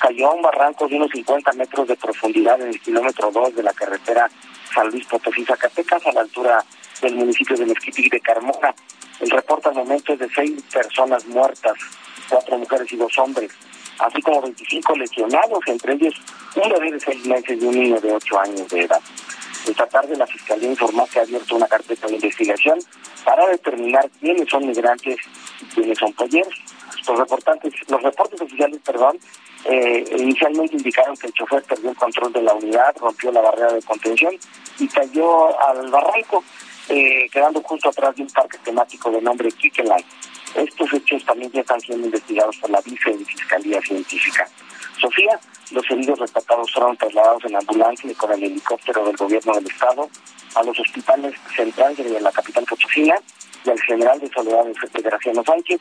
cayó 0.00 0.30
a 0.30 0.34
un 0.34 0.42
barranco 0.42 0.88
de 0.88 0.96
unos 0.96 1.10
50 1.10 1.52
metros 1.52 1.88
de 1.88 1.96
profundidad 1.96 2.60
en 2.60 2.68
el 2.68 2.80
kilómetro 2.80 3.30
2 3.30 3.54
de 3.56 3.62
la 3.62 3.72
carretera 3.72 4.30
San 4.72 4.88
Luis 4.90 5.06
Potosí-Zacatecas, 5.06 6.06
a 6.06 6.12
la 6.12 6.20
altura 6.20 6.64
del 7.00 7.14
municipio 7.16 7.56
de 7.56 7.66
Mezquite 7.66 8.02
y 8.02 8.08
de 8.08 8.20
Carmona. 8.20 8.74
El 9.20 9.30
reporte 9.30 9.68
al 9.68 9.74
momento 9.74 10.12
es 10.12 10.18
de 10.20 10.28
seis 10.30 10.62
personas 10.72 11.26
muertas, 11.26 11.74
cuatro 12.28 12.58
mujeres 12.58 12.92
y 12.92 12.96
dos 12.96 13.18
hombres, 13.18 13.50
así 13.98 14.22
como 14.22 14.42
25 14.42 14.96
lesionados, 14.96 15.60
entre 15.66 15.94
ellos 15.94 16.14
un 16.54 16.68
bebé 16.70 16.92
de 16.92 17.00
seis 17.00 17.24
meses 17.26 17.58
y 17.60 17.64
un 17.64 17.74
niño 17.74 18.00
de 18.00 18.12
ocho 18.12 18.38
años 18.38 18.68
de 18.68 18.82
edad. 18.82 19.00
Esta 19.66 19.86
tarde 19.86 20.16
la 20.16 20.26
Fiscalía 20.26 20.70
informó 20.70 21.06
que 21.06 21.18
ha 21.18 21.22
abierto 21.22 21.56
una 21.56 21.66
carpeta 21.66 22.06
de 22.06 22.14
investigación 22.14 22.78
para 23.24 23.46
determinar 23.48 24.08
quiénes 24.20 24.48
son 24.48 24.66
migrantes 24.66 25.18
y 25.60 25.64
quiénes 25.66 25.98
son 25.98 26.12
polleros. 26.12 26.54
Los, 27.06 27.18
reportantes, 27.18 27.72
los 27.88 28.02
reportes 28.02 28.40
oficiales 28.40 28.80
perdón, 28.84 29.18
eh, 29.68 30.04
inicialmente 30.16 30.76
indicaron 30.76 31.14
que 31.16 31.26
el 31.26 31.32
chofer 31.34 31.62
perdió 31.62 31.90
el 31.90 31.96
control 31.96 32.32
de 32.32 32.42
la 32.42 32.54
unidad, 32.54 32.96
rompió 32.98 33.30
la 33.30 33.42
barrera 33.42 33.72
de 33.74 33.82
contención 33.82 34.34
y 34.78 34.88
cayó 34.88 35.60
al 35.68 35.90
barranco. 35.90 36.42
eh, 36.90 37.28
quedando 37.30 37.60
justo 37.62 37.90
atrás 37.90 38.16
de 38.16 38.22
un 38.22 38.30
parque 38.30 38.56
temático 38.64 39.10
de 39.10 39.20
nombre 39.20 39.52
Kikelay. 39.52 40.02
Estos 40.54 40.90
hechos 40.94 41.22
también 41.26 41.52
ya 41.52 41.60
están 41.60 41.78
siendo 41.80 42.06
investigados 42.06 42.56
por 42.56 42.70
la 42.70 42.80
Vice 42.80 43.10
de 43.10 43.24
Fiscalía 43.26 43.78
Científica. 43.82 44.48
Sofía, 44.98 45.38
los 45.70 45.84
heridos 45.90 46.18
rescatados 46.18 46.72
fueron 46.72 46.96
trasladados 46.96 47.44
en 47.44 47.56
ambulancia 47.56 48.10
y 48.10 48.14
con 48.14 48.32
el 48.32 48.42
helicóptero 48.42 49.04
del 49.04 49.16
gobierno 49.16 49.52
del 49.52 49.66
estado 49.66 50.08
a 50.54 50.62
los 50.62 50.80
hospitales 50.80 51.34
centrales 51.54 52.10
de 52.10 52.20
la 52.20 52.32
capital 52.32 52.64
potosina 52.64 53.16
y 53.68 53.70
al 53.70 53.80
general 53.80 54.18
de 54.20 54.30
Soledad 54.30 54.64
de 54.64 55.02
Graciano 55.02 55.44
Sánchez, 55.44 55.80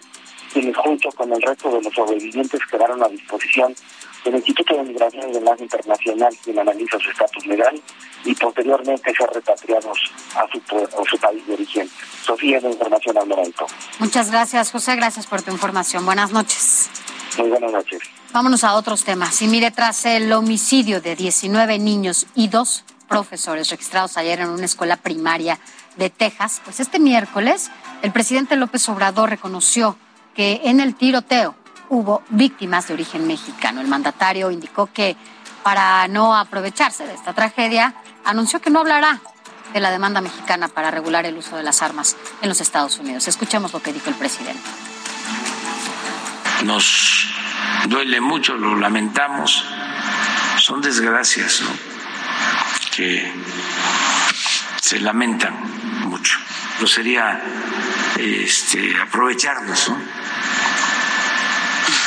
quienes 0.51 0.75
junto 0.75 1.09
con 1.11 1.31
el 1.31 1.41
resto 1.41 1.71
de 1.71 1.81
los 1.81 1.93
sobrevivientes 1.93 2.59
quedaron 2.69 3.01
a 3.03 3.07
disposición 3.07 3.73
del 4.25 4.35
Instituto 4.35 4.75
de 4.75 4.83
Migración 4.83 5.29
y 5.29 5.33
de 5.33 5.37
Enlace 5.39 5.63
Internacional, 5.63 6.37
quien 6.43 6.59
analiza 6.59 6.99
su 6.99 7.09
estatus 7.09 7.45
legal 7.45 7.81
y 8.25 8.35
posteriormente 8.35 9.13
ser 9.15 9.29
repatriados 9.29 9.97
a 10.35 10.47
su, 10.51 10.77
a 10.77 11.09
su 11.09 11.17
país 11.17 11.47
de 11.47 11.53
origen. 11.53 11.89
Sofía, 12.23 12.59
de 12.59 12.69
Información 12.69 13.17
al 13.17 13.27
momento. 13.27 13.65
Muchas 13.99 14.31
gracias, 14.31 14.71
José. 14.71 14.95
Gracias 14.97 15.27
por 15.27 15.41
tu 15.41 15.51
información. 15.51 16.05
Buenas 16.05 16.31
noches. 16.31 16.89
Muy 17.37 17.49
buenas 17.49 17.71
noches. 17.71 18.01
Vámonos 18.33 18.65
a 18.65 18.73
otros 18.73 19.05
temas. 19.05 19.41
Y 19.41 19.47
mire, 19.47 19.71
tras 19.71 20.05
el 20.05 20.31
homicidio 20.33 20.99
de 20.99 21.15
19 21.15 21.79
niños 21.79 22.27
y 22.35 22.49
dos 22.49 22.83
profesores 23.07 23.69
registrados 23.69 24.17
ayer 24.17 24.41
en 24.41 24.49
una 24.49 24.65
escuela 24.65 24.97
primaria 24.97 25.57
de 25.97 26.09
Texas, 26.09 26.61
pues 26.63 26.79
este 26.79 26.99
miércoles 26.99 27.71
el 28.01 28.11
presidente 28.11 28.55
López 28.55 28.87
Obrador 28.89 29.29
reconoció 29.29 29.97
que 30.35 30.61
en 30.65 30.79
el 30.79 30.95
tiroteo 30.95 31.55
hubo 31.89 32.21
víctimas 32.29 32.87
de 32.87 32.93
origen 32.93 33.25
mexicano. 33.27 33.81
El 33.81 33.87
mandatario 33.87 34.51
indicó 34.51 34.87
que 34.93 35.15
para 35.63 36.07
no 36.07 36.35
aprovecharse 36.35 37.05
de 37.07 37.13
esta 37.13 37.33
tragedia, 37.33 37.95
anunció 38.23 38.61
que 38.61 38.69
no 38.69 38.79
hablará 38.79 39.19
de 39.73 39.79
la 39.79 39.91
demanda 39.91 40.21
mexicana 40.21 40.67
para 40.67 40.91
regular 40.91 41.25
el 41.25 41.37
uso 41.37 41.57
de 41.57 41.63
las 41.63 41.81
armas 41.81 42.15
en 42.41 42.49
los 42.49 42.61
Estados 42.61 42.99
Unidos. 42.99 43.27
Escuchemos 43.27 43.73
lo 43.73 43.81
que 43.81 43.91
dijo 43.91 44.09
el 44.09 44.15
presidente. 44.15 44.61
Nos 46.63 47.27
duele 47.89 48.21
mucho, 48.21 48.55
lo 48.55 48.75
lamentamos, 48.75 49.65
son 50.59 50.81
desgracias 50.81 51.63
que 52.95 53.29
se 54.81 54.99
lamentan 54.99 55.86
mucho. 56.27 56.39
No 56.81 56.87
sería 56.87 57.41
este, 58.19 58.95
aprovecharnos 59.01 59.91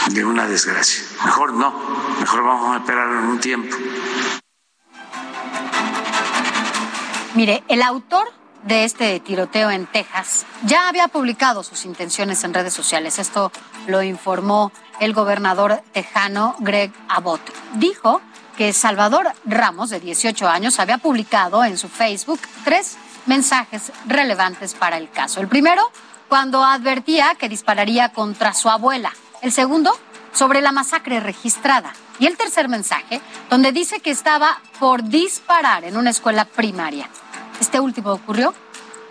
de 0.09 0.25
una 0.25 0.47
desgracia. 0.47 1.05
Mejor 1.25 1.53
no, 1.55 1.73
mejor 2.19 2.45
vamos 2.45 2.77
a 2.77 2.79
esperar 2.79 3.09
un 3.09 3.41
tiempo. 3.41 3.77
Mire, 7.35 7.63
el 7.69 7.83
autor 7.83 8.33
de 8.65 8.85
este 8.85 9.21
tiroteo 9.21 9.71
en 9.71 9.87
Texas 9.87 10.45
ya 10.65 10.89
había 10.89 11.09
publicado 11.09 11.63
sus 11.63 11.85
intenciones 11.85 12.45
en 12.45 12.53
redes 12.53 12.75
sociales. 12.75 13.19
Esto 13.19 13.53
lo 13.87 14.03
informó 14.03 14.73
el 15.01 15.15
gobernador 15.15 15.83
tejano 15.93 16.57
Greg 16.59 16.93
Abbott. 17.09 17.41
Dijo 17.75 18.21
que 18.59 18.73
Salvador 18.75 19.33
Ramos, 19.47 19.89
de 19.89 20.01
18 20.01 20.47
años, 20.49 20.81
había 20.81 20.99
publicado 20.99 21.65
en 21.65 21.79
su 21.79 21.89
Facebook 21.89 22.41
tres 22.65 22.99
mensajes 23.27 23.93
relevantes 24.07 24.75
para 24.75 24.97
el 24.97 25.11
caso. 25.11 25.41
El 25.41 25.49
primero, 25.49 25.83
cuando 26.29 26.65
advertía 26.65 27.35
que 27.35 27.49
dispararía 27.49 28.11
contra 28.11 28.55
su 28.55 28.69
abuela. 28.71 29.13
El 29.43 29.53
segundo, 29.53 29.99
sobre 30.33 30.61
la 30.61 30.73
masacre 30.73 31.21
registrada. 31.21 31.93
Y 32.19 32.27
el 32.27 32.37
tercer 32.37 32.69
mensaje, 32.69 33.21
donde 33.49 33.73
dice 33.73 34.01
que 34.01 34.11
estaba 34.11 34.61
por 34.79 35.03
disparar 35.03 35.85
en 35.85 35.97
una 35.97 36.11
escuela 36.11 36.45
primaria. 36.45 37.09
Este 37.61 37.81
último 37.81 38.13
ocurrió 38.13 38.55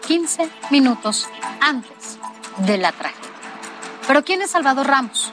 15 0.07 0.49
minutos 0.69 1.27
antes 1.59 2.19
de 2.57 2.77
la 2.77 2.91
tragedia. 2.91 3.29
Pero 4.07 4.23
¿quién 4.23 4.41
es 4.41 4.51
Salvador 4.51 4.87
Ramos? 4.87 5.31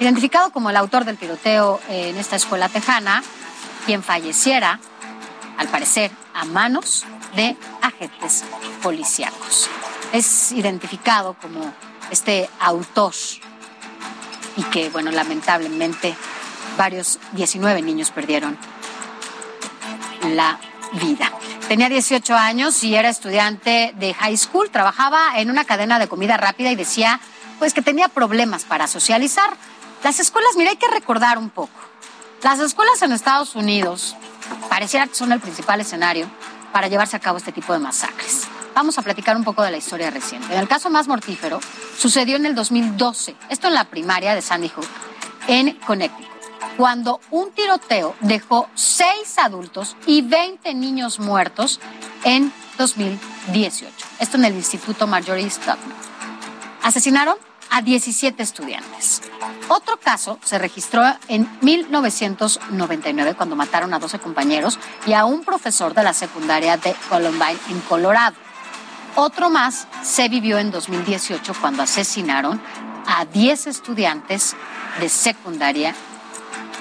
Identificado 0.00 0.50
como 0.50 0.70
el 0.70 0.76
autor 0.76 1.04
del 1.04 1.18
tiroteo 1.18 1.80
en 1.88 2.16
esta 2.16 2.36
escuela 2.36 2.68
tejana, 2.68 3.22
quien 3.84 4.02
falleciera, 4.02 4.80
al 5.58 5.68
parecer, 5.68 6.10
a 6.32 6.44
manos 6.44 7.04
de 7.36 7.56
agentes 7.82 8.44
policíacos. 8.82 9.68
Es 10.12 10.52
identificado 10.52 11.34
como 11.34 11.74
este 12.10 12.48
autor 12.60 13.12
y 14.56 14.62
que, 14.64 14.88
bueno, 14.88 15.10
lamentablemente 15.10 16.16
varios 16.78 17.18
19 17.32 17.82
niños 17.82 18.10
perdieron 18.10 18.56
la 20.22 20.58
vida. 20.92 21.32
Tenía 21.68 21.88
18 21.88 22.34
años 22.34 22.82
y 22.82 22.94
era 22.94 23.10
estudiante 23.10 23.92
de 23.96 24.14
high 24.14 24.36
school, 24.36 24.70
trabajaba 24.70 25.38
en 25.38 25.50
una 25.50 25.64
cadena 25.64 25.98
de 25.98 26.08
comida 26.08 26.36
rápida 26.36 26.70
y 26.70 26.76
decía 26.76 27.20
pues 27.58 27.74
que 27.74 27.82
tenía 27.82 28.08
problemas 28.08 28.64
para 28.64 28.86
socializar. 28.86 29.50
Las 30.04 30.20
escuelas, 30.20 30.52
mira, 30.56 30.70
hay 30.70 30.76
que 30.76 30.88
recordar 30.88 31.38
un 31.38 31.50
poco. 31.50 31.72
Las 32.42 32.60
escuelas 32.60 33.02
en 33.02 33.12
Estados 33.12 33.56
Unidos 33.56 34.16
pareciera 34.68 35.06
que 35.06 35.14
son 35.14 35.32
el 35.32 35.40
principal 35.40 35.80
escenario 35.80 36.26
para 36.72 36.88
llevarse 36.88 37.16
a 37.16 37.20
cabo 37.20 37.38
este 37.38 37.52
tipo 37.52 37.72
de 37.72 37.78
masacres. 37.78 38.46
Vamos 38.74 38.98
a 38.98 39.02
platicar 39.02 39.36
un 39.36 39.44
poco 39.44 39.62
de 39.62 39.70
la 39.70 39.76
historia 39.76 40.10
reciente. 40.10 40.52
En 40.52 40.60
el 40.60 40.68
caso 40.68 40.90
más 40.90 41.08
mortífero, 41.08 41.60
sucedió 41.98 42.36
en 42.36 42.46
el 42.46 42.54
2012, 42.54 43.34
esto 43.48 43.68
en 43.68 43.74
la 43.74 43.84
primaria 43.84 44.34
de 44.34 44.42
Sandy 44.42 44.68
Hook, 44.68 44.86
en 45.48 45.74
Connecticut 45.86 46.38
cuando 46.78 47.20
un 47.32 47.50
tiroteo 47.50 48.14
dejó 48.20 48.68
seis 48.76 49.36
adultos 49.38 49.96
y 50.06 50.22
20 50.22 50.74
niños 50.74 51.18
muertos 51.18 51.80
en 52.22 52.52
2018. 52.78 53.92
Esto 54.20 54.36
en 54.36 54.44
el 54.44 54.54
Instituto 54.54 55.08
Marjorie 55.08 55.50
Stockman. 55.50 55.96
Asesinaron 56.84 57.36
a 57.70 57.82
17 57.82 58.40
estudiantes. 58.44 59.22
Otro 59.68 59.98
caso 59.98 60.38
se 60.42 60.58
registró 60.58 61.04
en 61.28 61.46
1999 61.60 63.34
cuando 63.34 63.54
mataron 63.54 63.92
a 63.92 63.98
12 63.98 64.18
compañeros 64.18 64.78
y 65.06 65.12
a 65.12 65.26
un 65.26 65.44
profesor 65.44 65.92
de 65.92 66.02
la 66.02 66.14
secundaria 66.14 66.78
de 66.78 66.94
Columbine 67.10 67.58
en 67.68 67.80
Colorado. 67.82 68.34
Otro 69.14 69.50
más 69.50 69.86
se 70.02 70.28
vivió 70.30 70.58
en 70.58 70.70
2018 70.70 71.52
cuando 71.60 71.82
asesinaron 71.82 72.60
a 73.06 73.26
10 73.26 73.66
estudiantes 73.66 74.56
de 75.00 75.08
secundaria 75.10 75.94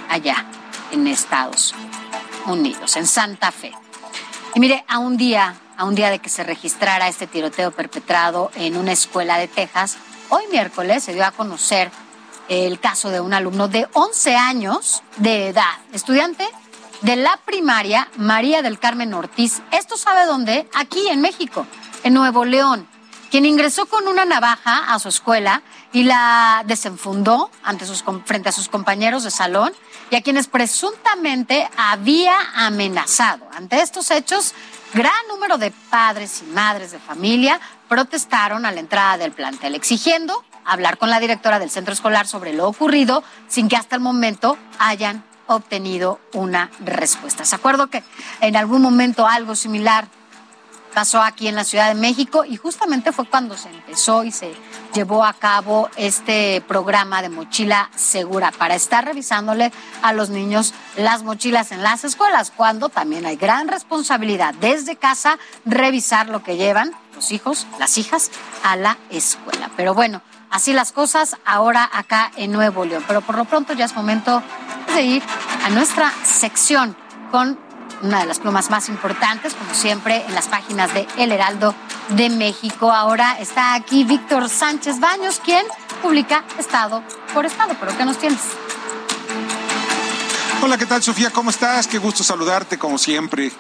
allá 0.10 0.46
en 0.92 1.08
Estados 1.08 1.76
Unidos, 2.46 2.96
en 2.96 3.06
Santa 3.06 3.52
Fe. 3.52 3.74
Y 4.56 4.60
mire, 4.62 4.86
a 4.88 5.00
un 5.00 5.18
día, 5.18 5.56
a 5.76 5.84
un 5.84 5.96
día 5.96 6.10
de 6.10 6.20
que 6.20 6.30
se 6.30 6.44
registrara 6.44 7.10
este 7.10 7.28
tiroteo 7.28 7.72
perpetrado 7.72 8.50
en 8.56 8.78
una 8.78 8.94
escuela 8.94 9.38
de 9.38 9.48
Texas, 9.50 9.98
hoy 10.30 10.44
miércoles 10.52 11.04
se 11.04 11.14
dio 11.14 11.26
a 11.26 11.32
conocer 11.32 11.92
el 12.50 12.80
caso 12.80 13.10
de 13.10 13.20
un 13.20 13.34
alumno 13.34 13.68
de 13.68 13.88
11 13.94 14.36
años 14.36 15.04
de 15.18 15.50
edad, 15.50 15.74
estudiante 15.94 16.48
de 17.02 17.16
la 17.16 17.38
primaria 17.46 18.10
María 18.18 18.62
del 18.62 18.80
Carmen 18.80 19.14
Ortiz. 19.14 19.62
¿Esto 19.72 19.98
sabe 19.98 20.26
dónde? 20.26 20.68
Aquí 20.74 21.08
en 21.08 21.22
México, 21.22 21.66
en 22.04 22.14
Nuevo 22.14 22.46
León, 22.46 22.88
quien 23.30 23.46
ingresó 23.46 23.86
con 23.86 24.08
una 24.08 24.26
navaja 24.26 24.94
a 24.94 25.00
su 25.00 25.10
escuela 25.10 25.62
y 25.92 26.04
la 26.04 26.64
desenfundó 26.66 27.52
ante 27.64 27.86
sus, 27.86 28.04
frente 28.26 28.50
a 28.50 28.52
sus 28.52 28.70
compañeros 28.70 29.24
de 29.24 29.32
salón 29.32 29.74
y 30.10 30.16
a 30.16 30.22
quienes 30.22 30.48
presuntamente 30.48 31.70
había 31.78 32.36
amenazado. 32.56 33.48
Ante 33.54 33.82
estos 33.82 34.10
hechos, 34.12 34.54
gran 34.94 35.14
número 35.28 35.58
de 35.58 35.72
padres 35.90 36.42
y 36.42 36.52
madres 36.52 36.92
de 36.92 37.00
familia 37.00 37.60
protestaron 37.88 38.66
a 38.66 38.72
la 38.72 38.80
entrada 38.80 39.18
del 39.18 39.34
plantel, 39.34 39.76
exigiendo 39.76 40.44
hablar 40.68 40.98
con 40.98 41.10
la 41.10 41.20
directora 41.20 41.58
del 41.58 41.72
centro 41.72 41.94
escolar 41.94 42.28
sobre 42.28 42.54
lo 42.54 42.68
ocurrido 42.68 43.24
sin 43.48 43.70
que 43.70 43.78
hasta 43.78 43.96
el 43.96 44.02
momento 44.02 44.58
hayan 44.78 45.24
obtenido 45.48 46.20
una 46.34 46.70
respuesta. 46.80 47.46
¿Se 47.46 47.56
acuerdo 47.56 47.88
que 47.88 48.04
en 48.42 48.56
algún 48.56 48.82
momento 48.82 49.26
algo 49.26 49.56
similar 49.56 50.08
pasó 50.94 51.22
aquí 51.22 51.48
en 51.48 51.56
la 51.56 51.64
Ciudad 51.64 51.90
de 51.90 51.94
México 51.94 52.44
y 52.44 52.58
justamente 52.58 53.12
fue 53.12 53.30
cuando 53.30 53.56
se 53.56 53.70
empezó 53.70 54.24
y 54.24 54.32
se 54.32 54.56
llevó 54.96 55.24
a 55.24 55.34
cabo 55.34 55.90
este 55.96 56.60
programa 56.68 57.22
de 57.22 57.30
mochila 57.30 57.92
segura 57.96 58.52
para 58.52 58.74
estar 58.74 59.06
revisándole 59.06 59.72
a 60.02 60.12
los 60.14 60.30
niños 60.30 60.74
las 60.96 61.22
mochilas 61.22 61.72
en 61.72 61.84
las 61.84 62.04
escuelas, 62.04 62.52
cuando 62.52 62.90
también 62.90 63.28
hay 63.28 63.36
gran 63.36 63.68
responsabilidad 63.68 64.56
desde 64.56 64.96
casa 64.96 65.38
revisar 65.66 66.30
lo 66.30 66.42
que 66.42 66.58
llevan 66.58 66.94
los 67.18 67.32
hijos, 67.32 67.68
las 67.80 67.98
hijas 67.98 68.32
a 68.64 68.76
la 68.76 68.98
escuela. 69.10 69.70
Pero 69.76 69.94
bueno, 69.94 70.22
así 70.52 70.72
las 70.72 70.92
cosas 70.92 71.36
ahora 71.46 71.90
acá 71.92 72.32
en 72.38 72.52
Nuevo 72.52 72.86
León. 72.86 73.04
Pero 73.08 73.22
por 73.22 73.36
lo 73.36 73.46
pronto 73.46 73.74
ya 73.74 73.86
es 73.86 73.96
momento 73.96 74.42
de 74.94 75.02
ir 75.02 75.24
a 75.66 75.70
nuestra 75.70 76.14
sección 76.24 76.96
con 77.32 77.60
una 78.04 78.20
de 78.20 78.28
las 78.28 78.40
plumas 78.40 78.70
más 78.70 78.90
importantes, 78.90 79.56
como 79.56 79.74
siempre, 79.74 80.24
en 80.28 80.36
las 80.36 80.48
páginas 80.48 80.94
de 80.94 81.08
El 81.18 81.32
Heraldo 81.32 81.74
de 82.10 82.30
México. 82.30 82.92
Ahora 82.92 83.38
está 83.40 83.74
aquí 83.74 84.04
Víctor 84.04 84.48
Sánchez 84.48 85.00
Baños, 85.00 85.42
quien 85.44 85.66
publica 86.04 86.44
Estado 86.60 87.04
por 87.34 87.48
Estado. 87.48 87.76
¿Pero 87.80 87.98
qué 87.98 88.06
nos 88.06 88.20
tienes? 88.20 88.40
Hola, 90.62 90.78
¿qué 90.78 90.86
tal, 90.86 91.02
Sofía? 91.02 91.32
¿Cómo 91.32 91.50
estás? 91.50 91.88
Qué 91.88 91.98
gusto 91.98 92.24
saludarte, 92.24 92.78
como 92.78 93.00
siempre. 93.00 93.52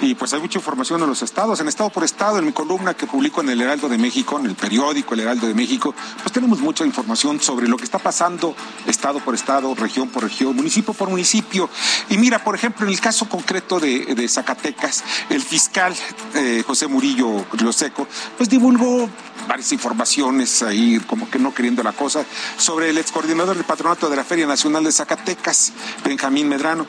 Y 0.00 0.14
pues 0.14 0.32
hay 0.34 0.40
mucha 0.40 0.58
información 0.58 1.02
en 1.02 1.08
los 1.08 1.22
estados, 1.22 1.60
en 1.60 1.68
estado 1.68 1.90
por 1.90 2.04
estado, 2.04 2.38
en 2.38 2.46
mi 2.46 2.52
columna 2.52 2.94
que 2.94 3.06
publico 3.06 3.40
en 3.40 3.50
el 3.50 3.60
Heraldo 3.60 3.88
de 3.88 3.98
México, 3.98 4.38
en 4.38 4.46
el 4.46 4.54
periódico 4.54 5.14
El 5.14 5.20
Heraldo 5.20 5.46
de 5.46 5.54
México, 5.54 5.94
pues 6.22 6.32
tenemos 6.32 6.60
mucha 6.60 6.84
información 6.84 7.40
sobre 7.40 7.68
lo 7.68 7.76
que 7.76 7.84
está 7.84 7.98
pasando 7.98 8.54
estado 8.86 9.20
por 9.20 9.34
estado, 9.34 9.74
región 9.74 10.08
por 10.08 10.24
región, 10.24 10.54
municipio 10.54 10.92
por 10.92 11.08
municipio. 11.08 11.70
Y 12.10 12.18
mira, 12.18 12.42
por 12.42 12.54
ejemplo, 12.54 12.86
en 12.86 12.92
el 12.92 13.00
caso 13.00 13.28
concreto 13.28 13.80
de, 13.80 14.26
Zacatecas, 14.28 15.04
el 15.30 15.42
fiscal 15.42 15.94
eh, 16.34 16.62
José 16.66 16.86
Murillo 16.88 17.46
Loseco, 17.62 18.06
pues 18.36 18.48
divulgó 18.48 19.08
varias 19.48 19.72
informaciones 19.72 20.62
ahí, 20.62 21.00
como 21.06 21.30
que 21.30 21.38
no 21.38 21.54
queriendo 21.54 21.82
la 21.82 21.92
cosa, 21.92 22.24
sobre 22.56 22.90
el 22.90 22.98
ex 22.98 23.12
coordinador 23.12 23.56
del 23.56 23.64
patronato 23.64 24.10
de 24.10 24.16
la 24.16 24.24
Feria 24.24 24.46
Nacional 24.46 24.84
de 24.84 24.92
Zacatecas, 24.92 25.72
Benjamín 26.04 26.48
Medrano. 26.48 26.86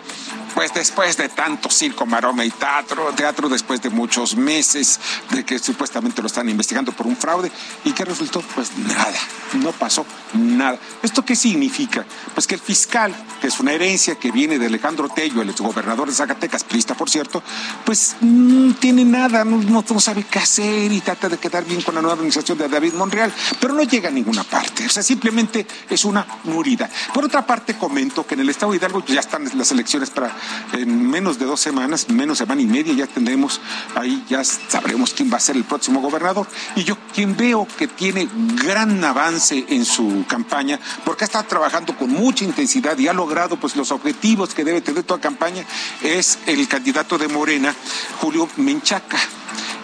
Pues 0.57 0.73
después 0.73 1.15
de 1.17 1.29
tanto 1.29 1.69
circo, 1.69 2.07
maroma 2.07 2.43
y 2.43 2.49
teatro, 2.49 3.13
teatro 3.15 3.47
después 3.47 3.79
de 3.79 3.91
muchos 3.91 4.35
meses 4.35 4.99
de 5.29 5.45
que 5.45 5.59
supuestamente 5.59 6.19
lo 6.19 6.25
están 6.25 6.49
investigando 6.49 6.91
por 6.93 7.05
un 7.05 7.15
fraude, 7.15 7.51
¿y 7.85 7.91
qué 7.91 8.03
resultó? 8.03 8.41
Pues 8.55 8.75
nada, 8.75 9.19
no 9.53 9.71
pasó 9.71 10.03
nada. 10.33 10.79
¿Esto 11.03 11.23
qué 11.23 11.35
significa? 11.35 12.07
Pues 12.33 12.47
que 12.47 12.55
el 12.55 12.61
fiscal, 12.61 13.13
que 13.39 13.45
es 13.45 13.59
una 13.59 13.71
herencia 13.71 14.15
que 14.15 14.31
viene 14.31 14.57
de 14.57 14.65
Alejandro 14.65 15.09
Tello, 15.09 15.43
el 15.43 15.53
gobernador 15.53 16.07
de 16.07 16.15
Zacatecas, 16.15 16.63
prista 16.63 16.95
por 16.95 17.07
cierto, 17.07 17.43
pues 17.85 18.15
no 18.21 18.73
tiene 18.77 19.05
nada, 19.05 19.45
no, 19.45 19.57
no, 19.57 19.99
sabe 19.99 20.23
qué 20.23 20.39
hacer 20.39 20.91
y 20.91 21.01
trata 21.01 21.29
de 21.29 21.37
quedar 21.37 21.65
bien 21.65 21.83
con 21.83 21.93
la 21.93 22.01
nueva 22.01 22.15
organización 22.15 22.57
de 22.57 22.67
David 22.67 22.93
Monreal, 22.93 23.31
pero 23.59 23.75
no 23.75 23.83
llega 23.83 24.09
a 24.09 24.11
ninguna 24.11 24.43
parte. 24.43 24.87
O 24.87 24.89
sea, 24.89 25.03
simplemente 25.03 25.67
es 25.87 26.03
una 26.03 26.25
murida. 26.45 26.89
Por 27.13 27.25
otra 27.25 27.45
parte, 27.45 27.77
comento 27.77 28.25
que 28.25 28.33
en 28.33 28.39
el 28.39 28.49
estado 28.49 28.71
de 28.71 28.77
Hidalgo 28.77 29.05
ya 29.05 29.19
están 29.19 29.47
las 29.55 29.71
elecciones 29.71 30.09
para 30.09 30.35
en 30.73 31.09
menos 31.09 31.39
de 31.39 31.45
dos 31.45 31.59
semanas, 31.59 32.09
menos 32.09 32.37
semana 32.37 32.61
y 32.61 32.67
media, 32.67 32.93
ya 32.93 33.07
tendremos, 33.07 33.61
ahí 33.95 34.23
ya 34.29 34.43
sabremos 34.43 35.13
quién 35.13 35.31
va 35.31 35.37
a 35.37 35.39
ser 35.39 35.55
el 35.55 35.63
próximo 35.63 36.01
gobernador. 36.01 36.47
Y 36.75 36.83
yo 36.83 36.97
quien 37.13 37.35
veo 37.35 37.67
que 37.77 37.87
tiene 37.87 38.27
gran 38.63 39.03
avance 39.03 39.65
en 39.69 39.85
su 39.85 40.25
campaña, 40.27 40.79
porque 41.05 41.25
estado 41.25 41.45
trabajando 41.45 41.95
con 41.97 42.09
mucha 42.09 42.43
intensidad 42.43 42.97
y 42.97 43.07
ha 43.07 43.13
logrado 43.13 43.59
pues 43.59 43.75
los 43.75 43.91
objetivos 43.91 44.53
que 44.53 44.63
debe 44.63 44.81
tener 44.81 45.03
toda 45.03 45.19
campaña, 45.19 45.65
es 46.01 46.39
el 46.45 46.67
candidato 46.67 47.17
de 47.17 47.27
Morena, 47.27 47.73
Julio 48.19 48.47
Menchaca. 48.57 49.17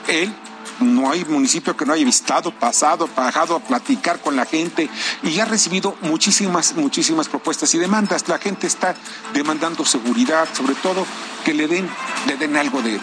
Él 0.08 0.34
no 0.80 1.12
hay 1.12 1.26
municipio 1.26 1.76
que 1.76 1.86
no 1.86 1.94
haya 1.94 2.06
visitado, 2.06 2.52
pasado, 2.52 3.10
bajado 3.16 3.56
a 3.56 3.60
platicar 3.60 4.20
con 4.20 4.36
la 4.36 4.46
gente 4.46 4.90
y 5.24 5.40
ha 5.40 5.46
recibido 5.46 5.96
muchísimas, 6.02 6.76
muchísimas 6.76 7.28
propuestas 7.28 7.74
y 7.74 7.78
demandas. 7.78 8.28
La 8.28 8.40
gente 8.40 8.68
está 8.68 8.96
demandando 9.34 9.86
seguridad, 9.86 10.48
sobre 10.54 10.76
todo 10.76 11.06
que 11.44 11.54
le 11.54 11.68
den, 11.68 11.88
le 12.28 12.38
den 12.38 12.56
algo 12.56 12.82
de, 12.82 13.00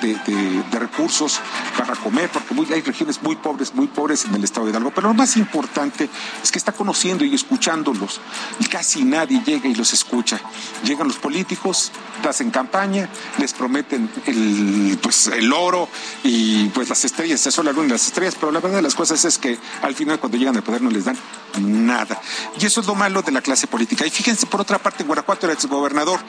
recursos 0.72 1.41
para 1.76 1.95
comer, 1.95 2.30
porque 2.30 2.74
hay 2.74 2.80
regiones 2.80 3.22
muy 3.22 3.36
pobres, 3.36 3.74
muy 3.74 3.86
pobres 3.86 4.24
en 4.24 4.34
el 4.34 4.45
estado 4.45 4.66
de 4.66 4.72
Hidalgo. 4.72 4.91
Pero 4.95 5.09
lo 5.09 5.14
más 5.14 5.36
importante 5.36 6.09
es 6.43 6.51
que 6.51 6.59
está 6.59 6.72
conociendo 6.72 7.24
y 7.24 7.34
escuchándolos. 7.34 8.20
Y 8.59 8.64
casi 8.64 9.05
nadie 9.05 9.43
llega 9.45 9.68
y 9.68 9.74
los 9.74 9.93
escucha. 9.93 10.41
Llegan 10.84 11.07
los 11.07 11.18
políticos, 11.18 11.93
hacen 12.28 12.51
campaña, 12.51 13.09
les 13.38 13.53
prometen 13.53 14.11
el, 14.26 14.99
pues, 15.03 15.28
el 15.28 15.53
oro 15.53 15.88
y 16.22 16.68
pues 16.68 16.88
las 16.88 17.05
estrellas, 17.05 17.47
eso 17.47 17.62
la 17.62 17.72
luna 17.72 17.88
y 17.88 17.91
las 17.91 18.07
estrellas, 18.07 18.36
pero 18.38 18.53
la 18.53 18.61
verdad 18.61 18.78
de 18.78 18.82
las 18.82 18.95
cosas 18.95 19.24
es 19.24 19.38
que 19.38 19.59
al 19.82 19.95
final 19.95 20.18
cuando 20.18 20.38
llegan 20.38 20.57
al 20.57 20.62
poder 20.62 20.82
no 20.82 20.91
les 20.91 21.05
dan 21.05 21.16
nada. 21.61 22.20
Y 22.59 22.66
eso 22.66 22.80
es 22.80 22.86
lo 22.86 22.95
malo 22.95 23.22
de 23.22 23.32
la 23.32 23.43
clase 23.43 23.66
política. 23.66 24.07
Y 24.07 24.11
fíjense, 24.11 24.47
por 24.47 24.61
otra 24.61 24.78
parte, 24.78 25.03
en 25.03 25.09
Guanajuato 25.09 25.47
el 25.47 25.53
exgobernador 25.53 26.20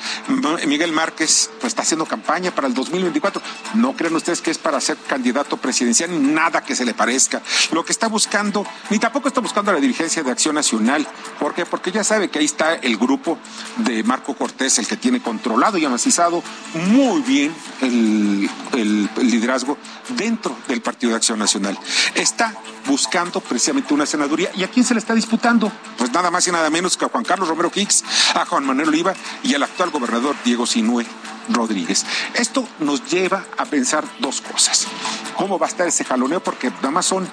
Miguel 0.67 0.91
Márquez 0.91 1.49
pues, 1.59 1.71
está 1.71 1.83
haciendo 1.83 2.00
campaña 2.05 2.51
para 2.51 2.67
el 2.67 2.73
2024. 2.73 3.41
No 3.75 3.93
crean 3.93 4.15
ustedes 4.15 4.41
que 4.41 4.51
es 4.51 4.57
para 4.57 4.79
ser 4.81 4.97
candidato 5.07 5.57
presidencial, 5.57 6.33
nada 6.33 6.63
que 6.63 6.75
se 6.75 6.85
le 6.85 6.93
parezca. 6.93 7.41
Lo 7.71 7.85
que 7.85 7.91
está 7.91 8.07
buscando, 8.07 8.65
ni 8.89 8.99
tampoco 8.99 9.27
está 9.27 9.41
buscando 9.41 9.71
la 9.71 9.79
dirigencia 9.79 10.23
de 10.23 10.31
Acción 10.31 10.55
Nacional. 10.55 11.07
¿Por 11.39 11.53
qué? 11.53 11.65
Porque 11.65 11.91
ya 11.91 12.03
sabe 12.03 12.29
que 12.29 12.39
ahí 12.39 12.45
está 12.45 12.75
el 12.75 12.97
grupo 12.97 13.37
de 13.77 14.03
Marco 14.03 14.35
Cortés, 14.35 14.79
el 14.79 14.87
que 14.87 14.97
tiene 14.97 15.21
controlado 15.21 15.77
y 15.77 15.85
amacizado 15.85 16.43
muy 16.73 17.21
bien 17.21 17.53
el, 17.81 18.49
el 18.73 19.09
liderazgo 19.21 19.77
dentro 20.09 20.55
del 20.67 20.81
Partido 20.81 21.11
de 21.11 21.17
Acción 21.17 21.39
Nacional. 21.39 21.77
Está 22.15 22.55
buscando 22.85 23.39
precisamente 23.41 23.93
una 23.93 24.05
senaduría. 24.05 24.51
¿Y 24.55 24.63
a 24.63 24.69
quién 24.69 24.85
se 24.85 24.93
le 24.93 24.99
está 24.99 25.13
disputando? 25.13 25.71
Pues 25.97 26.11
nada 26.11 26.31
más 26.31 26.47
y 26.47 26.51
nada 26.51 26.69
menos 26.69 26.97
que 26.97 27.05
a 27.05 27.09
Juan 27.09 27.23
Carlos 27.23 27.47
Romero 27.47 27.71
Hicks, 27.73 28.03
a 28.35 28.45
Juan 28.45 28.65
Manuel 28.65 28.89
Oliva 28.89 29.13
y 29.43 29.53
al 29.53 29.63
actual 29.63 29.91
gobernador 29.91 30.35
Diego 30.43 30.65
Sinue 30.65 31.05
Rodríguez. 31.53 32.05
Esto 32.35 32.67
nos 32.79 33.09
lleva 33.09 33.45
a 33.57 33.65
pensar 33.65 34.03
dos 34.19 34.41
cosas. 34.41 34.87
¿Cómo 35.35 35.57
va 35.57 35.67
a 35.67 35.69
estar 35.69 35.87
ese 35.87 36.03
jaloneo? 36.03 36.41
Porque 36.41 36.69
nada 36.69 36.91
más 36.91 37.05
son 37.05 37.27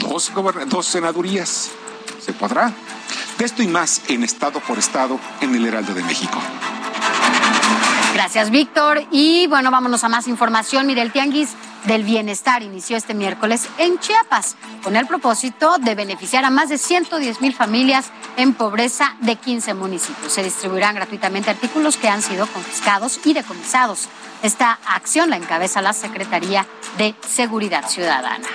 dos, 0.00 0.32
dos 0.66 0.86
senadurías. 0.86 1.70
¿Se 2.24 2.32
podrá? 2.32 2.72
De 3.38 3.44
esto 3.44 3.62
y 3.62 3.66
más 3.66 4.02
en 4.08 4.24
Estado 4.24 4.60
por 4.60 4.78
Estado 4.78 5.18
en 5.40 5.54
el 5.54 5.66
Heraldo 5.66 5.94
de 5.94 6.02
México. 6.02 6.38
Gracias, 8.14 8.50
Víctor. 8.50 9.04
Y 9.10 9.46
bueno, 9.48 9.70
vámonos 9.70 10.04
a 10.04 10.08
más 10.08 10.28
información. 10.28 10.86
Mire, 10.86 11.02
el 11.02 11.12
Tianguis 11.12 11.50
del 11.84 12.04
Bienestar 12.04 12.62
inició 12.62 12.96
este 12.96 13.14
miércoles 13.14 13.68
en 13.78 13.98
Chiapas 13.98 14.56
con 14.82 14.96
el 14.96 15.06
propósito 15.06 15.78
de 15.78 15.94
beneficiar 15.94 16.44
a 16.44 16.50
más 16.50 16.68
de 16.68 16.78
110 16.78 17.40
mil 17.40 17.54
familias 17.54 18.10
en 18.36 18.54
pobreza 18.54 19.16
de 19.20 19.36
15 19.36 19.74
municipios. 19.74 20.32
Se 20.32 20.42
distribuirán 20.42 20.94
gratuitamente 20.94 21.50
artículos 21.50 21.96
que 21.96 22.08
han 22.08 22.22
sido 22.22 22.46
confiscados 22.46 23.20
y 23.24 23.34
decomisados. 23.34 24.08
Esta 24.42 24.78
acción 24.86 25.30
la 25.30 25.36
encabeza 25.36 25.82
la 25.82 25.92
Secretaría 25.92 26.66
de 26.98 27.14
Seguridad 27.26 27.88
Ciudadana. 27.88 28.46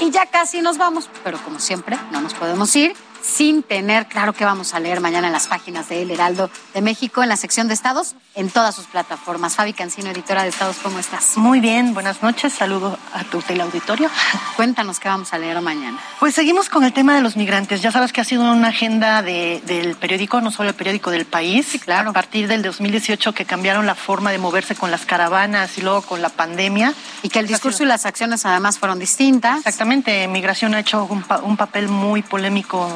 Y 0.00 0.10
ya 0.10 0.26
casi 0.26 0.60
nos 0.60 0.78
vamos, 0.78 1.08
pero 1.24 1.38
como 1.38 1.58
siempre 1.58 1.98
no 2.10 2.20
nos 2.20 2.34
podemos 2.34 2.74
ir 2.76 2.94
sin 3.26 3.62
tener 3.62 4.06
claro 4.06 4.32
que 4.32 4.44
vamos 4.44 4.72
a 4.74 4.80
leer 4.80 5.00
mañana 5.00 5.26
en 5.26 5.32
las 5.32 5.48
páginas 5.48 5.88
de 5.88 6.02
El 6.02 6.10
Heraldo 6.10 6.50
de 6.74 6.82
México, 6.82 7.22
en 7.22 7.28
la 7.28 7.36
sección 7.36 7.68
de 7.68 7.74
estados, 7.74 8.14
en 8.34 8.50
todas 8.50 8.74
sus 8.74 8.86
plataformas. 8.86 9.56
Fabi 9.56 9.72
Cancino, 9.72 10.10
editora 10.10 10.42
de 10.42 10.50
Estados, 10.50 10.76
¿cómo 10.82 10.98
estás? 10.98 11.36
Muy 11.36 11.60
bien, 11.60 11.94
buenas 11.94 12.22
noches, 12.22 12.52
saludo 12.52 12.98
a 13.12 13.24
tu 13.24 13.42
teleauditorio. 13.42 14.08
Cuéntanos 14.56 15.00
qué 15.00 15.08
vamos 15.08 15.32
a 15.32 15.38
leer 15.38 15.60
mañana. 15.60 15.98
Pues 16.20 16.34
seguimos 16.34 16.68
con 16.68 16.84
el 16.84 16.92
tema 16.92 17.14
de 17.14 17.20
los 17.20 17.36
migrantes. 17.36 17.82
Ya 17.82 17.90
sabes 17.90 18.12
que 18.12 18.20
ha 18.20 18.24
sido 18.24 18.42
una 18.52 18.68
agenda 18.68 19.22
del 19.22 19.96
periódico, 19.96 20.40
no 20.40 20.50
solo 20.50 20.68
el 20.68 20.74
periódico 20.74 21.10
del 21.10 21.24
país. 21.24 21.66
Sí, 21.66 21.78
claro. 21.78 22.10
A 22.10 22.12
partir 22.12 22.46
del 22.48 22.62
2018 22.62 23.32
que 23.32 23.44
cambiaron 23.44 23.86
la 23.86 23.94
forma 23.94 24.30
de 24.30 24.38
moverse 24.38 24.74
con 24.74 24.90
las 24.90 25.04
caravanas 25.04 25.76
y 25.78 25.82
luego 25.82 26.02
con 26.02 26.22
la 26.22 26.28
pandemia. 26.28 26.94
Y 27.22 27.28
que 27.28 27.38
el 27.38 27.46
discurso 27.46 27.82
y 27.82 27.86
las 27.86 28.06
acciones 28.06 28.46
además 28.46 28.78
fueron 28.78 28.98
distintas. 28.98 29.58
Exactamente, 29.58 30.28
migración 30.28 30.74
ha 30.74 30.80
hecho 30.80 31.04
un, 31.04 31.24
un 31.42 31.56
papel 31.56 31.88
muy 31.88 32.22
polémico 32.22 32.88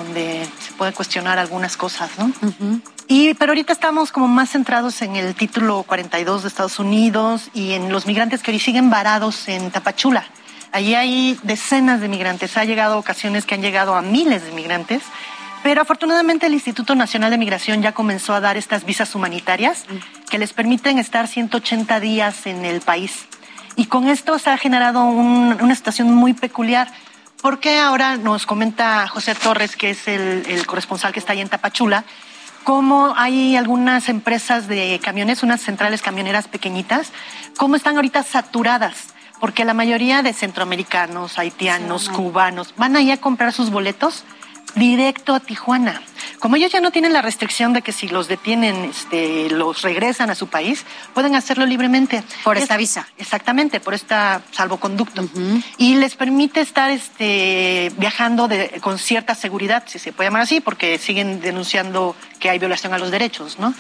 se 0.59 0.73
puede 0.77 0.93
cuestionar 0.93 1.39
algunas 1.39 1.77
cosas, 1.77 2.11
¿no? 2.19 2.33
Y, 3.09 3.35
pero 3.35 3.51
ahorita 3.51 3.73
estamos 3.73 4.13
como 4.13 4.29
más 4.29 4.51
centrados 4.51 5.03
en 5.03 5.17
el 5.17 5.35
título 5.35 5.83
42 5.83 6.43
de 6.43 6.49
Estados 6.49 6.79
Unidos 6.79 7.51
y 7.55 7.73
en 7.73 7.91
los 7.91 8.07
migrantes 8.07 8.43
que 8.43 8.53
hoy 8.53 8.61
siguen 8.61 8.89
varados 8.89 9.49
en 9.49 9.71
Tapachula. 9.71 10.25
Allí 10.73 10.95
hay 10.95 11.39
decenas 11.43 12.01
de 12.01 12.09
migrantes, 12.09 12.57
ha 12.57 12.65
llegado 12.65 12.99
ocasiones 12.99 13.45
que 13.45 13.57
han 13.57 13.63
llegado 13.63 13.97
a 13.97 14.03
miles 14.03 14.45
de 14.45 14.53
migrantes, 14.53 15.03
pero 15.65 15.83
afortunadamente 15.83 16.47
el 16.47 16.55
Instituto 16.55 16.95
Nacional 16.95 17.33
de 17.33 17.39
Migración 17.39 17.83
ya 17.83 17.93
comenzó 17.93 18.33
a 18.35 18.41
dar 18.41 18.57
estas 18.57 18.85
visas 18.85 19.15
humanitarias 19.15 19.85
que 20.31 20.39
les 20.39 20.53
permiten 20.53 20.99
estar 20.99 21.27
180 21.27 21.99
días 22.01 22.47
en 22.47 22.65
el 22.65 22.81
país. 22.81 23.27
Y 23.77 23.87
con 23.87 24.09
esto 24.09 24.39
se 24.39 24.51
ha 24.51 24.57
generado 24.57 25.05
una 25.05 25.75
situación 25.75 26.15
muy 26.15 26.33
peculiar 26.33 26.93
¿Por 27.43 27.59
qué 27.59 27.79
ahora 27.79 28.19
nos 28.19 28.45
comenta 28.45 29.09
José 29.09 29.35
Torres, 29.35 29.75
que 29.75 29.91
es 29.91 30.07
el, 30.09 30.67
corresponsal 30.67 31.13
que 31.13 31.21
está 31.21 31.33
ahí 31.33 31.41
en 31.41 31.49
Tapachula, 31.49 32.05
cómo 32.65 33.15
hay 33.17 33.57
algunas 33.57 34.11
empresas 34.11 34.69
de 34.69 35.01
camiones, 35.03 35.43
unas 35.43 35.63
centrales 35.63 36.03
camioneras 36.03 36.49
pequeñitas, 36.49 37.13
cómo 37.57 37.77
están 37.77 37.97
ahorita 37.97 38.25
saturadas? 38.25 39.15
Porque 39.41 39.65
la 39.65 39.73
mayoría 39.73 40.23
de 40.23 40.35
centroamericanos, 40.35 41.39
haitianos, 41.39 42.11
cubanos, 42.11 42.75
van 42.77 42.95
ahí 42.95 43.11
a 43.11 43.17
comprar 43.17 43.55
sus 43.55 43.71
boletos 43.71 44.25
directo 44.75 45.35
a 45.35 45.41
Tijuana. 45.41 46.03
Como 46.39 46.57
ellos 46.57 46.73
ya 46.73 46.81
no 46.81 46.91
tienen 46.91 47.13
la 47.13 47.23
restricción 47.23 47.73
de 47.73 47.83
que 47.83 47.93
si 47.93 48.09
los 48.09 48.29
detienen, 48.29 48.85
este, 48.85 49.51
los 49.51 49.83
regresan 49.83 50.31
a 50.31 50.35
su 50.35 50.49
país, 50.49 50.85
pueden 51.15 51.35
hacerlo 51.35 51.67
libremente. 51.67 52.23
Por 52.45 52.57
esta 52.57 52.77
visa. 52.77 53.07
Exactamente, 53.19 53.81
por 53.81 53.95
esta 53.95 54.43
salvoconducto. 54.51 55.29
Y 55.77 55.97
les 55.97 56.15
permite 56.15 56.61
estar 56.61 56.91
este, 56.91 57.93
viajando 57.97 58.49
con 58.81 58.99
cierta 58.99 59.35
seguridad, 59.35 59.85
si 59.87 59.99
se 59.99 60.13
puede 60.13 60.29
llamar 60.29 60.43
así, 60.43 60.61
porque 60.61 60.99
siguen 60.99 61.41
denunciando 61.41 62.17
que 62.39 62.51
hay 62.51 62.59
violación 62.59 62.95
a 62.95 62.99
los 62.99 63.11
derechos, 63.11 63.59
¿no? 63.59 63.75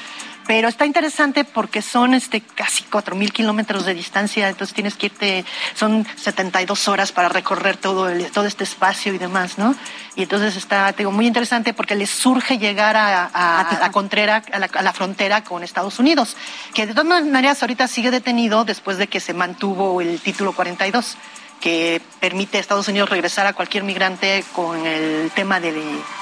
Pero 0.50 0.66
está 0.66 0.84
interesante 0.84 1.44
porque 1.44 1.80
son 1.80 2.12
este, 2.12 2.40
casi 2.40 2.82
4.000 2.82 3.30
kilómetros 3.30 3.86
de 3.86 3.94
distancia, 3.94 4.48
entonces 4.48 4.74
tienes 4.74 4.96
que 4.96 5.06
irte, 5.06 5.44
son 5.76 6.04
72 6.16 6.88
horas 6.88 7.12
para 7.12 7.28
recorrer 7.28 7.76
todo, 7.76 8.08
el, 8.08 8.32
todo 8.32 8.46
este 8.46 8.64
espacio 8.64 9.14
y 9.14 9.18
demás, 9.18 9.58
¿no? 9.58 9.76
Y 10.16 10.24
entonces 10.24 10.56
está, 10.56 10.90
digo, 10.90 11.12
muy 11.12 11.28
interesante 11.28 11.72
porque 11.72 11.94
les 11.94 12.10
surge 12.10 12.58
llegar 12.58 12.96
a, 12.96 13.30
a, 13.32 13.60
a 13.60 13.78
la, 13.78 13.92
Contrera, 13.92 14.42
a 14.52 14.58
la, 14.58 14.68
la 14.82 14.92
frontera 14.92 15.44
con 15.44 15.62
Estados 15.62 16.00
Unidos, 16.00 16.36
que 16.74 16.84
de 16.84 16.94
todas 16.94 17.24
maneras 17.24 17.62
ahorita 17.62 17.86
sigue 17.86 18.10
detenido 18.10 18.64
después 18.64 18.98
de 18.98 19.06
que 19.06 19.20
se 19.20 19.34
mantuvo 19.34 20.00
el 20.00 20.18
título 20.18 20.52
42 20.52 21.16
que 21.60 22.02
permite 22.18 22.56
a 22.56 22.60
Estados 22.60 22.88
Unidos 22.88 23.08
regresar 23.08 23.46
a 23.46 23.52
cualquier 23.52 23.84
migrante 23.84 24.44
con 24.52 24.84
el 24.84 25.30
tema 25.30 25.60
de, 25.60 25.70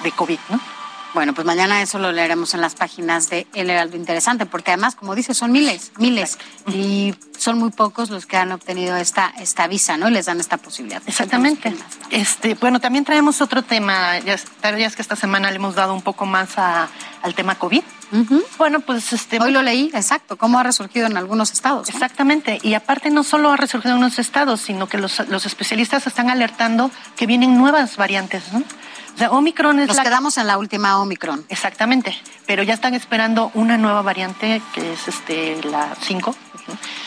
de 0.03 0.13
COVID, 0.13 0.39
¿no? 0.51 0.78
Bueno, 1.15 1.33
pues 1.35 1.47
mañana 1.47 1.81
eso 1.81 1.99
lo 1.99 2.13
leeremos 2.13 2.55
en 2.55 2.61
las 2.61 2.75
páginas 2.75 3.31
de 3.31 3.47
El 3.55 3.71
Heraldo 3.71 3.97
Interesante, 3.97 4.47
porque 4.47 4.73
además, 4.73 4.95
como 4.95 5.15
dice, 5.15 5.35
son 5.35 5.53
miles, 5.53 5.93
miles, 5.99 6.39
y 6.69 7.15
son 7.39 7.59
muy 7.59 7.71
pocos 7.71 8.11
los 8.11 8.27
que 8.27 8.37
han 8.37 8.53
obtenido 8.53 8.97
esta, 8.97 9.33
esta 9.39 9.67
visa, 9.67 9.97
¿no? 9.97 10.09
Y 10.09 10.13
les 10.13 10.27
dan 10.27 10.39
esta 10.39 10.59
posibilidad. 10.59 11.03
Exactamente. 11.07 11.75
Este, 12.11 12.55
bueno, 12.55 12.79
también 12.81 13.05
traemos 13.05 13.41
otro 13.41 13.63
tema, 13.63 14.19
ya, 14.19 14.37
ya 14.63 14.87
es 14.87 14.97
que 14.97 15.03
esta 15.03 15.17
semana 15.17 15.51
le 15.51 15.57
hemos 15.57 15.75
dado 15.75 15.95
un 15.95 16.03
poco 16.03 16.27
más 16.27 16.59
a, 16.59 16.89
al 17.23 17.35
tema 17.35 17.55
COVID. 17.55 17.83
Uh 18.11 18.17
-huh. 18.17 18.43
Bueno, 18.57 18.81
pues 18.81 19.13
este. 19.13 19.39
Hoy 19.41 19.53
lo 19.53 19.63
leí, 19.63 19.91
exacto, 19.95 20.37
cómo 20.37 20.59
ha 20.59 20.63
resurgido 20.63 21.07
en 21.07 21.17
algunos 21.17 21.53
estados. 21.53 21.89
Exactamente. 21.89 22.59
Y 22.63 22.75
aparte, 22.75 23.11
no 23.11 23.23
solo 23.23 23.51
ha 23.51 23.57
resurgido 23.57 23.95
en 23.95 23.99
unos 23.99 24.19
estados, 24.19 24.61
sino 24.63 24.89
que 24.89 24.99
los, 24.99 25.27
los 25.29 25.47
especialistas 25.47 26.07
están 26.07 26.31
alertando 26.31 26.91
que 27.17 27.27
vienen 27.27 27.57
nuevas 27.59 27.97
variantes, 27.97 28.53
¿no? 28.53 28.63
Omicron 29.27 29.79
es 29.81 29.89
Nos 29.89 29.97
la... 29.97 30.03
quedamos 30.03 30.39
en 30.39 30.47
la 30.47 30.59
última 30.59 30.99
Omicron. 31.01 31.45
Exactamente, 31.49 32.17
pero 32.47 32.63
ya 32.63 32.75
están 32.75 32.95
esperando 32.95 33.51
una 33.55 33.77
nueva 33.77 34.03
variante 34.03 34.63
que 34.75 34.93
es 34.93 35.09
este 35.09 35.61
la 35.65 35.95
5. 36.01 36.35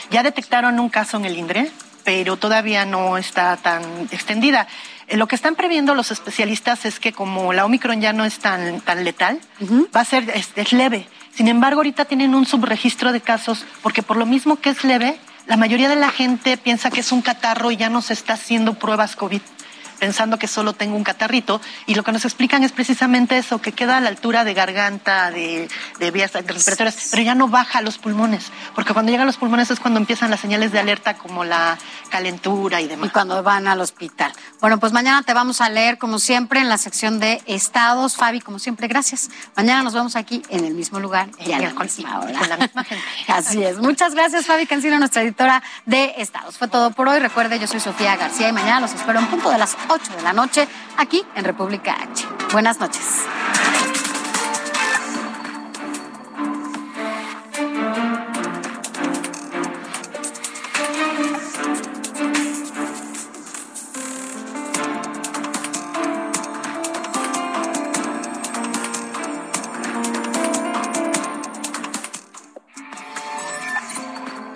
Ya 0.10 0.24
detectaron 0.24 0.80
un 0.80 0.90
caso 0.90 1.18
en 1.18 1.26
el 1.26 1.38
INDRE, 1.38 1.72
pero 2.04 2.38
todavía 2.38 2.86
no 2.86 3.18
está 3.18 3.56
tan 3.58 3.84
extendida. 4.12 4.68
Eh, 5.08 5.18
Lo 5.18 5.28
que 5.28 5.36
están 5.36 5.56
previendo 5.56 5.96
los 5.96 6.12
especialistas 6.12 6.86
es 6.86 7.00
que 7.00 7.14
como 7.14 7.54
la 7.54 7.64
Omicron 7.66 8.02
ya 8.02 8.12
no 8.12 8.26
es 8.26 8.40
tan, 8.40 8.82
tan 8.82 9.04
letal, 9.04 9.40
uh 9.60 9.66
-huh. 9.66 9.88
va 9.96 10.02
a 10.02 10.06
ser 10.06 10.30
es, 10.34 10.50
es 10.56 10.74
leve. 10.74 11.08
Sin 11.34 11.48
embargo, 11.48 11.80
ahorita 11.80 12.06
tienen 12.06 12.36
un 12.36 12.46
subregistro 12.46 13.12
de 13.14 13.22
casos 13.22 13.66
porque 13.82 14.04
por 14.04 14.18
lo 14.18 14.26
mismo 14.26 14.58
que 14.58 14.72
es 14.72 14.84
leve, 14.84 15.18
la 15.48 15.58
mayoría 15.58 15.88
de 15.90 15.96
la 15.96 16.10
gente 16.10 16.58
piensa 16.58 16.90
que 16.92 17.00
es 17.00 17.12
un 17.12 17.22
catarro 17.22 17.72
y 17.72 17.78
ya 17.78 17.90
no 17.90 18.02
se 18.02 18.14
está 18.14 18.34
haciendo 18.34 18.74
pruebas 18.74 19.16
COVID 19.16 19.42
pensando 20.02 20.40
que 20.40 20.48
solo 20.48 20.74
tengo 20.74 20.96
un 20.96 21.04
catarrito 21.04 21.62
y 21.86 21.94
lo 21.94 22.02
que 22.02 22.12
nos 22.12 22.26
explican 22.26 22.64
es 22.64 22.72
precisamente 22.72 23.38
eso, 23.38 23.62
que 23.62 23.72
queda 23.72 23.98
a 23.98 24.02
la 24.02 24.10
altura 24.10 24.44
de 24.44 24.56
garganta, 24.56 25.30
de, 25.30 25.70
de 26.00 26.10
vías 26.10 26.34
respiratorias, 26.34 27.10
pero 27.12 27.22
ya 27.22 27.36
no 27.36 27.48
baja 27.48 27.78
a 27.78 27.82
los 27.84 28.00
pulmones, 28.00 28.52
porque 28.74 28.94
cuando 28.94 29.12
llega 29.12 29.22
a 29.22 29.28
los 29.28 29.38
pulmones 29.38 29.70
es 29.70 29.80
cuando 29.80 30.00
empiezan 30.00 30.32
las 30.32 30.40
señales 30.40 30.72
de 30.72 30.80
alerta 30.80 31.14
como 31.14 31.44
la 31.44 31.78
calentura 32.10 32.82
y 32.82 32.88
demás. 32.88 33.10
Y 33.10 33.12
cuando 33.12 33.44
van 33.44 33.68
al 33.68 33.80
hospital. 33.80 34.34
Bueno, 34.60 34.80
pues 34.80 34.92
mañana 34.92 35.22
te 35.22 35.36
vamos 35.36 35.62
a 35.62 35.70
leer 35.70 36.00
como 36.00 36.18
siempre 36.18 36.60
en 36.60 36.68
la 36.68 36.80
sección 36.80 37.20
de 37.20 37.40
estados. 37.46 38.16
Fabi, 38.16 38.42
como 38.42 38.58
siempre, 38.58 38.88
gracias. 38.88 39.30
Mañana 39.56 39.84
nos 39.84 39.94
vemos 39.94 40.16
aquí 40.16 40.42
en 40.50 40.66
el 40.66 40.74
mismo 40.74 41.00
lugar 41.00 41.30
y 41.46 41.52
a 41.52 41.60
la 41.60 41.74
misma 41.74 42.22
hora. 42.22 42.40
Con 42.40 42.50
la 42.50 42.58
misma 42.58 42.84
gente. 42.84 43.06
Así 43.28 43.64
es. 43.64 43.78
Muchas 43.78 44.16
gracias, 44.16 44.48
Fabi 44.48 44.66
Cancino, 44.66 44.98
nuestra 44.98 45.22
editora 45.22 45.62
de 45.86 46.16
estados. 46.18 46.58
Fue 46.58 46.68
todo 46.68 46.90
por 46.90 47.08
hoy. 47.08 47.20
Recuerde, 47.20 47.60
yo 47.60 47.68
soy 47.68 47.80
Sofía 47.80 48.16
García 48.16 48.50
y 48.50 48.52
mañana 48.52 48.80
los 48.80 48.94
espero 48.94 49.20
en 49.20 49.28
punto 49.28 49.52
de 49.52 49.60
las 49.60 49.76
8 49.94 50.16
de 50.16 50.22
la 50.22 50.32
noche 50.32 50.66
aquí 50.96 51.22
en 51.36 51.44
República 51.44 51.98
H. 52.02 52.26
Buenas 52.54 52.80
noches. 52.80 53.26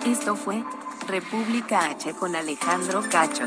Esto 0.06 0.34
fue 0.34 0.64
República 1.06 1.90
H 1.90 2.14
con 2.14 2.34
Alejandro 2.34 3.02
Cacho. 3.10 3.46